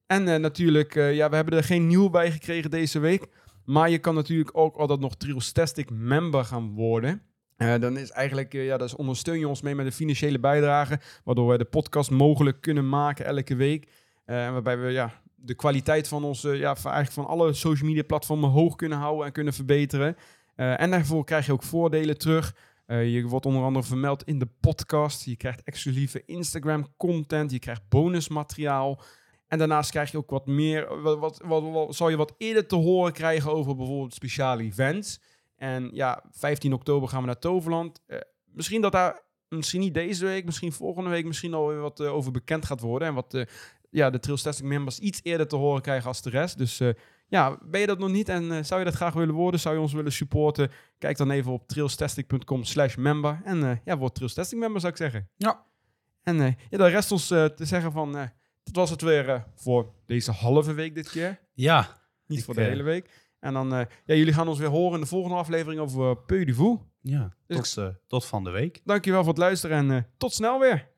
En 0.07 0.41
natuurlijk, 0.41 0.95
ja, 0.95 1.29
we 1.29 1.37
hebben 1.37 1.57
er 1.57 1.65
geen 1.65 1.87
nieuw 1.87 2.11
bij 2.11 2.31
gekregen 2.31 2.71
deze 2.71 2.99
week. 2.99 3.27
Maar 3.65 3.91
je 3.91 3.99
kan 3.99 4.15
natuurlijk 4.15 4.51
ook 4.53 4.77
altijd 4.77 5.01
nog 5.01 5.17
Trailstastic 5.17 5.91
member 5.91 6.45
gaan 6.45 6.75
worden. 6.75 7.23
Eh, 7.61 7.75
dan 7.81 7.97
is 7.97 8.11
eigenlijk, 8.11 8.55
eh, 8.55 8.65
ja, 8.65 8.77
dus 8.77 8.95
ondersteun 8.97 9.39
je 9.39 9.49
ons 9.49 9.63
mee 9.63 9.75
met 9.75 9.87
een 9.87 9.93
financiële 9.93 10.39
bijdrage. 10.39 11.01
Waardoor 11.25 11.47
wij 11.49 11.57
de 11.59 11.65
podcast 11.65 12.11
mogelijk 12.11 12.61
kunnen 12.61 12.89
maken 12.89 13.25
elke 13.25 13.55
week. 13.55 13.89
En 14.25 14.53
waarbij 14.53 14.79
we 14.79 14.91
ja, 14.91 15.23
de 15.35 15.55
kwaliteit 15.55 16.09
van 16.09 16.25
onze, 16.25 16.49
ja, 16.49 16.75
eigenlijk 16.75 17.13
van 17.13 17.27
alle 17.27 17.53
social 17.53 17.89
media 17.89 18.03
platformen 18.03 18.51
hoog 18.51 18.77
kunnen 18.77 18.99
houden 18.99 19.27
en 19.27 19.33
kunnen 19.33 19.53
verbeteren. 19.53 20.17
En 20.55 20.91
daarvoor 20.91 21.25
krijg 21.25 21.47
je 21.47 21.53
ook 21.53 21.63
voordelen 21.63 22.19
terug. 22.19 22.55
Je 22.87 23.25
wordt 23.27 23.47
onder 23.47 23.63
andere 23.63 23.87
vermeld 23.87 24.25
in 24.25 24.39
de 24.39 24.49
podcast. 24.61 25.25
Je 25.25 25.37
krijgt 25.37 25.63
exclusieve 25.65 26.23
Instagram 26.27 26.87
content. 26.97 27.51
Je 27.51 27.59
krijgt 27.59 27.83
bonusmateriaal. 27.89 29.01
En 29.49 29.59
daarnaast 29.59 29.91
krijg 29.91 30.11
je 30.11 30.17
ook 30.19 30.31
wat 30.31 30.47
meer, 30.47 31.01
wat, 31.03 31.19
wat, 31.19 31.41
wat, 31.45 31.63
wat- 31.63 31.95
zal 31.95 32.09
je 32.09 32.17
wat 32.17 32.35
eerder 32.39 32.67
te 32.67 32.77
horen 32.77 33.13
krijgen 33.13 33.51
over 33.53 33.77
bijvoorbeeld 33.77 34.15
speciale 34.15 34.63
events. 34.63 35.21
En 35.61 35.91
ja, 35.93 36.23
15 36.31 36.73
oktober 36.73 37.09
gaan 37.09 37.21
we 37.21 37.27
naar 37.27 37.39
Toverland. 37.39 38.03
Eh, 38.07 38.19
misschien 38.45 38.81
dat 38.81 38.93
daar, 38.93 39.21
misschien 39.49 39.81
niet 39.81 39.95
deze 39.95 40.25
week, 40.25 40.45
misschien 40.45 40.73
volgende 40.73 41.11
week, 41.11 41.25
misschien 41.25 41.55
alweer 41.55 41.81
wat 41.81 42.01
eh, 42.01 42.15
over 42.15 42.33
bekend 42.33 42.67
gaat 42.67 42.81
worden. 42.81 43.09
En 43.09 43.15
wat 43.15 43.35
eh, 43.35 43.47
ja, 43.91 44.11
de 44.11 44.19
Trails 44.19 44.43
Testing 44.43 44.69
members 44.69 44.99
iets 44.99 45.21
eerder 45.23 45.49
te 45.49 45.57
horen 45.57 45.83
krijgen 45.83 46.09
als 46.09 46.23
de 46.23 46.31
rest. 46.31 46.59
Dus 46.59 46.81
ja, 47.29 47.59
ben 47.65 47.81
je 47.81 47.87
dat 47.87 47.99
nog 47.99 48.11
niet 48.11 48.29
en 48.29 48.67
zou 48.67 48.81
je 48.81 48.87
dat 48.87 48.95
graag 48.95 49.13
willen 49.13 49.35
worden? 49.35 49.61
Zou 49.61 49.75
je 49.75 49.81
ons 49.81 49.93
willen 49.93 50.13
supporten? 50.13 50.71
Kijk 50.99 51.17
dan 51.17 51.31
even 51.31 51.53
op 51.53 51.69
trailstesting.com 51.69 52.65
slash 52.65 52.97
member. 52.97 53.41
En 53.45 53.81
ja, 53.85 53.99
word 53.99 54.15
Trails 54.15 54.35
Testing 54.35 54.61
member 54.61 54.81
zou 54.81 54.93
ik 54.93 54.99
zeggen. 54.99 55.29
Ja. 55.37 55.65
En 56.23 56.37
ja, 56.71 56.79
dan 56.79 56.89
rest 56.89 57.13
ons 57.13 57.27
te 57.27 57.53
zeggen 57.57 57.93
van, 57.93 58.13
dat 58.63 58.75
was 58.75 58.91
het 58.91 59.03
weer 59.03 59.47
voor 59.55 59.95
deze 60.07 60.31
halve 60.31 60.73
week 60.73 60.95
dit 60.95 61.11
keer. 61.11 61.41
Ja, 61.53 62.01
Niet 62.27 62.45
voor 62.45 62.55
de 62.55 62.61
hele 62.61 62.83
week. 62.83 63.30
En 63.41 63.53
dan, 63.53 63.75
eh, 63.75 63.87
ja, 64.05 64.15
jullie 64.15 64.33
gaan 64.33 64.49
ons 64.49 64.59
weer 64.59 64.69
horen 64.69 64.95
in 64.95 65.01
de 65.01 65.07
volgende 65.07 65.37
aflevering 65.37 65.81
over 65.81 66.11
uh, 66.11 66.17
Peu 66.27 66.45
du 66.45 66.55
Fou. 66.55 66.79
ja. 67.01 67.35
Dus 67.47 67.75
Tot, 67.75 67.85
eh, 67.85 67.91
tot 68.07 68.27
van 68.27 68.45
de 68.45 68.51
week. 68.51 68.81
Dankjewel 68.85 69.21
voor 69.21 69.29
het 69.33 69.39
luisteren 69.39 69.77
en 69.77 69.91
eh, 69.97 70.03
tot 70.17 70.33
snel 70.33 70.59
weer. 70.59 70.89